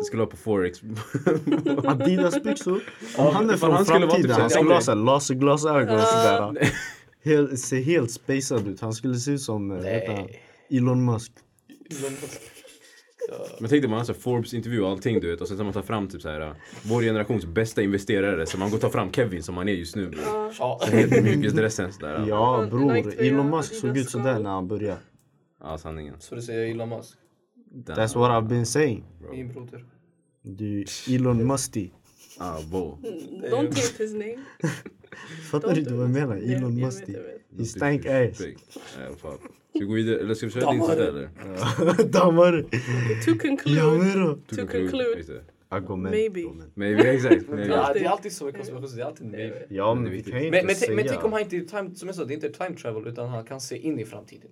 Du 0.00 0.04
skulle 0.04 0.20
vara 0.20 0.30
på 0.30 0.36
forex. 0.36 0.78
Adidas 1.84 2.42
byxor. 2.42 2.80
Om 3.16 3.34
han 3.34 3.50
är 3.50 3.56
från 3.56 3.84
framtiden, 3.84 4.22
typ 4.22 4.30
han 4.30 4.50
skulle 4.50 4.74
ha 4.74 4.80
såhär 4.80 4.98
laserglasögon 4.98 5.94
och 5.94 6.00
sådär. 6.00 6.70
Helt, 7.24 7.58
ser 7.58 7.80
helt 7.80 8.10
spacad 8.10 8.68
ut. 8.68 8.80
Han 8.80 8.92
skulle 8.92 9.14
se 9.14 9.30
ut 9.30 9.40
som 9.40 9.70
eh, 9.70 9.76
heter 9.76 10.16
han? 10.16 10.28
Elon 10.70 11.04
Musk. 11.04 11.32
Men 13.60 13.70
tänk 13.70 13.82
dig 13.82 13.90
man 13.90 13.98
har 13.98 14.04
så 14.04 14.14
Forbes 14.14 14.54
intervju 14.54 14.80
och 14.80 14.90
allting 14.90 15.20
du 15.20 15.30
vet 15.30 15.40
och 15.40 15.48
sen 15.48 15.56
tar 15.56 15.64
man 15.64 15.72
tar 15.72 15.82
fram 15.82 16.08
typ 16.08 16.22
så 16.22 16.28
här 16.28 16.40
uh, 16.40 16.52
vår 16.82 17.02
generations 17.02 17.44
bästa 17.46 17.82
investerare 17.82 18.46
så 18.46 18.58
man 18.58 18.70
går 18.70 18.76
och 18.76 18.80
tar 18.80 18.90
fram 18.90 19.12
Kevin 19.12 19.42
som 19.42 19.56
han 19.56 19.68
är 19.68 19.72
just 19.72 19.96
nu. 19.96 20.10
Ja. 20.58 20.80
Så 20.80 20.90
helt 20.90 21.22
mjukisdressen 21.22 21.92
sådär. 21.92 22.26
Ja. 22.28 22.66
Bror, 22.70 23.20
Elon 23.20 23.50
Musk 23.50 23.74
såg 23.74 23.96
ut 23.96 24.10
sådär 24.10 24.38
när 24.38 24.50
han 24.50 24.68
började. 24.68 25.00
ja 25.60 25.78
sanningen. 25.78 26.14
Så 26.18 26.34
du 26.34 26.42
säger 26.42 26.70
Elon 26.70 26.88
Musk? 26.88 27.18
That's 27.86 28.18
what 28.18 28.30
I've 28.30 28.48
been 28.48 28.66
saying. 28.66 29.04
Min 29.30 29.52
broder. 29.52 29.84
Du, 30.42 30.84
Elon 31.10 31.46
Musty. 31.46 31.90
Ah, 32.38 32.60
bo. 32.70 32.98
Don't 33.50 33.72
taint 33.72 33.94
his 33.98 34.12
name. 34.12 34.38
Fattar 35.50 35.74
du 35.74 35.80
inte 35.80 35.94
vad 35.94 36.04
jag 36.04 36.10
menar? 36.10 36.36
Elon 36.36 36.74
Musty. 36.80 37.16
He 37.58 37.64
stank 37.64 38.06
ass. 38.06 38.36
Ska 38.36 39.80
vi 39.80 39.84
gå 39.84 39.94
vidare 39.94 40.20
eller 40.20 40.34
ska 40.34 40.46
vi 40.46 40.52
köra 40.52 40.72
din 40.72 40.82
sida 40.82 41.08
eller? 41.08 41.28
Dammar. 42.12 42.62
To 43.24 43.38
Ja 43.38 43.48
conclude, 43.48 43.98
men 43.98 44.26
då. 44.26 44.34
to 44.34 44.66
conclude. 44.66 45.42
Maybe. 46.10 46.44
Maybe, 46.74 47.02
exakt. 47.02 47.48
Maybe. 47.48 47.66
Ja, 47.66 47.90
det 47.94 48.04
är 48.04 48.08
alltid 48.08 48.32
så 48.32 48.48
i 48.48 48.52
konspiration, 48.52 48.96
det 48.96 49.02
är 49.02 49.06
alltid 49.06 49.26
maybe. 49.26 49.66
Ja 49.68 49.94
Men 49.94 50.10
vi 50.12 50.22
kan 50.22 50.40
ju 50.40 50.46
inte 50.46 50.62
Men, 50.62 50.74
säga. 50.76 50.96
men 50.96 51.04
tänk 51.08 51.24
om 51.24 51.32
han 51.32 51.42
inte 51.42 51.60
time, 51.60 51.94
som 51.94 52.08
jag 52.08 52.14
sa, 52.16 52.24
det 52.24 52.32
är 52.32 52.34
inte 52.34 52.48
time 52.48 52.76
travel 52.76 53.06
utan 53.06 53.28
han 53.28 53.44
kan 53.44 53.60
se 53.60 53.76
in 53.78 53.98
i 53.98 54.04
framtiden. 54.04 54.50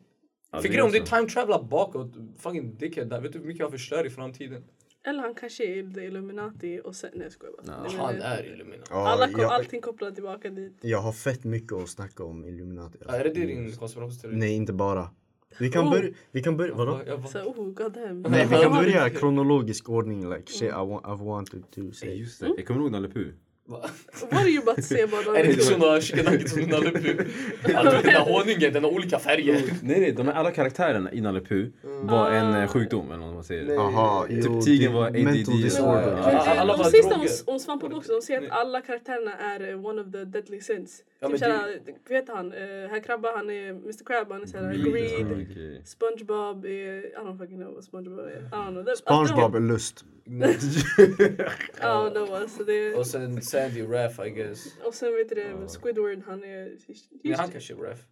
Ja, 0.52 0.60
du 0.62 0.78
är 0.78 0.82
om 0.82 0.90
du 0.90 0.98
time 0.98 1.28
travelar 1.28 1.62
bakåt, 1.62 2.12
fucking 2.38 2.76
dickhead 2.76 3.04
vet 3.20 3.32
du 3.32 3.38
hur 3.38 3.46
mycket 3.46 3.62
han 3.62 3.72
förstör 3.72 4.06
i 4.06 4.10
framtiden? 4.10 4.62
Eller 5.04 5.22
han 5.22 5.34
kanske 5.34 5.64
är 5.64 5.94
the 5.94 6.00
Illuminati 6.00 6.80
och 6.84 6.94
sen... 6.96 7.10
Nej 7.14 7.22
jag 7.22 7.32
skojar 7.32 7.52
bara. 7.66 7.82
Nej, 7.82 7.96
Han 7.96 8.14
det- 8.14 8.22
är 8.22 8.54
Illuminati. 8.54 8.82
Ja, 8.90 9.08
Alla, 9.08 9.28
jag, 9.30 9.52
allting 9.52 9.80
kopplat 9.80 10.14
tillbaka 10.14 10.50
dit. 10.50 10.78
jag 10.80 10.98
har 10.98 11.12
fett 11.12 11.44
mycket 11.44 11.72
att 11.72 11.88
snacka 11.88 12.24
om 12.24 12.44
Illuminati. 12.44 12.98
Ja, 13.06 13.14
Är 13.16 13.24
det 13.24 13.30
din 13.30 13.72
konspirationsteori? 13.76 14.36
Nej 14.36 14.52
inte 14.56 14.72
bara. 14.72 15.10
Vi 15.58 15.70
kan 15.70 15.84
Oh. 15.84 15.90
börja, 15.90 16.12
vi 16.30 16.42
kan 16.42 16.56
börja, 16.56 16.74
vadå? 16.74 17.00
Jag 17.06 17.20
bara- 17.20 17.28
Så 17.32 17.42
oh 17.42 17.66
god 17.72 17.92
damn. 17.92 18.22
Nej 18.22 18.46
vi 18.50 18.56
kan 18.56 18.72
börja 18.82 19.10
kronologisk 19.10 19.88
ordning 19.88 20.30
like 20.30 20.52
shit 20.52 20.62
I, 20.62 20.72
want, 20.72 21.04
I've 21.04 21.24
wanted 21.24 21.70
to 21.70 21.92
say. 21.92 22.14
Just 22.14 22.40
det, 22.40 22.46
jag 22.56 22.66
kommer 22.66 22.80
ihåg 22.80 22.90
Nalle 22.90 23.08
Puh. 23.08 23.26
What 23.66 24.32
are 24.32 24.48
you 24.48 24.62
about 24.62 24.76
to 24.76 24.82
say 24.82 25.02
about 25.02 25.26
Är 25.26 25.42
det 25.42 25.50
inte 25.50 25.62
såna 25.62 26.00
chicken 26.00 26.24
nuggets 26.24 26.52
som 26.52 26.62
Nalle 26.62 26.90
Puh? 26.90 27.02
Vet 27.02 27.24
den 27.64 28.02
där 28.02 28.20
honungen, 28.20 28.72
den 28.72 28.84
har 28.84 28.90
olika 28.90 29.18
färger. 29.18 29.62
Nej 29.82 30.00
nej, 30.00 30.12
de 30.12 30.26
här 30.26 30.34
alla 30.34 30.50
karaktärerna 30.50 31.12
i 31.12 31.20
Nalle 31.20 31.40
Puh 31.40 31.68
var 31.82 32.30
en 32.30 32.54
eh, 32.54 32.68
sjukdom 32.68 33.10
eller 33.12 33.24
vad 33.24 33.34
man 33.34 33.44
säger. 33.44 33.78
Aha, 33.78 34.26
Typ 34.28 34.64
tigern 34.64 34.92
var 34.92 35.06
ADD. 35.06 35.62
disorder. 35.62 36.16
Ja, 36.16 36.32
ja, 36.32 36.42
ja. 36.46 36.60
alla 36.60 36.72
de 36.72 36.78
bara 36.78 36.90
sista 36.90 37.14
om, 37.14 37.26
om 37.46 37.58
Svampbob 37.58 37.92
också, 37.92 38.12
de 38.12 38.22
säger 38.22 38.42
att 38.42 38.50
alla 38.50 38.80
karaktärerna 38.80 39.32
är 39.38 39.70
eh, 39.70 39.86
one 39.86 40.00
of 40.02 40.12
the 40.12 40.24
deadly 40.24 40.60
sins. 40.60 41.02
Ja, 41.20 41.28
typ 41.28 41.38
såhär, 41.38 41.80
vad 42.08 42.16
heter 42.18 42.34
han? 42.34 42.52
Uh, 42.52 42.58
herr 42.90 43.00
Krabba, 43.02 43.36
han 43.36 43.50
är 43.50 43.68
Mr 43.68 44.04
Crab, 44.04 44.32
han 44.32 44.42
är 44.42 44.46
såhär 44.46 44.74
Greed. 44.74 45.86
Spongebob 45.86 46.64
är, 46.64 46.70
I 46.70 47.14
don't 47.16 47.38
fucking 47.38 47.56
know 47.56 47.74
what 47.74 47.84
Spongebob 47.84 48.18
är. 48.18 48.40
I 48.40 48.50
don't 48.50 48.70
know. 48.70 48.84
Det- 48.84 48.96
Spongebob 48.96 49.54
är 49.54 49.60
lust. 49.60 50.04
I 50.26 51.80
don't 51.80 52.12
know 52.12 52.34
alltså 52.34 52.64
det. 52.64 52.94
Och 52.94 53.06
sen 53.06 53.42
Sandy 53.42 53.82
Raff 53.82 54.18
I 54.26 54.30
guess. 54.30 54.66
Och 54.84 54.94
sen 54.94 55.12
vet 55.14 55.28
du 55.28 55.34
det, 55.34 55.68
Squidward 55.68 56.22
han 56.26 56.44
är, 56.44 56.64
he, 56.64 56.94
Nej, 57.24 57.34
han 57.34 57.48
he's, 57.48 57.52
kanske 57.52 57.74
är 57.74 57.76
Raff. 57.78 58.04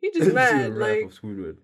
he's 0.00 0.18
just 0.18 0.34
mad 0.34 0.78
like. 0.88 1.10
Squidward. 1.10 1.56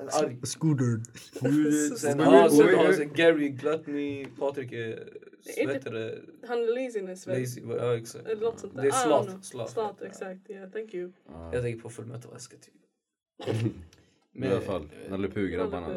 En 0.00 0.08
arg. 0.12 0.40
Scooter. 0.42 1.00
Sen, 1.38 1.50
Squidward- 1.50 2.32
ja, 2.34 2.48
sen 2.50 2.66
Oj, 2.68 2.74
har 2.74 3.04
Gary 3.04 3.48
Gluttony, 3.48 4.26
Patrik 4.38 4.72
är 4.72 5.08
svettare, 5.54 6.18
Han 6.46 6.58
är 6.58 6.84
laziness 6.84 7.26
väl? 7.26 7.40
lazy, 7.40 7.60
ja 7.68 7.96
exakt. 7.96 8.26
Eller 8.26 8.42
något 8.42 8.60
sånt 8.60 8.74
där. 8.74 8.82
Det 8.82 8.88
är 8.88 9.40
slat. 9.42 9.70
Slat, 9.70 10.02
exakt. 10.02 10.50
Yeah, 10.50 10.70
thank 10.70 10.94
you. 10.94 11.12
Jag 11.52 11.62
tänker 11.62 11.82
på 11.82 11.90
Fullmetal 11.90 12.36
Escatyr. 12.36 12.72
Men 14.34 14.48
i 14.48 14.52
alla 14.52 14.60
fall, 14.60 14.88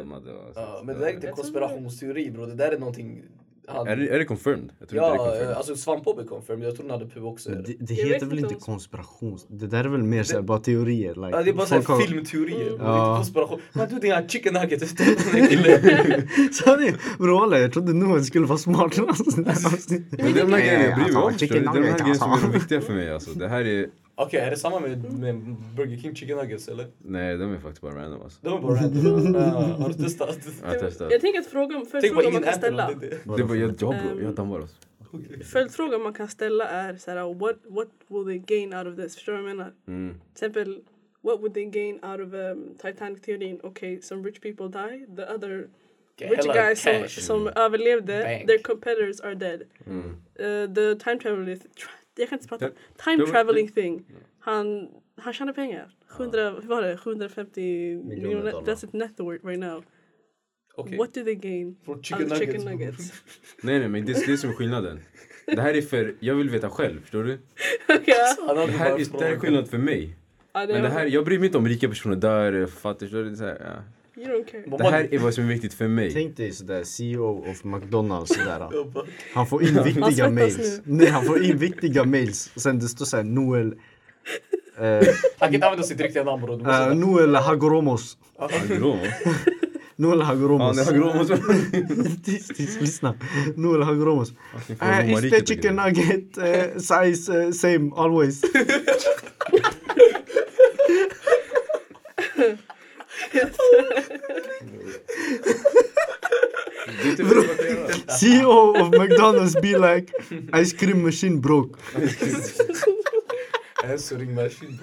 de 0.00 0.10
hade... 0.12 0.30
Ja, 0.54 0.82
men 0.84 0.94
det 0.94 1.00
där 1.00 1.08
är 1.08 1.14
inte 1.14 1.26
Jag 1.26 1.36
konspirationsteori 1.36 2.30
bro, 2.30 2.46
det 2.46 2.54
där 2.54 2.72
är 2.72 2.78
någonting... 2.78 3.22
Han, 3.68 3.86
Är 3.88 3.96
det, 3.96 4.08
är 4.08 4.18
det 4.18 4.24
confirmed? 4.24 4.72
Jag 4.78 4.88
tror 4.88 5.02
inte 5.04 5.10
det 5.16 5.22
är 5.22 5.24
ja, 5.26 5.30
confirmed. 5.30 5.56
alltså 5.56 5.76
Svampbob 5.76 6.18
är 6.18 6.24
confirmed, 6.24 6.68
jag 6.68 6.76
tror 6.76 6.86
Nalle 6.86 7.06
Puh 7.14 7.24
också 7.26 7.50
Det, 7.50 7.62
det. 7.80 7.94
Jag 7.94 8.06
heter 8.08 8.26
väl 8.26 8.38
inte 8.38 8.54
om- 8.54 8.60
konspiration? 8.60 9.38
Det 9.48 9.66
där 9.66 9.84
är 9.84 9.88
väl 9.88 10.02
mer 10.02 10.22
såhär 10.22 10.42
bara 10.42 10.58
teorier. 10.58 11.14
Like, 11.14 11.28
Ja, 11.36 11.42
det 11.42 11.50
är 11.50 11.54
bara 11.54 11.66
såhär 11.66 11.82
har- 11.82 12.00
filmteorier, 12.00 12.70
bro, 12.78 12.86
Ja. 12.86 13.08
inte 13.08 13.18
konspiration. 13.18 13.60
Men 13.72 13.88
du 13.88 13.94
chicken 14.28 14.54
den 14.54 14.62
här 14.62 14.68
killen. 14.68 16.28
Sanning! 16.52 16.94
Bror 17.18 17.40
walla, 17.40 17.58
jag 17.58 17.72
trodde 17.72 17.92
Noel 17.92 18.24
skulle 18.24 18.46
vara 18.46 18.58
smart. 18.58 18.96
Men 18.96 19.04
det 19.44 20.40
är 20.40 20.44
de 20.44 20.52
här 20.52 20.58
grejerna 20.60 20.84
jag 20.84 20.94
bryr 20.98 21.12
mig 21.14 21.22
om. 21.22 21.32
Det 21.38 21.44
är 21.44 21.60
de 21.60 21.66
här 21.68 21.98
grejerna 21.98 22.14
som 22.14 22.32
är 22.32 22.42
de 22.42 22.52
viktiga 22.52 22.80
för 22.80 22.92
mig 22.92 23.10
alltså. 23.10 23.30
Det 23.30 23.48
här 23.48 23.64
är... 23.64 23.86
Okej, 24.18 24.40
är 24.40 24.50
det 24.50 24.56
samma 24.56 24.80
med, 24.80 25.18
med 25.20 25.56
Burger 25.76 25.96
King 25.96 26.14
chicken 26.14 26.36
nuggets 26.36 26.68
eller? 26.68 26.86
Nej, 26.98 27.36
de 27.36 27.52
är 27.52 27.58
faktiskt 27.58 27.82
bara 27.82 27.94
random 27.94 28.22
alltså. 28.22 28.38
De 28.42 28.58
är 28.58 28.62
bara 28.62 28.74
random. 28.74 29.34
Ja, 29.34 29.50
har 29.50 29.88
du 29.88 29.94
testat? 29.94 30.38
Jag 30.62 30.68
har 30.68 30.74
testat. 30.74 31.12
Jag 31.12 31.20
tänker 31.20 31.40
att 31.40 31.46
frågan, 31.46 31.86
följdfrågan 31.86 32.32
man 32.32 32.42
kan 32.42 32.52
ställa. 32.54 32.86
det 32.86 33.06
är 33.06 33.10
det. 33.10 33.36
Det 33.36 33.42
var 33.42 33.54
jag, 33.54 33.68
jag 33.68 33.76
bro, 33.76 33.92
Ehm, 33.92 34.22
jag 34.22 34.34
dammar 34.34 34.60
alltså. 34.60 34.76
Följdfrågan 35.44 36.02
man 36.02 36.12
kan 36.14 36.28
ställa 36.28 36.68
är 36.68 36.96
så 36.96 37.10
här, 37.10 37.34
what, 37.34 37.56
what 37.68 37.88
will 38.08 38.24
they 38.24 38.38
gain 38.58 38.74
out 38.74 38.86
of 38.86 38.96
this? 38.96 39.14
Förstår 39.14 39.32
du 39.32 39.42
vad 39.42 39.50
jag 39.50 39.56
menar? 39.56 39.72
Mm. 39.88 40.14
Till 40.14 40.32
exempel, 40.32 40.80
what 41.22 41.38
would 41.40 41.54
they 41.54 41.64
gain 41.64 41.94
out 41.94 42.20
of 42.20 42.34
um, 42.34 42.74
Titanic-teorin? 42.82 43.60
Okay, 43.62 44.00
some 44.00 44.22
rich 44.22 44.40
people 44.40 44.68
die, 44.68 45.06
the 45.16 45.34
other 45.34 45.68
Get 46.18 46.30
rich 46.30 46.46
guys 46.46 46.82
som, 46.82 47.08
som 47.08 47.48
överlevde, 47.56 48.22
Bank. 48.22 48.46
their 48.46 48.58
competitors 48.58 49.20
are 49.20 49.34
dead. 49.34 49.62
Mm. 49.86 50.16
Uh, 50.40 50.74
the 50.74 50.94
time 51.04 51.18
traveling, 51.18 51.60
jag 52.16 52.28
kan 52.28 52.38
inte 52.38 52.48
prata, 52.48 52.64
Ja, 52.64 52.70
time 53.04 53.24
det- 53.24 53.30
traveling 53.30 53.68
thing. 53.68 54.04
Han, 54.40 54.88
han 55.16 55.32
tjänar 55.32 55.52
pengar. 55.52 55.90
100, 56.16 56.50
hur 56.50 56.68
var 56.68 56.82
det? 56.82 56.96
750 56.98 57.60
miljoner, 58.04 58.52
dollar. 58.52 58.62
that's 58.74 58.84
it 58.84 58.92
net 58.92 59.20
worth 59.20 59.46
right 59.46 59.60
now. 59.60 59.84
Okej. 60.74 60.98
What 60.98 61.14
do 61.14 61.24
they 61.24 61.34
gain? 61.34 61.76
For 61.84 62.02
chicken 62.02 62.28
nuggets. 62.28 62.64
nuggets. 62.64 63.12
Nej 63.62 63.78
nej 63.78 63.88
men 63.88 64.04
det 64.04 64.12
är 64.12 64.26
det 64.26 64.36
som 64.38 64.50
är 64.50 64.54
skillnaden. 64.54 65.00
Det 65.46 65.60
här 65.60 65.74
är 65.74 65.82
för, 65.82 66.14
jag 66.20 66.34
vill 66.34 66.50
veta 66.50 66.70
själv, 66.70 67.00
förstår 67.00 67.24
du? 67.24 67.30
ja. 67.88 68.46
Hade 68.46 68.66
Det 68.66 68.72
här, 68.72 68.90
är, 69.00 69.18
det 69.18 69.24
här 69.24 69.32
är 69.32 69.38
skillnad 69.38 69.68
för 69.68 69.78
mig. 69.78 70.16
Ja, 70.52 70.66
det 70.66 70.72
Men 70.72 70.82
det 70.82 70.88
är- 70.88 70.92
här, 70.92 71.06
jag 71.06 71.24
bryr 71.24 71.38
mig 71.38 71.46
inte 71.46 71.58
om 71.58 71.68
rika 71.68 71.88
personer 71.88 72.16
dör, 72.16 72.66
fattiga, 72.66 73.06
förstår 73.08 73.18
du? 73.18 73.24
Det, 73.24 73.30
är 73.30 73.36
så 73.36 73.44
här, 73.44 73.60
ja. 73.64 73.82
You 74.16 74.26
don't 74.28 74.44
care. 74.50 74.62
Mamma- 74.66 74.76
det 74.78 74.90
här 74.90 75.08
är 75.14 75.18
vad 75.18 75.34
som 75.34 75.44
är 75.44 75.48
viktigt 75.48 75.74
för 75.74 75.88
mig. 75.88 76.12
Tänk 76.12 76.36
dig 76.36 76.52
sådär 76.52 76.84
CEO 76.84 77.50
of 77.50 77.64
McDonalds 77.64 78.34
sådär. 78.34 78.68
Han 79.34 79.46
får 79.46 79.62
in 79.62 79.82
viktiga 79.84 80.30
mails. 80.30 80.58
nu. 80.58 80.80
Nej 80.84 81.06
han 81.08 81.24
får 81.24 81.44
in 81.44 81.58
viktiga 81.58 82.04
mails. 82.04 82.50
Och 82.54 82.62
sen 82.62 82.78
det 82.78 82.88
står 82.88 83.04
såhär 83.04 83.24
Noel. 83.24 83.66
Eh, 84.78 84.84
Han 85.38 85.48
kan 85.48 85.54
inte 85.54 85.66
använda 85.66 85.86
sitt 85.86 86.00
riktiga 86.00 86.24
namn 86.24 86.42
bror. 86.42 86.56
Du 86.58 86.64
måste 86.64 86.82
eh, 86.84 86.94
Noel 86.94 87.34
Hagoromos. 87.34 88.16
Agrom? 88.38 88.98
Noel 89.98 90.18
Ja, 90.18 90.24
Hagoromos. 90.24 90.76
det 90.76 90.82
är 90.82 90.88
agrom. 90.94 91.26
tyst, 92.24 92.56
tyst, 92.56 92.80
lyssna. 92.80 93.14
Noel 93.56 93.82
Hagoromos. 93.82 94.32
Uh, 94.82 95.12
is 95.24 95.30
the 95.30 95.46
chicken 95.46 95.76
nugget 95.76 96.38
uh, 96.38 96.78
size 96.78 97.32
uh, 97.32 97.50
same 97.52 97.90
always? 97.96 98.42
Det 107.16 107.24
göra. 107.24 108.18
CEO 108.20 108.82
of 108.82 108.88
McDonalds 108.88 109.54
be 109.54 109.78
like 109.78 110.12
ice 110.64 110.76
cream 110.76 111.02
machine 111.02 111.40
broke. 111.40 111.80
Answering 113.84 114.34
machine 114.34 114.76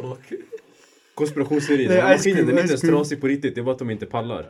cream, 1.90 2.04
maskinen 2.12 2.46
den 2.46 2.58
är 2.58 2.62
inte 2.62 2.64
ice 2.64 2.70
ens 2.72 2.82
cream. 2.82 2.96
trasig 2.96 3.22
på 3.22 3.28
riktigt, 3.28 3.56
det 3.56 3.62
är 3.62 3.64
bara 3.64 3.72
att 3.72 3.80
de 3.80 3.90
inte 3.90 4.06
pallar. 4.06 4.50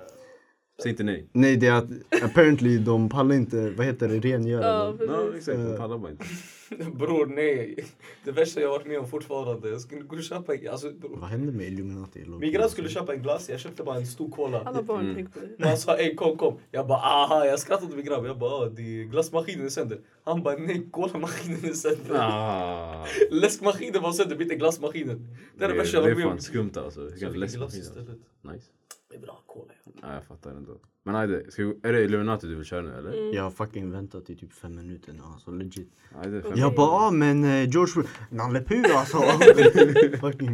Säg 0.84 0.90
inte 0.92 1.04
nej. 1.04 1.28
Nej 1.32 1.58
det 1.58 1.68
är 1.68 1.74
att 1.74 1.90
apparently 2.24 2.78
de 2.78 3.10
pallar 3.10 3.36
inte, 3.36 3.70
vad 3.78 3.86
heter 3.86 4.08
det, 4.08 4.20
rengöra. 4.20 4.66
Ja, 4.66 4.94
precis. 4.98 5.48
exakt, 5.48 5.58
de 5.72 5.78
pallar 5.78 5.98
bara 5.98 6.12
inte. 6.12 6.26
Bror 7.00 7.26
nej. 7.26 7.86
Det 8.26 8.32
värsta 8.32 8.62
jag 8.62 8.70
varit 8.70 8.88
med 8.88 9.00
om 9.00 9.08
fortfarande. 9.08 9.70
Jag 9.70 9.82
skulle 9.82 10.02
gå 10.02 10.16
och 10.16 10.24
köpa 10.24 10.56
en... 10.56 10.70
Alltså 10.70 10.92
bror. 10.92 11.18
Vad 11.18 11.30
hände 11.30 11.52
med 11.52 11.68
Illuminati? 11.68 12.26
Min 12.40 12.52
grabb 12.54 12.70
skulle 12.70 12.90
köpa 12.90 13.14
en 13.14 13.22
glass, 13.22 13.50
jag 13.50 13.60
köpte 13.60 13.84
bara 13.84 13.96
en 13.98 14.06
stor 14.08 14.30
cola. 14.32 14.62
Alla 14.66 14.84
barn 14.84 15.00
Mm. 15.04 15.16
tänker 15.16 15.32
på 15.40 15.40
det. 15.58 15.68
Han 15.68 15.78
sa 15.78 15.98
ey 15.98 16.16
kom 16.16 16.38
kom. 16.38 16.58
Jag 16.72 16.88
bara 16.88 16.98
aha, 16.98 17.46
jag 17.46 17.60
skrattade 17.60 17.90
åt 17.90 17.96
min 17.96 18.06
grabb. 18.06 18.26
Jag 18.26 18.38
bara 18.40 18.52
ah, 18.52 18.70
det 18.70 18.82
är 18.82 19.04
glassmaskinen 19.04 19.66
är 19.66 19.70
sönder. 19.70 20.00
Han 20.24 20.44
bara 20.44 20.56
nej, 20.58 20.88
colamaskinen 20.92 21.66
är 21.66 21.74
sönder. 21.74 22.16
Ah, 22.16 23.06
Läskmaskinen 23.32 24.02
var 24.02 24.12
sönder, 24.12 24.36
bytte 24.36 24.56
glassmaskinen. 24.56 25.28
Det 25.58 25.64
är 25.64 25.68
det 25.68 25.74
det, 25.74 25.80
värsta 25.80 25.98
jag 25.98 26.06
det 26.06 26.10
varit 26.10 26.18
är 26.18 26.26
med 26.26 26.26
om. 26.26 26.38
fan 26.38 26.42
skumt 26.42 26.72
alltså. 26.76 27.10
Så 27.10 27.16
Jag 27.26 27.34
fick 27.34 27.54
glass 27.56 27.78
istället. 27.78 28.08
Nice. 28.42 28.66
Jag 29.14 29.20
vill 29.20 29.30
ha 29.30 29.44
cola. 29.48 29.74
ja. 29.84 29.92
Ja, 30.02 30.14
jag 30.14 30.26
fattar 30.26 30.52
ändå. 30.52 30.78
Men 31.04 31.14
nej, 31.14 31.28
det, 31.28 31.52
ska 31.52 31.66
vi, 31.66 31.80
är 31.84 31.94
det 31.94 32.04
Illuminati 32.04 32.48
du 32.48 32.56
vill 32.56 32.66
köra 32.66 32.82
nu 32.82 32.94
eller? 32.94 33.36
Jag 33.36 33.44
har 33.44 33.52
fucking 33.52 33.92
väntat 33.92 34.30
i 34.30 34.36
typ 34.36 34.54
fem 34.54 34.76
minuter 34.76 35.14
nu 35.14 35.20
alltså 35.34 35.52
legit. 35.52 35.92
Nej, 36.16 36.38
är 36.38 36.42
fem. 36.42 36.52
Jag 36.56 36.76
bara 36.76 36.88
ah, 37.08 37.12
men 37.12 37.44
eh, 37.44 37.70
George 37.70 38.04
Nalle 38.30 38.62
Puh 38.62 38.98
alltså. 38.98 39.18
fucking. 40.20 40.54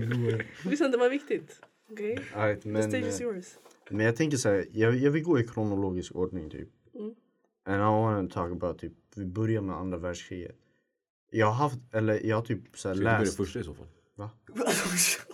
Lyssna, 0.64 0.88
det 0.88 0.98
var 0.98 1.10
viktigt. 1.10 1.62
Okej? 1.92 2.20
Alright, 2.36 2.62
The 2.62 2.70
men, 2.70 2.84
stage 2.84 3.08
is 3.08 3.22
eh, 3.22 3.28
yours. 3.28 3.46
men 3.90 4.06
jag 4.06 4.16
tänker 4.16 4.38
så 4.38 4.50
här, 4.50 4.66
jag, 4.72 4.96
jag 4.96 5.12
vill 5.12 5.24
gå 5.24 5.40
i 5.40 5.48
kronologisk 5.48 6.16
ordning 6.16 6.50
typ. 6.50 6.70
Mm. 6.96 7.16
And 7.66 7.76
I 7.76 7.80
want 7.86 8.32
to 8.32 8.40
talk 8.40 8.52
about 8.52 8.80
typ, 8.80 8.94
vi 9.16 9.26
börjar 9.26 9.62
med 9.62 9.76
andra 9.76 9.98
världskriget. 9.98 10.56
Jag 11.32 11.48
har 11.48 11.54
haft, 11.54 11.80
eller 11.92 12.26
jag 12.26 12.36
har 12.36 12.44
typ 12.44 12.62
så 12.74 12.88
här 12.88 12.96
Ska 12.96 13.02
inte 13.02 13.06
börja 13.12 13.20
läst. 13.20 13.38
första 13.38 13.60
i 13.60 13.64
så 13.64 13.74
fall? 13.74 13.88
Va? 14.20 14.30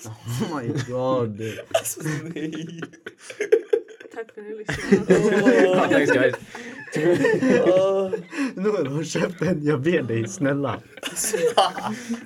Oh 0.06 0.58
my 0.62 0.67
god. 0.88 1.41
Alltså 1.74 2.00
nej. 2.24 2.82
Tack 4.13 4.32
för 4.34 4.41
att 4.41 4.48
ni 4.48 4.56
lyssnade. 4.58 5.89
Thanks 5.89 6.12
guys. 6.12 6.36
Noel 8.56 8.88
har 8.88 9.04
köpt 9.04 9.41
en, 9.41 9.63
jag 9.63 9.82
ber 9.82 10.02
dig 10.04 10.28
snälla. 10.28 10.82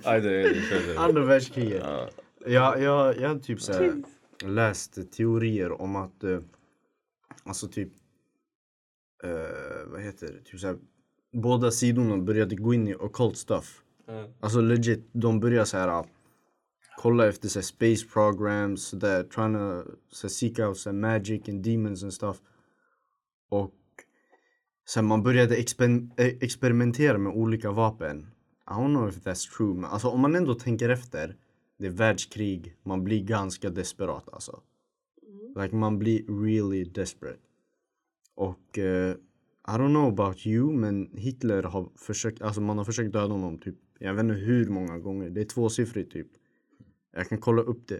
Nej, 0.05 0.21
det 0.21 0.29
är 0.41 0.43
det. 0.43 0.93
är- 0.93 0.97
Andra 0.97 1.25
världskriget. 1.25 1.83
Ja. 1.85 2.09
Jag, 2.45 2.81
jag, 2.81 3.17
jag 3.21 3.29
har 3.29 3.39
typ 3.39 3.61
så 3.61 3.73
här 3.73 4.03
läst 4.45 5.11
teorier 5.11 5.81
om 5.81 5.95
att 5.95 6.23
eh, 6.23 6.39
alltså 7.43 7.67
typ 7.67 7.89
eh, 9.23 9.29
vad 9.87 10.01
heter 10.01 10.27
det? 10.27 10.41
Typ 10.51 10.59
så 10.59 10.67
här, 10.67 10.77
båda 11.33 11.71
sidorna 11.71 12.17
började 12.17 12.55
gå 12.55 12.73
in 12.73 12.87
i 12.87 12.95
occult 12.95 13.37
stuff. 13.37 13.81
Ja. 14.07 14.27
Alltså 14.39 14.61
legit, 14.61 15.09
de 15.11 15.39
börjar 15.39 15.65
så 15.65 15.77
här 15.77 15.87
ah, 15.87 16.05
kolla 17.01 17.27
efter 17.27 17.49
så 17.49 17.61
space 17.61 18.07
programs, 18.13 18.83
så 18.83 18.95
där, 18.95 19.23
trying 19.23 19.53
to 19.53 19.91
så 20.11 20.29
seek 20.29 20.59
out 20.59 20.77
så 20.77 20.93
magic 20.93 21.49
and 21.49 21.63
demons 21.63 22.03
and 22.03 22.13
stuff. 22.13 22.41
Och 23.49 23.73
sen 24.89 25.05
man 25.05 25.23
började 25.23 25.55
exper- 25.55 26.09
eh, 26.17 26.27
experimentera 26.41 27.17
med 27.17 27.33
olika 27.33 27.71
vapen. 27.71 28.27
I 28.69 28.73
don't 28.73 28.93
know 28.93 29.09
if 29.09 29.15
that's 29.15 29.57
true, 29.57 29.73
men 29.75 29.85
alltså 29.85 30.07
om 30.07 30.19
man 30.19 30.35
ändå 30.35 30.55
tänker 30.55 30.89
efter. 30.89 31.35
Det 31.77 31.85
är 31.85 31.91
världskrig, 31.91 32.75
man 32.83 33.03
blir 33.03 33.23
ganska 33.23 33.69
desperat 33.69 34.29
alltså. 34.31 34.61
Like 35.61 35.75
man 35.75 35.99
blir 35.99 36.43
really 36.43 36.83
desperate. 36.83 37.39
Och 38.35 38.77
eh, 38.77 39.15
I 39.67 39.71
don't 39.71 39.89
know 39.89 40.07
about 40.07 40.47
you, 40.47 40.73
men 40.73 41.09
Hitler 41.13 41.63
har 41.63 41.89
försökt, 41.95 42.41
alltså 42.41 42.61
man 42.61 42.77
har 42.77 42.85
försökt 42.85 43.13
döda 43.13 43.33
honom 43.33 43.57
typ, 43.57 43.75
jag 43.99 44.13
vet 44.13 44.23
inte 44.23 44.35
hur 44.35 44.69
många 44.69 44.97
gånger. 44.97 45.29
Det 45.29 45.41
är 45.41 45.45
tvåsiffrigt 45.45 46.11
typ. 46.11 46.27
Jag 47.15 47.29
kan 47.29 47.37
kolla 47.37 47.61
upp 47.61 47.87
det. 47.87 47.95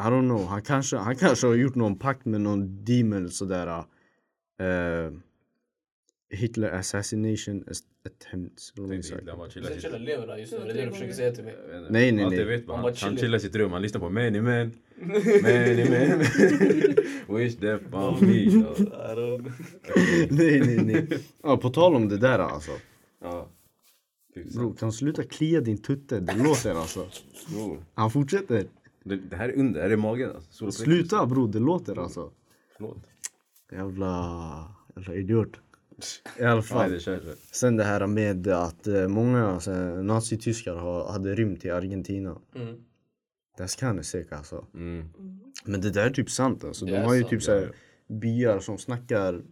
I 0.00 0.02
don't 0.02 0.28
know, 0.28 0.46
han 0.46 0.62
kanske, 0.62 0.96
han 0.96 1.16
kanske 1.16 1.46
har 1.46 1.54
gjort 1.54 1.74
någon 1.74 1.98
pakt 1.98 2.24
med 2.24 2.40
någon 2.40 2.84
demon 2.84 3.30
sådär. 3.30 3.84
Uh, 4.62 5.12
Hitler 6.30 6.70
assassination 6.70 7.64
as- 7.64 7.82
attempts. 8.06 8.72
han 8.76 8.88
bara 9.38 9.50
chillar 9.50 9.70
sitt- 9.70 10.00
lever 10.00 10.26
där 10.26 10.36
just 10.36 10.52
nu, 10.52 10.58
det 10.58 10.70
är 10.70 10.74
det 10.74 10.84
du 10.84 10.90
försöker 10.90 11.12
säga 11.12 11.32
till 11.32 11.44
mig. 11.44 11.56
Nej, 11.90 12.12
nej, 12.12 12.26
nej. 12.30 12.44
vet 12.44 12.64
Han 12.68 12.78
han, 13.00 13.16
chillar. 13.16 13.38
sitt 13.38 13.56
rum, 13.56 13.72
han 13.72 13.82
lyssnar 13.82 14.00
på 14.00 14.10
many 14.10 14.40
men. 14.40 14.72
Many 15.42 15.90
men. 15.90 16.18
Wish 17.36 17.56
death 17.56 17.94
on 17.94 18.26
me. 18.26 18.42
Ja. 18.42 18.50
I 19.12 19.14
don't 19.14 19.38
know. 19.38 19.52
nej, 20.30 20.60
nej, 20.60 20.84
nej. 20.84 21.18
Ja, 21.42 21.56
på 21.56 21.70
tal 21.70 21.94
om 21.94 22.08
det 22.08 22.18
där 22.18 22.38
alltså. 22.38 22.72
Bro, 24.44 24.74
kan 24.74 24.88
du 24.88 24.92
sluta 24.92 25.22
klia 25.22 25.60
din 25.60 25.78
tutte? 25.78 26.20
Det 26.20 26.34
låter 26.34 26.74
alltså. 26.74 27.06
Bror. 27.52 27.84
Han 27.94 28.10
fortsätter. 28.10 28.66
Det, 29.04 29.16
det 29.16 29.36
här 29.36 29.48
är 29.48 29.58
under, 29.58 29.80
det 29.80 29.86
här 29.86 29.90
är 29.90 29.96
magen 29.96 30.30
alltså. 30.36 30.72
Sluta 30.72 31.26
bro, 31.26 31.46
det 31.46 31.58
låter 31.58 31.98
alltså. 31.98 32.30
Förlåt. 32.76 32.98
Jävla, 33.72 34.74
jävla 34.96 35.14
idiot. 35.14 35.52
I 36.38 36.42
alla 36.42 36.54
Nej, 36.54 36.62
fall. 36.62 36.90
det 36.90 37.00
kör, 37.00 37.20
kör. 37.20 37.34
Sen 37.52 37.76
det 37.76 37.84
här 37.84 38.06
med 38.06 38.48
att 38.48 38.86
eh, 38.86 39.08
många 39.08 39.60
så 39.60 39.72
här, 39.72 40.02
nazityskar 40.02 40.74
har, 40.74 41.12
hade 41.12 41.34
rymt 41.34 41.60
till 41.60 41.72
Argentina. 41.72 42.38
Mm. 42.54 42.76
That's 43.58 43.80
kind 43.80 43.98
of 43.98 44.04
sick 44.06 44.32
alltså. 44.32 44.66
Mm. 44.74 45.08
Men 45.64 45.80
det 45.80 45.90
där 45.90 46.06
är 46.06 46.10
typ 46.10 46.30
sant 46.30 46.64
alltså. 46.64 46.84
Det 46.84 46.90
De 46.90 46.96
är 46.96 47.04
har 47.04 47.14
ju 47.14 47.20
sant, 47.20 47.30
typ 47.30 47.42
så 47.42 47.52
här, 47.52 47.72
byar 48.08 48.60
som 48.60 48.78
snackar 48.78 49.42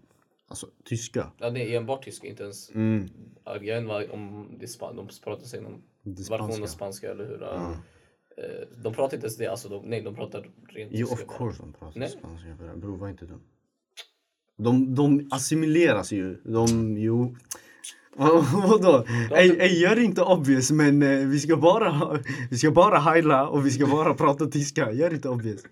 alltså, 0.48 0.66
tyska. 0.84 1.32
Ja, 1.38 1.50
det 1.50 1.60
är 1.74 1.76
enbart 1.76 2.04
tyska, 2.04 2.26
inte 2.26 2.42
ens... 2.42 2.70
Mm. 2.70 3.08
Jag 3.44 3.60
vet 3.60 3.82
inte 3.82 4.08
om 4.12 4.48
det 4.60 4.66
span- 4.66 4.96
de 4.96 5.08
pratar 5.24 5.44
sig 5.46 5.60
någon 5.62 5.82
Det 6.02 6.30
version 6.30 6.62
av 6.62 6.66
spanska. 6.66 7.10
eller 7.10 7.24
hur? 7.26 7.42
Eh, 7.42 8.80
De 8.82 8.94
pratar 8.94 9.16
inte 9.16 9.26
ens 9.26 9.36
det, 9.36 9.46
alltså 9.46 9.68
de, 9.68 9.84
nej 9.86 10.02
de 10.02 10.14
pratar 10.14 10.40
rent 10.68 10.90
Jo, 10.94 11.06
tyska 11.06 11.22
of 11.22 11.26
bara. 11.28 11.38
course 11.38 11.62
de 11.62 11.72
pratar 11.72 12.00
Nej. 12.00 12.08
spanska. 12.08 12.56
Bror, 12.76 12.96
var 12.96 13.08
inte 13.08 13.26
dum. 13.26 13.40
De, 14.58 14.94
de 14.94 15.28
assimileras 15.30 16.12
ju. 16.12 16.34
De, 16.44 16.96
jo. 16.98 17.36
Vadå? 18.68 19.04
Ey, 19.34 19.50
ey, 19.60 19.80
gör 19.80 19.98
inte 19.98 20.22
obvious 20.22 20.70
men 20.70 21.02
eh, 21.02 21.26
vi 21.26 21.38
ska 21.40 21.56
bara 21.56 22.18
Vi 22.50 22.58
ska 22.58 22.70
bara 22.70 22.98
heila 22.98 23.48
och 23.48 23.66
vi 23.66 23.70
ska 23.70 23.86
bara 23.86 24.14
prata 24.14 24.46
tyska. 24.46 24.92
Gör 24.92 25.14
inte 25.14 25.28
obvious. 25.28 25.62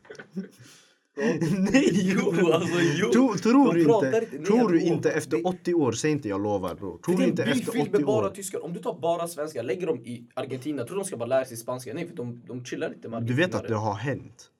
Nej! 1.72 1.90
Jo, 1.94 2.53
alltså 2.53 2.74
jo! 2.96 3.11
Tro, 3.12 3.35
tror 3.35 3.85
pratar 3.85 4.07
inte, 4.22 4.37
inte- 4.37 4.46
tror 4.46 4.68
du 4.68 4.81
inte 4.81 5.11
efter 5.11 5.37
Det- 5.37 5.42
80 5.42 5.74
år, 5.74 5.92
säg 5.92 6.11
inte 6.11 6.29
jag 6.29 6.42
lovar 6.42 6.74
bror. 6.74 6.98
Tror 6.98 7.16
du 7.18 7.24
inte 7.24 7.42
efter 7.44 7.55
byfilm 7.72 7.83
80 7.83 7.90
med 7.92 8.05
bara 8.05 8.27
år. 8.27 8.31
tyskar. 8.31 8.65
Om 8.65 8.73
du 8.73 8.81
tar 8.81 8.98
bara 9.00 9.29
svenska, 9.29 9.62
lägger 9.62 9.87
dem 9.87 9.98
i 9.98 10.25
Argentina, 10.35 10.85
tror 10.85 10.96
de 10.96 11.04
ska 11.04 11.17
bara 11.17 11.27
lära 11.27 11.44
sig 11.44 11.56
spanska? 11.56 11.94
Nej, 11.94 12.08
för 12.08 12.17
de, 12.17 12.42
de 12.48 12.65
chillar 12.65 12.88
inte 12.94 13.08
med 13.08 13.23
Du 13.23 13.35
vet 13.35 13.54
att 13.54 13.69
det 13.69 13.75
har 13.75 13.94
hänt. 13.94 14.50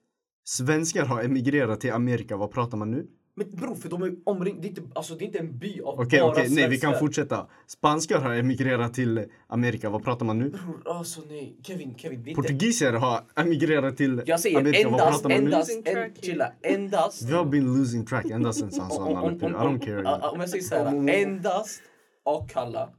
Svenskar 0.45 1.05
har 1.05 1.23
emigrerat 1.23 1.81
till 1.81 1.93
Amerika, 1.93 2.37
vad 2.37 2.51
pratar 2.51 2.79
man 2.79 2.91
nu? 2.91 3.07
Men 3.37 3.51
bror, 3.51 3.75
för 3.75 3.89
de 3.89 4.03
är 4.03 4.15
omringade, 4.25 4.63
det 4.63 4.67
är 4.67 4.69
inte, 4.69 4.83
alltså 4.95 5.15
det 5.15 5.25
är 5.25 5.27
inte 5.27 5.39
en 5.39 5.59
by 5.59 5.81
av 5.81 6.01
Okej, 6.01 6.21
bara 6.21 6.31
okej, 6.31 6.49
nej 6.51 6.69
vi 6.69 6.79
kan 6.79 6.99
fortsätta. 6.99 7.47
Spanskar 7.67 8.21
har 8.21 8.35
emigrerat 8.35 8.95
till 8.95 9.25
Amerika, 9.47 9.91
vad 9.91 10.05
pratar 10.05 10.27
man 10.27 10.39
nu? 10.39 10.51
Bror, 10.51 10.83
alltså 10.85 11.21
nej. 11.29 11.57
Kevin, 11.63 11.95
Kevin, 11.99 12.19
inte... 12.19 12.35
Portugiser 12.35 12.93
har 12.93 13.21
emigrerat 13.37 13.97
till 13.97 14.23
Jag 14.27 14.41
säger 14.41 14.59
Amerika, 14.59 14.89
vad 14.89 15.01
endast, 15.01 15.23
pratar 15.23 15.37
man 15.37 15.45
nu? 15.45 15.51
endast, 15.53 15.71
Losing 15.71 15.97
en, 15.97 16.15
chilla, 16.15 16.53
endast. 16.63 17.23
Vi 17.23 17.33
har 17.33 17.45
been 17.45 17.79
losing 17.79 18.07
track 18.07 18.31
ända 18.31 18.53
sen 18.53 18.71
han 18.81 18.91
sa. 18.91 19.31
I 19.31 19.35
don't 19.35 19.81
care. 19.85 20.29
om 20.33 20.41
jag 20.41 20.51
säger 20.51 20.65
såhär, 20.65 21.09
endast 21.09 21.83
Akalla 22.25 22.91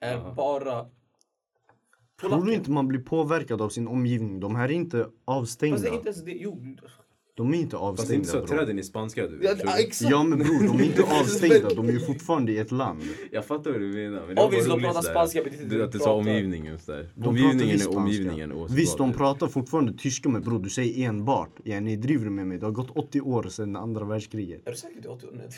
är 0.00 0.34
bara 0.34 0.86
Tror 2.20 2.44
du 2.44 2.54
inte 2.54 2.70
man 2.70 2.88
blir 2.88 3.00
påverkad 3.00 3.62
av 3.62 3.68
sin 3.68 3.88
omgivning? 3.88 4.40
De 4.40 4.56
här 4.56 4.64
är 4.64 4.72
inte 4.72 4.98
Fast 4.98 5.12
avstängda. 5.24 5.78
det 5.78 5.88
är 5.88 5.92
inte 5.92 6.08
ens 6.08 6.24
det, 6.24 6.32
jo. 6.32 6.62
De 7.38 7.54
är 7.54 7.58
inte 7.58 7.76
Fast 7.76 8.08
det 8.08 8.14
är 8.14 8.16
inte 8.16 8.28
så 8.28 8.38
avstängda 8.38 8.54
att 8.62 8.66
träden 8.66 8.78
är 8.78 8.82
spanska 8.82 9.26
du 9.26 9.38
Ja, 9.42 9.50
vet. 9.54 9.60
ja, 9.64 9.78
exakt. 9.78 10.10
Ja 10.10 10.22
men 10.22 10.38
bror, 10.38 10.66
de 10.66 10.80
är 10.80 10.84
inte 10.84 11.02
avstängda. 11.20 11.68
De 11.74 11.88
är 11.88 11.92
ju 11.92 12.00
fortfarande 12.00 12.52
i 12.52 12.58
ett 12.58 12.72
land. 12.72 13.02
Jag 13.32 13.44
fattar 13.46 13.70
vad 13.70 13.80
du 13.80 13.86
menar. 13.92 14.26
Men 14.26 14.34
det 14.36 14.42
Obviously, 14.42 14.70
de 14.70 14.80
pratar 14.80 15.02
spanska, 15.02 15.42
det 15.42 15.50
är 15.50 15.62
inte 15.62 15.76
det 15.76 15.84
Att 15.84 15.92
de 15.92 15.98
du 15.98 16.04
sa 16.04 16.12
omgivningen 16.12 16.78
sådär. 16.78 17.08
De 17.14 17.22
pratar 17.22 17.28
Omgivningen 17.28 17.66
visst 17.72 17.86
är 17.86 17.90
spanska. 17.92 18.00
omgivningen 18.00 18.66
Visst, 18.70 18.98
de 18.98 19.10
det 19.10 19.16
pratar 19.18 19.46
fortfarande 19.46 19.92
tyska 19.98 20.28
men 20.28 20.42
bror, 20.42 20.58
du 20.58 20.70
säger 20.70 21.08
enbart. 21.08 21.50
Ja, 21.64 21.80
ni 21.80 21.96
driver 21.96 22.30
med 22.30 22.46
mig. 22.46 22.58
Det 22.58 22.66
har 22.66 22.72
gått 22.72 22.90
80 22.94 23.20
år 23.20 23.42
sedan 23.48 23.76
andra 23.76 24.04
världskriget. 24.04 24.66
Är 24.66 24.70
du 24.70 24.76
säker 24.76 25.00
är 25.04 25.10
80 25.10 25.26
år? 25.26 25.32
Nej. 25.34 25.48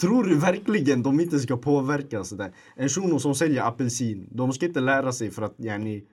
Tror 0.00 0.24
du 0.24 0.34
verkligen 0.34 1.02
de 1.02 1.20
inte 1.20 1.38
ska 1.38 1.56
påverkas 1.56 2.28
sådär? 2.28 2.52
En 2.76 2.88
shuno 2.88 3.18
som 3.18 3.34
säljer 3.34 3.62
apelsin, 3.62 4.28
de 4.30 4.52
ska 4.52 4.66
inte 4.66 4.80
lära 4.80 5.12
sig 5.12 5.30
för 5.30 5.42
att 5.42 5.54
yani, 5.58 6.04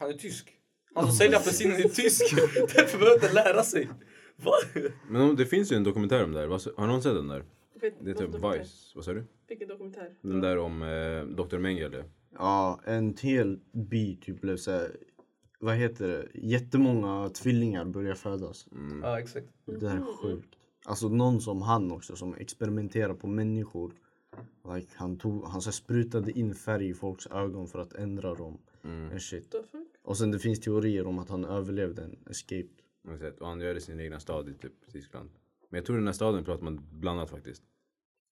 Han 0.00 0.08
är 0.10 0.12
tysk. 0.14 0.52
Han 0.94 1.06
som 1.06 1.14
säljer 1.16 1.36
apelsiner 1.38 1.84
är 1.84 1.88
tysk. 1.88 2.22
Därför 2.76 2.98
behöver 2.98 3.14
inte 3.14 3.32
lära 3.32 3.62
sig. 3.62 3.88
Va? 4.36 4.52
Men 5.08 5.36
det 5.36 5.46
finns 5.46 5.72
ju 5.72 5.76
en 5.76 5.84
dokumentär 5.84 6.24
om 6.24 6.32
det 6.32 6.40
här. 6.40 6.48
Har 6.76 6.86
någon 6.86 7.02
sett 7.02 7.14
den 7.14 7.28
där? 7.28 7.44
Det 8.00 8.10
är 8.10 8.14
typ? 8.14 8.34
Vice. 8.34 8.92
Vad 8.94 9.04
sa 9.04 9.12
du? 9.12 9.24
Vilken 9.48 9.68
dokumentär? 9.68 10.10
Den 10.20 10.40
där 10.40 10.58
om 10.58 10.82
eh, 10.82 11.44
Dr 11.44 11.58
Mengele. 11.58 12.04
ja 12.38 12.80
en 12.84 13.14
hel 13.20 13.60
by 13.72 14.16
typ 14.16 14.40
blev 14.40 14.56
såhär, 14.56 14.96
vad 15.60 15.74
heter 15.74 16.08
det, 16.08 16.26
jättemånga 16.34 17.28
tvillingar 17.28 17.84
börjar 17.84 18.14
födas. 18.14 18.66
Ja, 19.02 19.20
exakt. 19.20 19.46
Det 19.80 19.88
här 19.88 19.96
är 19.96 20.22
sjukt. 20.22 20.48
Alltså 20.84 21.08
någon 21.08 21.40
som 21.40 21.62
han 21.62 21.92
också 21.92 22.16
som 22.16 22.34
experimenterar 22.34 23.14
på 23.14 23.26
människor. 23.26 23.92
Like, 24.74 24.88
han, 24.94 25.18
tog, 25.18 25.44
han 25.44 25.60
så 25.62 25.68
här 25.68 25.72
sprutade 25.72 26.32
in 26.38 26.54
färg 26.54 26.88
i 26.88 26.94
folks 26.94 27.26
ögon 27.26 27.66
för 27.68 27.78
att 27.78 27.92
ändra 27.92 28.34
dem. 28.34 28.58
And 28.84 29.22
shit. 29.22 29.54
Och 30.02 30.16
sen 30.18 30.30
det 30.30 30.38
finns 30.38 30.60
teorier 30.60 31.06
om 31.06 31.18
att 31.18 31.28
han 31.28 31.44
överlevde 31.44 32.02
en 32.02 32.18
escape. 32.30 32.68
Sett? 33.18 33.40
Och 33.40 33.46
han 33.48 33.60
gör 33.60 33.74
det 33.74 33.78
i 33.78 33.80
sin 33.80 34.00
egna 34.00 34.20
stad 34.20 34.48
i 34.48 34.54
typ 34.54 34.72
Tyskland. 34.92 35.30
Men 35.68 35.78
jag 35.78 35.86
tror 35.86 35.96
den 35.96 36.06
här 36.06 36.12
staden 36.14 36.44
pratar 36.44 36.64
man 36.64 36.86
blandat 36.92 37.30
faktiskt. 37.30 37.62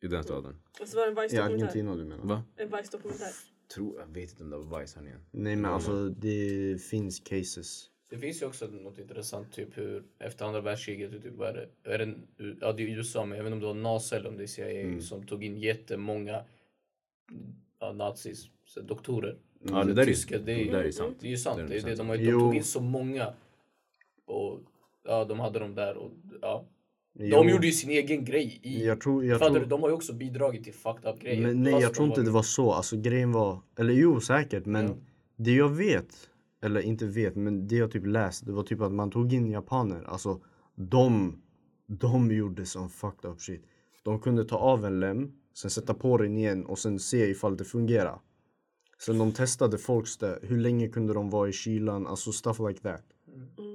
I 0.02 0.06
den 0.08 0.24
staden. 0.24 0.56
Alltså 0.80 0.96
var 0.96 1.06
det 1.06 1.10
en 1.12 1.18
I 1.18 1.22
Vice-dokumentär? 1.22 1.54
Argentina 1.64 1.96
du 1.96 2.04
menar? 2.04 2.24
Va? 2.24 2.42
En 2.56 2.68
Vice-dokumentär? 2.70 3.30
Tror, 3.74 4.00
jag 4.00 4.06
vet 4.06 4.30
inte 4.30 4.44
om 4.44 4.50
det 4.50 4.56
var 4.56 4.80
Vice 4.80 4.98
här 5.00 5.06
igen. 5.06 5.20
Nej 5.30 5.56
men 5.56 5.70
alltså 5.70 6.08
det 6.08 6.82
finns 6.82 7.20
cases. 7.20 7.90
Det 8.10 8.18
finns 8.18 8.42
ju 8.42 8.46
också 8.46 8.66
något 8.66 8.98
intressant, 8.98 9.52
typ 9.52 9.78
hur 9.78 10.04
efter 10.18 10.44
andra 10.44 10.60
världskriget, 10.60 11.10
typ, 11.22 11.34
vad 11.36 11.48
är 11.48 11.52
det, 11.82 11.90
är 11.94 11.98
det, 11.98 12.14
ja 12.60 12.72
det 12.72 12.82
är 12.82 12.86
USA, 12.96 13.24
men 13.24 13.36
jag 13.38 13.44
vet 13.44 13.52
inte 13.52 13.66
om 13.66 13.76
det 13.76 13.82
var 13.82 13.92
NASA 13.92 14.16
eller 14.16 14.28
om 14.28 14.36
det 14.36 14.42
är 14.42 14.46
CIA 14.46 15.00
som 15.00 15.26
tog 15.26 15.44
in 15.44 15.56
jättemånga 15.56 16.44
ja, 17.80 17.92
nazis, 17.92 18.48
så 18.66 18.80
doktorer. 18.80 19.38
Ja, 19.62 19.68
Så 19.82 19.88
det 19.88 19.94
där 19.94 20.02
är- 20.02 20.06
tyska, 20.06 20.38
det, 20.38 20.44
det 20.54 20.70
där 20.70 20.84
är 20.84 20.90
sant. 20.90 21.16
Det 21.20 21.26
är 21.26 21.30
ju 21.30 21.36
sant. 21.36 21.56
Det 21.56 21.62
är 21.62 21.68
Det 21.68 21.74
är 21.74 21.76
det, 21.76 21.82
sant. 21.86 21.98
de, 21.98 22.08
har, 22.08 22.16
de 22.16 22.22
Jo. 22.24 22.40
tog 22.40 22.54
in 22.54 22.64
så 22.64 22.80
många. 22.80 23.32
Och 24.26 24.60
ja, 25.04 25.24
de 25.24 25.40
hade 25.40 25.58
dem 25.58 25.74
där 25.74 25.96
och 25.96 26.10
ja. 26.42 26.64
De 27.16 27.24
Jo, 27.26 27.44
gjorde 27.44 27.66
ju 27.66 27.72
sin 27.72 27.90
egen 27.90 28.24
grej. 28.24 28.60
I, 28.62 28.86
Jag 28.86 29.00
tror, 29.00 29.24
jag 29.24 29.38
fattar 29.38 29.50
tror, 29.52 29.60
du? 29.60 29.66
De 29.66 29.82
har 29.82 29.88
ju 29.88 29.94
också 29.94 30.12
bidragit 30.12 30.64
till 30.64 30.74
fucked 30.74 31.10
up 31.14 31.20
grejer. 31.20 31.42
men 31.42 31.62
nej 31.62 31.72
fast 31.72 31.82
jag 31.82 31.94
tror 31.94 32.06
inte 32.08 32.20
var- 32.20 32.24
det 32.24 32.30
var 32.30 32.42
så. 32.42 32.72
Alltså 32.72 32.96
grejen 32.96 33.32
var, 33.32 33.60
eller 33.78 33.92
jo 33.92 34.20
säkert 34.20 34.66
men 34.66 34.86
Ja. 34.86 34.94
det 35.36 35.52
jag 35.54 35.68
vet, 35.68 36.30
eller 36.62 36.80
inte 36.80 37.06
vet 37.06 37.36
men 37.36 37.68
det 37.68 37.76
jag 37.76 37.90
typ 37.90 38.06
läst 38.06 38.46
det 38.46 38.52
var 38.52 38.62
typ 38.62 38.80
att 38.80 38.92
man 38.92 39.10
tog 39.10 39.32
in 39.32 39.50
japaner. 39.50 40.04
Alltså 40.04 40.40
de, 40.74 41.42
de 41.86 42.30
gjorde 42.30 42.66
som 42.66 42.88
fucked 42.90 43.30
up 43.30 43.40
shit. 43.40 43.64
De 44.02 44.20
kunde 44.20 44.44
ta 44.44 44.56
av 44.56 44.84
en 44.84 45.00
lem, 45.00 45.32
sen 45.54 45.70
sätta 45.70 45.94
på 45.94 46.16
den 46.16 46.36
igen 46.38 46.66
och 46.66 46.78
sen 46.78 46.98
se 46.98 47.26
ifall 47.30 47.56
det 47.56 47.64
fungerar. 47.64 48.18
Sen 48.98 49.18
de 49.18 49.32
testade 49.32 49.78
folks 49.78 50.16
där, 50.16 50.38
hur 50.42 50.58
länge 50.58 50.88
kunde 50.88 51.14
de 51.14 51.30
vara 51.30 51.48
i 51.48 51.52
kylan, 51.52 52.06
alltså 52.06 52.32
stuff 52.32 52.58
like 52.68 52.80
that. 52.80 53.02
Som 53.56 53.73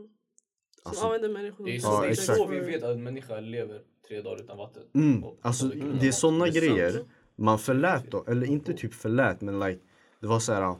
Alltså- 0.89 1.05
använder 1.05 1.29
människor 1.29 1.65
Det 1.65 1.75
är 1.75 1.79
så, 1.79 1.87
Ja, 1.87 2.01
det 2.01 2.07
är 2.07 2.11
exakt. 2.11 2.37
så 2.37 2.47
vi 2.47 2.59
vet 2.59 2.83
att 2.83 2.95
en 2.95 3.03
människa 3.03 3.39
lever 3.39 3.81
tre 4.07 4.21
dagar 4.21 4.43
utan 4.43 4.57
vatten. 4.57 4.83
Mm. 4.95 5.23
Alltså 5.41 5.67
det 5.67 5.79
är 5.79 5.99
Det 6.01 6.07
är 6.07 6.11
sant. 6.11 6.53
grejer 6.53 7.03
man 7.35 7.59
förlät 7.59 8.11
då, 8.11 8.25
eller 8.27 8.47
inte 8.47 8.73
typ 8.73 8.93
förlät 8.93 9.41
men 9.41 9.59
like 9.59 9.79
det 10.21 10.27
var 10.27 10.39
så 10.39 10.53
här. 10.53 10.75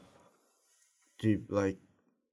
Typ 1.22 1.52
like 1.52 1.80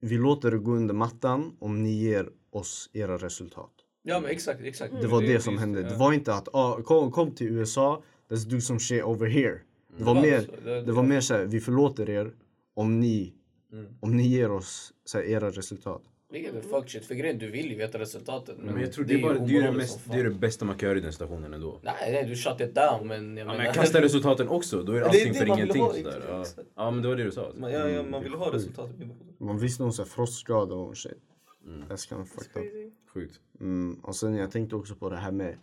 vi 0.01 0.19
låter 0.19 0.51
det 0.51 0.59
gå 0.59 0.71
under 0.73 0.95
mattan 0.95 1.57
om 1.59 1.83
ni 1.83 1.91
ger 1.93 2.29
oss 2.51 2.91
era 2.93 3.17
resultat. 3.19 3.71
Ja 4.03 4.21
men 4.21 4.31
exakt, 4.31 4.61
exakt. 4.61 4.95
Det 5.01 5.07
var 5.07 5.23
det 5.23 5.41
som 5.41 5.53
just 5.53 5.61
hände. 5.61 5.81
ja. 5.81 5.89
Det 5.89 5.97
var 5.97 6.13
inte 6.13 6.35
att 6.35 6.49
ah, 6.55 6.83
kom, 6.83 7.11
kom 7.13 7.31
till 7.35 7.47
USA, 7.49 8.03
let's 8.29 8.51
do 8.51 8.61
some 8.61 8.81
shit 8.81 9.05
over 9.05 9.27
here. 9.27 9.61
Det 9.99 10.05
var 10.05 10.15
var 10.15 10.23
mer, 10.23 10.41
så. 10.41 10.53
Det- 10.65 10.83
det 10.83 10.93
var 10.93 11.03
mer 11.03 11.21
så 11.21 11.35
här, 11.35 11.45
vi 11.45 11.61
förlåter 11.61 12.11
er 12.11 12.35
om 12.75 13.01
ni, 13.01 13.33
Mm. 13.73 13.87
om 14.01 14.17
ni 14.17 14.27
ger 14.29 14.51
oss 14.51 14.93
så 15.05 15.19
här, 15.19 15.25
era 15.25 15.51
resultat. 15.51 16.03
Vilket 16.29 16.55
är 16.55 16.61
fuck 16.61 16.91
shit. 16.91 17.05
För 17.05 17.15
grejen, 17.15 17.39
du 17.39 17.51
vill 17.51 17.71
ju 17.71 17.77
veta 17.77 17.99
resultatet. 17.99 18.57
Men, 18.59 18.75
Men 18.75 18.83
jag 18.83 18.93
tror 18.93 19.05
det 19.05 19.15
är, 19.15 19.23
bara, 19.23 19.39
det, 19.39 19.57
är 19.57 19.63
det, 19.63 19.73
mest, 19.73 20.01
det 20.05 20.19
är 20.19 20.25
det 20.25 20.31
bästa 20.31 20.65
man 20.65 20.79
kan 20.79 20.89
göra 20.89 20.99
i 20.99 21.01
den 21.01 21.13
situationen 21.13 21.55
ändå. 21.55 21.81
Nej, 21.83 21.95
nej, 22.13 22.25
du 22.25 22.37
shut 22.37 22.61
it 22.61 22.75
down 22.75 23.09
men 23.09 23.37
jag 23.37 23.47
Ja, 23.49 23.57
men 23.57 23.73
kasta 23.73 24.03
resultaten 24.03 24.49
också, 24.49 24.83
då 24.83 24.93
är 24.93 25.01
det 25.01 25.01
Det 25.01 25.05
är 25.05 25.09
allting 25.09 25.33
det 25.33 25.39
för 25.39 25.47
ingenting. 25.47 25.83
ha, 25.83 25.93
Sådär. 25.93 26.23
Ja. 26.29 26.45
ja 26.75 26.91
men 26.91 27.03
det 27.03 27.09
var 27.09 27.17
det 27.17 27.25
du 27.25 27.31
sa. 27.33 27.53
Man, 27.57 27.73
ja, 27.73 27.89
ja, 27.89 28.03
man 28.03 28.23
vill 28.23 28.35
ha 28.35 28.53
resultatet. 28.55 28.97
Man 29.39 29.59
visste 29.59 29.85
här 29.85 30.05
frostskador 30.05 30.89
och 30.89 30.97
shit. 30.97 31.19
That's 31.89 32.09
kind 32.09 32.21
of 32.21 32.29
fucked 32.29 32.63
up. 32.63 32.93
Sjukt. 33.15 33.41
Mm, 33.61 34.01
och 34.03 34.17
sen 34.17 34.35
jag 34.35 34.51
tänkte 34.51 34.77
också 34.77 34.95
på 34.95 35.11
det 35.11 35.17
här 35.17 35.33
med 35.33 35.57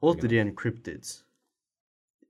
återigen 0.00 0.56
cryptids. 0.56 1.24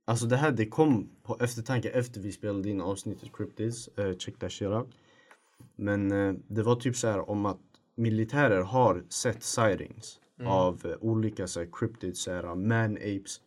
Alltså 0.05 0.27
det 0.27 0.37
här 0.37 0.51
det 0.51 0.66
kom 0.66 1.11
på 1.22 1.37
eftertanke 1.41 1.91
efter 1.91 2.20
vi 2.20 2.33
spelade 2.33 2.68
in 2.70 2.81
avsnittet 2.81 3.33
cryptids. 3.33 3.89
Uh, 3.99 4.16
check 4.16 4.39
that 4.39 4.53
shit 4.53 4.68
out. 4.68 4.89
Men 5.76 6.12
eh, 6.12 6.34
det 6.48 6.62
var 6.62 6.76
typ 6.76 6.96
så 6.96 7.09
här 7.09 7.30
om 7.30 7.46
att 7.46 7.61
militärer 7.96 8.62
har 8.62 9.05
sett 9.09 9.42
sightings 9.42 10.20
av 10.46 10.80
eh, 10.86 10.92
olika 11.00 11.46
så 11.46 11.61
här, 11.61 11.68
cryptids, 11.72 12.22
så 12.22 12.30
här, 12.32 12.55
man 12.55 12.96
apes. 12.96 13.40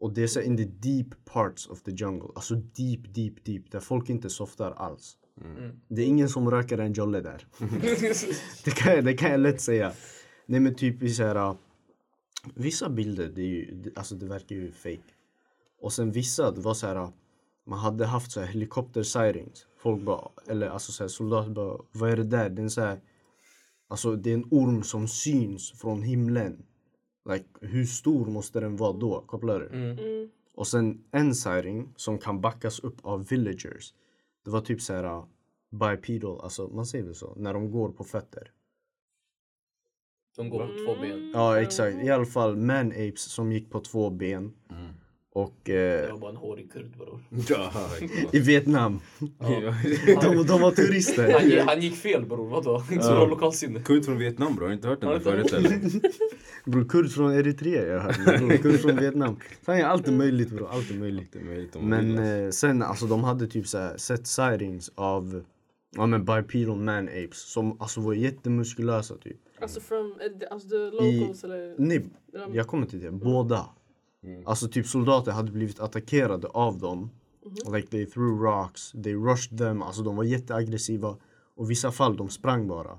Och 0.00 0.12
det 0.12 0.22
är 0.22 0.26
så 0.26 0.40
här, 0.40 0.46
in 0.46 0.56
the 0.56 0.64
deep 0.64 1.24
parts 1.24 1.66
of 1.66 1.82
the 1.82 1.90
jungle. 1.90 2.28
Alltså 2.34 2.54
deep, 2.54 3.14
deep, 3.14 3.44
deep. 3.44 3.70
Där 3.70 3.80
folk 3.80 4.10
inte 4.10 4.30
softar 4.30 4.72
alls. 4.72 5.16
Det 5.88 6.02
är 6.02 6.06
ingen 6.06 6.28
som 6.28 6.50
röker 6.50 6.78
en 6.78 6.92
jolle 6.92 7.20
där. 7.20 7.46
det, 8.64 8.70
kan, 8.70 8.94
jag- 8.94 9.04
det 9.04 9.14
kan 9.14 9.30
jag 9.30 9.40
lätt 9.40 9.60
säga. 9.60 9.92
Nej 10.46 10.60
men 10.60 10.74
typ 10.74 11.02
i 11.02 11.10
så 11.10 11.22
här, 11.22 11.36
uh, 11.36 11.54
Vissa 12.54 12.88
bilder, 12.88 13.28
det, 13.34 13.40
är 13.42 13.46
ju, 13.46 13.74
det, 13.74 13.98
alltså 13.98 14.14
det 14.14 14.26
verkar 14.26 14.56
ju 14.56 14.72
fake. 14.72 15.12
Och 15.80 15.92
sen 15.92 16.12
vissa, 16.12 16.50
det 16.50 16.60
var 16.60 16.74
så 16.74 16.86
här. 16.86 17.08
Man 17.66 17.78
hade 17.78 18.06
haft 18.06 18.32
så 18.32 18.40
här 18.40 18.46
helikopter 18.46 19.02
sightings. 19.02 19.66
Folk 19.86 20.02
bara, 20.02 20.28
eller 20.46 20.68
alltså 20.68 20.92
så 20.92 21.04
här, 21.04 21.08
soldater 21.08 21.50
bara, 21.50 21.78
vad 21.92 22.10
är 22.10 22.16
det 22.16 22.24
där? 22.24 22.50
Det 22.50 22.60
är 22.60 22.62
en 22.62 22.70
så 22.70 22.80
här, 22.80 23.00
Alltså 23.88 24.16
det 24.16 24.30
är 24.30 24.34
en 24.34 24.48
orm 24.50 24.82
som 24.82 25.08
syns 25.08 25.72
från 25.72 26.02
himlen. 26.02 26.64
Like, 27.30 27.44
hur 27.60 27.84
stor 27.84 28.26
måste 28.26 28.60
den 28.60 28.76
vara 28.76 28.92
då? 28.92 29.20
Kopplar 29.26 29.60
du? 29.60 29.66
Mm. 29.66 30.30
Och 30.54 30.66
sen 30.66 31.04
en 31.10 31.34
sighting 31.34 31.92
som 31.96 32.18
kan 32.18 32.40
backas 32.40 32.80
upp 32.80 32.96
av 33.02 33.26
villagers. 33.28 33.94
Det 34.44 34.50
var 34.50 34.60
typ 34.60 34.80
så 34.80 34.92
här 34.92 35.04
uh, 35.04 35.24
bipedal, 35.70 36.40
alltså 36.40 36.68
man 36.68 36.86
säger 36.86 37.04
väl 37.04 37.14
så, 37.14 37.34
när 37.36 37.54
de 37.54 37.70
går 37.70 37.88
på 37.88 38.04
fötter. 38.04 38.52
De 40.36 40.50
går 40.50 40.66
på 40.66 40.72
två 40.86 41.00
ben. 41.00 41.30
Ja 41.34 41.60
exakt, 41.60 41.96
i 41.96 42.10
alla 42.10 42.26
fall 42.26 42.56
man 42.56 42.90
apes 42.90 43.22
som 43.22 43.52
gick 43.52 43.70
på 43.70 43.80
två 43.80 44.10
ben. 44.10 44.52
Och 45.36 45.54
Det 45.64 46.04
eh, 46.04 46.12
var 46.12 46.18
bara 46.18 46.30
en 46.30 46.36
hårig 46.36 46.72
kurd 46.72 46.96
bror. 46.96 47.20
Ja, 47.48 47.72
i 48.32 48.38
Vietnam, 48.38 49.00
de, 50.22 50.46
de 50.46 50.60
var 50.60 50.70
turister. 50.70 51.32
Han, 51.32 51.42
gi- 51.50 51.60
han 51.66 51.80
gick 51.80 51.94
fel 51.96 52.26
bror, 52.26 52.48
vadå? 52.48 52.82
Inte 52.92 53.04
så 53.04 53.10
bra 53.12 53.26
lokalsinne. 53.26 53.80
Kurd 53.80 54.04
från 54.04 54.18
Vietnam 54.18 54.54
bro, 54.56 54.64
har 54.64 54.68
du 54.68 54.74
inte 54.74 54.88
hört 54.88 55.00
den 55.00 55.10
där 55.10 55.20
förut 55.20 55.52
eller? 55.52 55.80
Bror 56.70 56.84
kurd 56.88 57.10
från 57.10 57.32
Eritrea 57.32 57.86
jag 57.86 58.00
hörde, 58.00 58.38
bror 58.38 58.56
kurd 58.56 58.80
från 58.80 58.96
Vietnam. 58.96 59.36
Fan, 59.62 59.78
ja, 59.78 59.86
allt 59.86 60.08
är 60.08 60.12
möjligt 60.12 60.50
bror, 60.50 60.68
allt 60.70 60.90
är 60.90 60.94
möjligt. 60.94 61.28
Det 61.32 61.38
är 61.38 61.44
möjligt 61.44 61.74
Men 61.82 62.06
vill, 62.08 62.18
alltså. 62.18 62.32
eh, 62.32 62.50
sen 62.50 62.82
alltså 62.82 63.06
de 63.06 63.24
hade 63.24 63.46
typ 63.46 63.66
så 63.66 63.78
här, 63.78 63.96
sett 63.96 64.26
sightings 64.26 64.90
av 64.94 65.44
ja, 65.96 66.06
men 66.06 66.24
bipedal 66.24 66.76
man 66.78 67.08
apes 67.08 67.38
som 67.52 67.80
alltså 67.80 68.00
var 68.00 68.14
jättemuskulösa 68.14 69.14
typ. 69.16 69.36
Alltså 69.60 69.80
from, 69.80 70.14
är 70.20 70.28
det- 70.40 70.48
alltså 70.48 70.68
the 70.68 70.76
locals 70.76 71.44
eller? 71.44 71.74
Nej, 71.78 72.06
jag 72.52 72.66
kommer 72.66 72.86
till 72.86 73.00
det. 73.00 73.10
Båda. 73.10 73.66
Alltså 74.44 74.68
typ 74.68 74.86
soldater 74.86 75.32
hade 75.32 75.52
blivit 75.52 75.80
attackerade 75.80 76.48
av 76.48 76.78
dem. 76.78 77.10
Like 77.74 77.88
they 77.88 78.06
threw 78.06 78.44
rocks, 78.44 78.92
they 78.92 79.14
rushed 79.14 79.58
them. 79.58 79.82
Alltså 79.82 80.02
de 80.02 80.16
var 80.16 80.24
jätteaggressiva. 80.24 81.16
Och 81.56 81.70
vissa 81.70 81.92
fall 81.92 82.16
de 82.16 82.28
sprang 82.28 82.68
bara. 82.68 82.98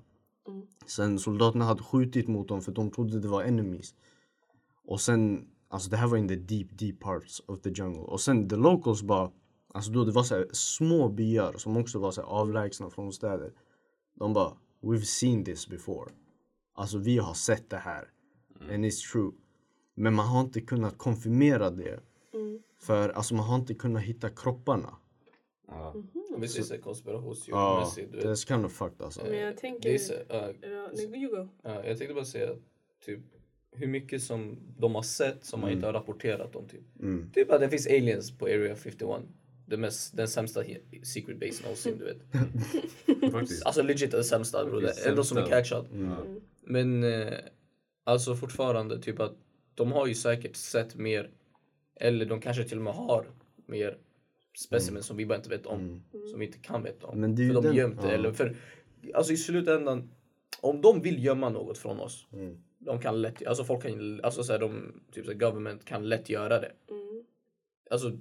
Sen 0.86 1.20
soldaterna 1.20 1.66
hade 1.66 1.84
skjutit 1.84 2.28
mot 2.28 2.48
dem 2.48 2.62
för 2.62 2.72
de 2.72 2.92
trodde 2.92 3.20
det 3.20 3.28
var 3.28 3.44
enemies. 3.44 3.96
Och 4.86 5.02
sen, 5.02 5.48
alltså 5.70 5.90
det 5.90 5.98
här 5.98 6.08
var 6.08 6.18
in 6.18 6.28
the 6.28 6.36
deep, 6.36 6.68
deep 6.72 7.00
parts 7.00 7.42
of 7.46 7.62
the 7.62 7.70
jungle. 7.70 8.02
Och 8.02 8.22
sen 8.22 8.50
the 8.50 8.56
locals 8.56 9.02
bara, 9.02 9.32
alltså 9.74 9.92
då 9.92 10.06
det 10.06 10.12
var 10.12 10.24
så 10.24 10.46
små 10.52 11.10
byar 11.10 11.54
som 11.58 11.78
också 11.78 12.00
var 12.00 12.12
så 12.12 12.22
avlägsna 12.22 12.90
från 12.90 13.14
städer. 13.14 13.54
De 14.20 14.34
bara, 14.34 14.54
we've 14.82 15.06
seen 15.06 15.44
this 15.44 15.68
before. 15.68 16.12
Alltså 16.76 16.98
vi 16.98 17.18
har 17.18 17.34
sett 17.34 17.70
det 17.70 17.78
här. 17.78 18.10
And 18.74 18.86
it's 18.86 19.12
true. 19.12 19.32
Men 20.00 20.14
man 20.14 20.28
har 20.28 20.42
inte 20.42 20.62
kunnat 20.62 20.98
konfirmera 20.98 21.70
det. 21.70 22.00
För 22.80 23.10
alltså 23.10 23.36
man 23.36 23.46
har 23.46 23.56
inte 23.56 23.74
kunnat 23.74 24.04
hitta 24.04 24.30
kropparna. 24.30 24.96
Ja. 25.68 25.96
Visst 26.38 26.58
är 26.58 26.62
det 26.62 26.68
här 26.76 26.82
Ja, 27.48 27.92
that's 28.14 28.48
kind 28.48 28.66
of 28.66 28.72
fucked 28.74 29.02
alltså. 29.02 29.22
Men 29.24 29.38
jag 29.38 29.58
tänker... 29.58 29.90
Det 29.90 29.96
är 29.96 30.00
nej, 31.12 31.24
you 31.24 31.36
go. 31.36 31.48
ja, 31.64 31.86
jag 31.86 31.98
tänkte 31.98 32.14
bara 32.14 32.26
säga 32.26 32.50
typ 33.06 33.20
hur 33.72 33.88
mycket 33.88 34.22
som 34.24 34.58
de 34.78 34.96
har 34.96 35.02
sett 35.02 35.46
som 35.46 35.62
man 35.62 35.72
inte 35.72 35.86
har 35.86 35.94
rapporterat 35.94 36.56
om. 36.56 36.68
Typ, 36.68 36.82
Mm. 37.00 37.32
typ 37.34 37.52
att 37.52 37.60
det 37.62 37.70
finns 37.70 37.88
aliens 37.88 38.38
på 38.38 38.46
Area 38.46 38.76
51. 38.76 39.22
Det 39.66 39.78
mest, 39.78 40.18
den 40.18 40.28
sämsta 40.28 40.64
he- 40.64 41.04
secret 41.04 41.40
base 41.40 41.64
någonsin, 41.64 41.98
du 42.00 42.06
vet. 42.06 42.18
Alltså 43.66 43.82
legit 43.82 44.12
den 44.12 44.24
sämsta 44.24 44.66
bror. 44.66 44.82
Det 44.82 45.06
enda 45.10 45.24
som 45.24 45.38
är 45.38 45.42
sämsta. 45.42 45.56
catchat. 45.58 45.92
Mm. 45.92 46.14
Men 46.62 47.04
eh, 47.04 47.34
alltså 48.04 48.36
fortfarande 48.36 49.02
typ 49.02 49.20
att 49.20 49.36
de 49.78 49.92
har 49.92 50.08
ju 50.08 50.16
säkert 50.16 50.56
sett 50.56 50.96
mer. 50.96 51.30
Eller 51.96 52.26
de 52.26 52.42
kanske 52.42 52.64
till 52.64 52.78
och 52.78 52.84
med 52.84 52.94
har 52.94 53.26
mer 53.66 53.98
specimens 54.58 55.06
som 55.06 55.18
vi 55.18 55.26
bara 55.26 55.36
inte 55.36 55.50
vet 55.50 55.66
om. 55.66 56.04
Som 56.32 56.40
vi 56.40 56.46
inte 56.46 56.58
kan 56.58 56.84
veta 56.84 57.08
om. 57.08 57.18
Mm. 57.18 57.22
Men 57.22 57.36
det 57.36 57.44
är 57.44 57.54
för 57.54 57.62
de 57.62 57.76
gömt 57.76 58.02
det. 58.02 58.08
ja. 58.08 58.14
Eller 58.14 58.32
för, 58.32 58.56
alltså 59.14 59.34
i 59.34 59.38
slutändan. 59.38 60.10
Om 60.62 60.82
de 60.82 61.02
vill 61.02 61.24
gömma 61.26 61.50
något 61.50 61.78
från 61.78 62.00
oss. 62.00 62.28
Mm. 62.34 62.58
De 62.80 63.02
kan 63.02 63.22
lätt, 63.22 63.48
alltså 63.48 63.64
folk 63.64 63.84
kan, 63.84 64.22
alltså 64.24 64.44
så 64.44 64.52
här, 64.52 64.60
de, 64.60 65.02
typ 65.12 65.26
så 65.26 65.32
här, 65.32 65.40
government 65.40 65.86
kan 65.86 66.10
lätt 66.10 66.30
göra 66.30 66.60
det. 66.60 66.72
Alltså, 67.92 68.18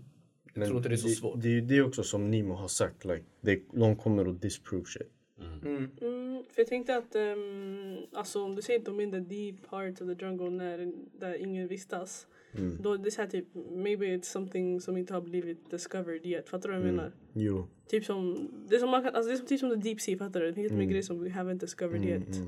jag 0.54 0.66
tror 0.66 0.76
inte 0.76 0.88
det 0.88 0.94
är 0.94 0.96
så 0.96 1.08
svårt. 1.08 1.42
Det 1.42 1.48
är 1.48 1.52
ju 1.52 1.60
det 1.60 1.82
också 1.82 2.02
som 2.02 2.30
Nimo 2.30 2.54
har 2.54 2.68
sagt. 2.68 3.04
Like, 3.04 3.24
det, 3.40 3.62
de 3.72 3.96
kommer 3.96 4.30
att 4.30 4.42
disprove 4.42 4.84
shit. 4.84 5.12
Mm. 6.46 6.48
Mm, 6.48 6.54
för 6.54 6.60
jag 6.62 6.66
tänkte 6.68 6.96
att 6.96 7.16
um, 7.16 7.96
alltså, 8.12 8.42
om 8.44 8.54
du 8.54 8.62
säger 8.62 8.80
de 8.84 9.00
in 9.00 9.10
the 9.10 9.20
deep 9.20 9.70
part 9.70 10.00
of 10.00 10.08
the 10.18 10.24
jungle 10.24 10.50
när, 10.50 10.92
där 11.18 11.34
ingen 11.34 11.68
vistas. 11.68 12.26
Mm. 12.52 12.82
Då 12.82 12.96
det 12.96 13.08
är 13.08 13.18
här 13.18 13.26
typ, 13.26 13.46
maybe 13.70 14.06
it's 14.06 14.22
something 14.22 14.80
som 14.80 14.96
inte 14.96 15.14
har 15.14 15.20
blivit 15.20 15.70
discovered 15.70 16.26
yet. 16.26 16.48
Fattar 16.48 16.68
du 16.68 16.74
vad 16.74 16.82
jag 16.82 16.88
Mm. 16.88 16.96
menar? 16.96 17.12
Jo. 17.32 17.66
Typ 17.88 18.04
som, 18.04 18.48
det 18.68 18.76
är 18.76 18.80
som 18.80 18.90
man 18.90 19.02
kan, 19.02 19.14
alltså 19.14 19.28
det 19.28 19.34
är 19.34 19.38
som, 19.38 19.46
typ 19.46 19.60
som 19.60 19.70
the 19.70 19.76
deep 19.76 20.00
sea, 20.00 20.18
fattar 20.18 20.40
du? 20.40 20.46
Det 20.46 20.54
finns 20.54 20.64
jättemycket 20.64 20.82
Mm. 20.84 20.90
grejer 20.90 21.02
som 21.02 21.24
we 21.24 21.30
haven't 21.30 21.58
discovered 21.60 22.04
yet. 22.04 22.40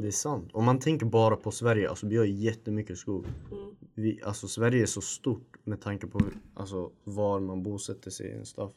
Det 0.00 0.06
är 0.06 0.10
sant. 0.10 0.50
Om 0.52 0.64
man 0.64 0.78
tänker 0.78 1.06
bara 1.06 1.36
på 1.36 1.50
Sverige, 1.50 1.88
alltså 1.88 2.06
vi 2.06 2.16
har 2.16 2.24
jättemycket 2.24 2.98
skog. 2.98 3.24
Mm. 3.52 3.76
Vi, 3.94 4.20
alltså 4.22 4.48
Sverige 4.48 4.82
är 4.82 4.86
så 4.86 5.00
stort 5.00 5.56
med 5.66 5.80
tanke 5.80 6.06
på 6.06 6.20
alltså, 6.54 6.92
var 7.04 7.40
man 7.40 7.62
bosätter 7.62 8.10
sig 8.10 8.40
och 8.40 8.46
stuff. 8.46 8.72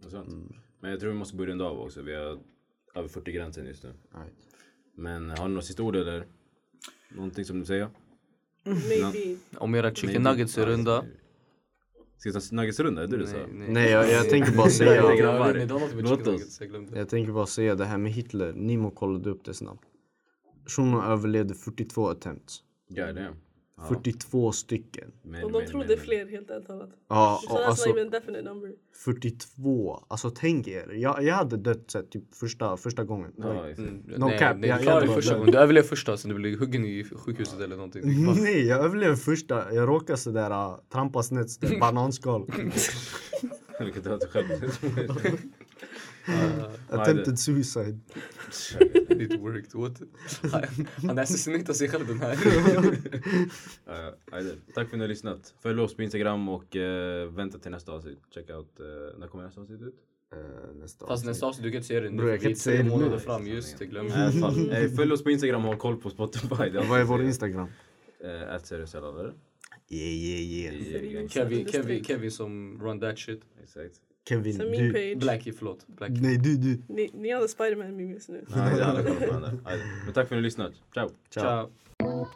Det 0.00 0.06
är 0.06 0.10
sant. 0.10 0.28
Men 0.82 0.90
jag 0.90 1.00
tror 1.00 1.10
vi 1.12 1.18
måste 1.18 1.36
börja 1.36 1.52
en 1.52 1.58
dag 1.58 1.80
också. 1.80 2.02
Vi 2.02 2.14
har 2.14 2.38
över 2.94 3.08
40 3.08 3.32
gränsen 3.32 3.66
just 3.66 3.82
nu. 3.82 3.88
Right. 4.14 4.32
Men 4.94 5.30
har 5.30 5.48
ni 5.48 5.54
några 5.54 5.62
sista 5.62 5.82
ord 5.82 5.96
eller? 5.96 6.26
Någonting 7.08 7.44
som 7.44 7.60
du 7.60 7.66
säger? 7.66 7.88
Maybe. 8.64 9.40
Om 9.56 9.74
era 9.74 9.94
chicken 9.94 10.22
nuggets 10.22 10.58
är 10.58 10.66
runda. 10.66 11.04
Ska 12.16 12.30
vi 12.30 12.32
ta 12.32 12.56
nuggetsrunda? 12.56 13.02
Är 13.02 13.06
det 13.06 13.16
du 13.16 13.26
sa? 13.26 13.36
Nej 13.52 13.90
jag, 13.90 14.10
jag 14.10 14.30
tänker 14.30 14.52
bara 14.52 14.62
Nej, 14.64 14.70
säga, 14.72 15.02
något 15.66 15.94
Låt 15.94 16.20
oss. 16.20 16.26
nuggets, 16.26 16.60
jag 16.60 16.68
glömde. 16.68 16.98
jag 16.98 17.08
tänker 17.08 17.32
bara 17.32 17.46
säga 17.46 17.74
det 17.74 17.84
här 17.84 17.98
med 17.98 18.12
Hitler. 18.12 18.52
Nimo 18.52 18.90
kollade 18.90 19.30
upp 19.30 19.44
det 19.44 19.54
snabbt. 19.54 19.84
Shunon 20.66 21.04
överlevde 21.04 21.54
42 21.54 22.08
attempts. 22.08 22.62
Ja, 22.88 23.12
det. 23.12 23.34
42 23.88 24.52
stycken. 24.52 25.12
Men, 25.22 25.44
Och 25.44 25.52
de 25.52 25.58
men, 25.58 25.68
tror 25.68 25.78
men, 25.78 25.88
det 25.88 25.94
är 25.94 25.96
men. 25.96 26.06
fler 26.06 26.26
helt 26.26 26.50
ärligt 26.50 26.66
talat. 26.66 26.90
Ja, 27.08 27.40
that's 27.48 27.64
alltså 27.64 27.88
not 27.88 27.98
even 27.98 28.10
definite 28.10 28.42
number. 28.42 28.72
42. 29.04 30.04
Alltså 30.08 30.30
tänk 30.30 30.68
er. 30.68 30.92
Jag, 30.92 31.24
jag 31.24 31.34
hade 31.34 31.56
dött 31.56 31.84
så 31.86 31.98
här, 31.98 32.04
typ 32.04 32.34
första, 32.34 32.76
första 32.76 33.04
gången. 33.04 33.32
Ja, 33.36 33.66
Like. 33.66 33.82
Mm, 33.82 34.02
No 34.06 34.26
nej, 34.26 34.38
cap, 34.38 34.56
nej, 34.58 34.68
jag- 34.70 34.80
du 34.80 34.84
jag 34.84 35.02
bara 35.06 35.14
första 35.14 35.34
gången. 35.38 35.52
Du 35.52 35.58
överlevde 35.58 35.88
första, 35.88 36.16
sen 36.16 36.28
du 36.28 36.34
blev 36.34 36.58
huggen 36.58 36.84
i 36.84 37.04
sjukhuset 37.04 37.60
eller 37.60 37.76
någonting. 37.76 38.02
Nej, 38.42 38.66
jag 38.66 38.80
överlevde 38.84 39.16
första. 39.16 39.74
Jag 39.74 39.88
råkade 39.88 40.16
sådär 40.18 40.50
uh, 40.50 40.76
trampa 40.92 41.22
snett, 41.22 41.48
bananskal. 41.80 42.50
Vilket 43.80 44.04
du 44.04 44.10
hade 44.10 44.26
själv. 44.26 44.48
Attempted 46.88 47.38
suicide. 47.38 48.00
It 49.08 49.40
worked, 49.40 49.74
what? 49.74 50.00
Han- 51.06 51.18
assassinerar 51.18 51.72
sig 51.72 51.88
själv 51.88 52.06
den 52.06 52.20
här. 52.20 52.36
Tack 54.74 54.74
för 54.74 54.82
att 54.82 54.92
ni 54.92 54.98
har 54.98 55.08
lyssnat. 55.08 55.54
Följ 55.60 55.80
oss 55.80 55.96
på 55.96 56.02
Instagram 56.02 56.48
och 56.48 56.76
eh, 56.76 57.30
vänta 57.32 57.58
till 57.58 57.70
nästa 57.70 57.92
avsnitt. 57.92 58.18
Check 58.34 58.50
out, 58.50 58.80
eh, 58.80 58.86
när 59.18 59.26
kommer 59.26 59.44
nästa 59.44 59.60
avsnitt 59.60 59.82
ut? 59.82 59.94
Eh, 60.32 60.38
nästa 60.80 61.06
Fast 61.06 61.24
nästa 61.26 61.46
avsnitt, 61.46 61.64
du 61.64 61.70
kan 61.70 61.76
inte 61.76 61.88
säga 61.88 62.00
det 62.00 62.10
nu. 62.10 62.16
Bro, 62.16 62.28
jag 62.28 62.40
för 62.40 62.42
kan 62.42 62.42
vi 62.42 62.46
är 62.46 62.50
inte 62.50 62.64
tre 62.64 62.72
säga 62.72 62.78
det 62.82 62.84
nu. 62.84 62.90
månader 62.90 63.18
fram, 63.18 63.46
just 63.46 63.78
det, 63.78 63.86
glöm 63.86 64.08
det. 64.08 64.90
Följ 64.96 65.12
oss 65.12 65.24
på 65.24 65.30
Instagram 65.30 65.62
och 65.64 65.68
håll 65.68 65.76
koll 65.78 65.96
på 65.96 66.10
Spotify. 66.10 66.70
Vad 66.88 67.00
är 67.00 67.04
vår 67.04 67.22
Instagram? 67.22 67.68
At 68.48 68.66
seriös 68.66 68.94
eller? 68.94 69.34
Yeah, 69.88 70.08
yeah, 70.08 70.40
yeah. 70.40 70.74
Yeah, 70.74 71.28
Kevin, 71.28 71.68
Kevin, 71.68 72.04
Kevin 72.04 72.30
som 72.30 72.80
run 72.82 73.00
that 73.00 73.18
shit. 73.18 73.40
Exakt. 73.62 73.94
Kevin, 74.28 74.54
Sen 74.54 74.70
min 74.70 74.80
du. 74.80 74.92
page. 74.92 75.16
Blackie, 75.20 75.52
förlåt. 75.52 75.86
Blackie. 75.86 76.18
Nej, 76.22 76.38
du, 76.38 76.56
du. 76.56 76.82
Ni, 76.88 77.10
ni 77.14 77.32
hade 77.32 77.48
Spiderman 77.48 77.96
memes 77.96 78.28
nu. 78.28 78.44
Nej, 78.48 78.82
alla 78.82 79.02
koll 79.02 79.14
på 79.16 79.26
varandra. 79.26 79.50
Men 80.04 80.12
tack 80.14 80.14
för 80.14 80.20
att 80.22 80.30
ni 80.30 80.36
har 80.36 80.42
lyssnat. 80.42 80.72
Ciao! 80.94 81.10
Ciao. 81.30 81.70
Ciao. 81.98 82.26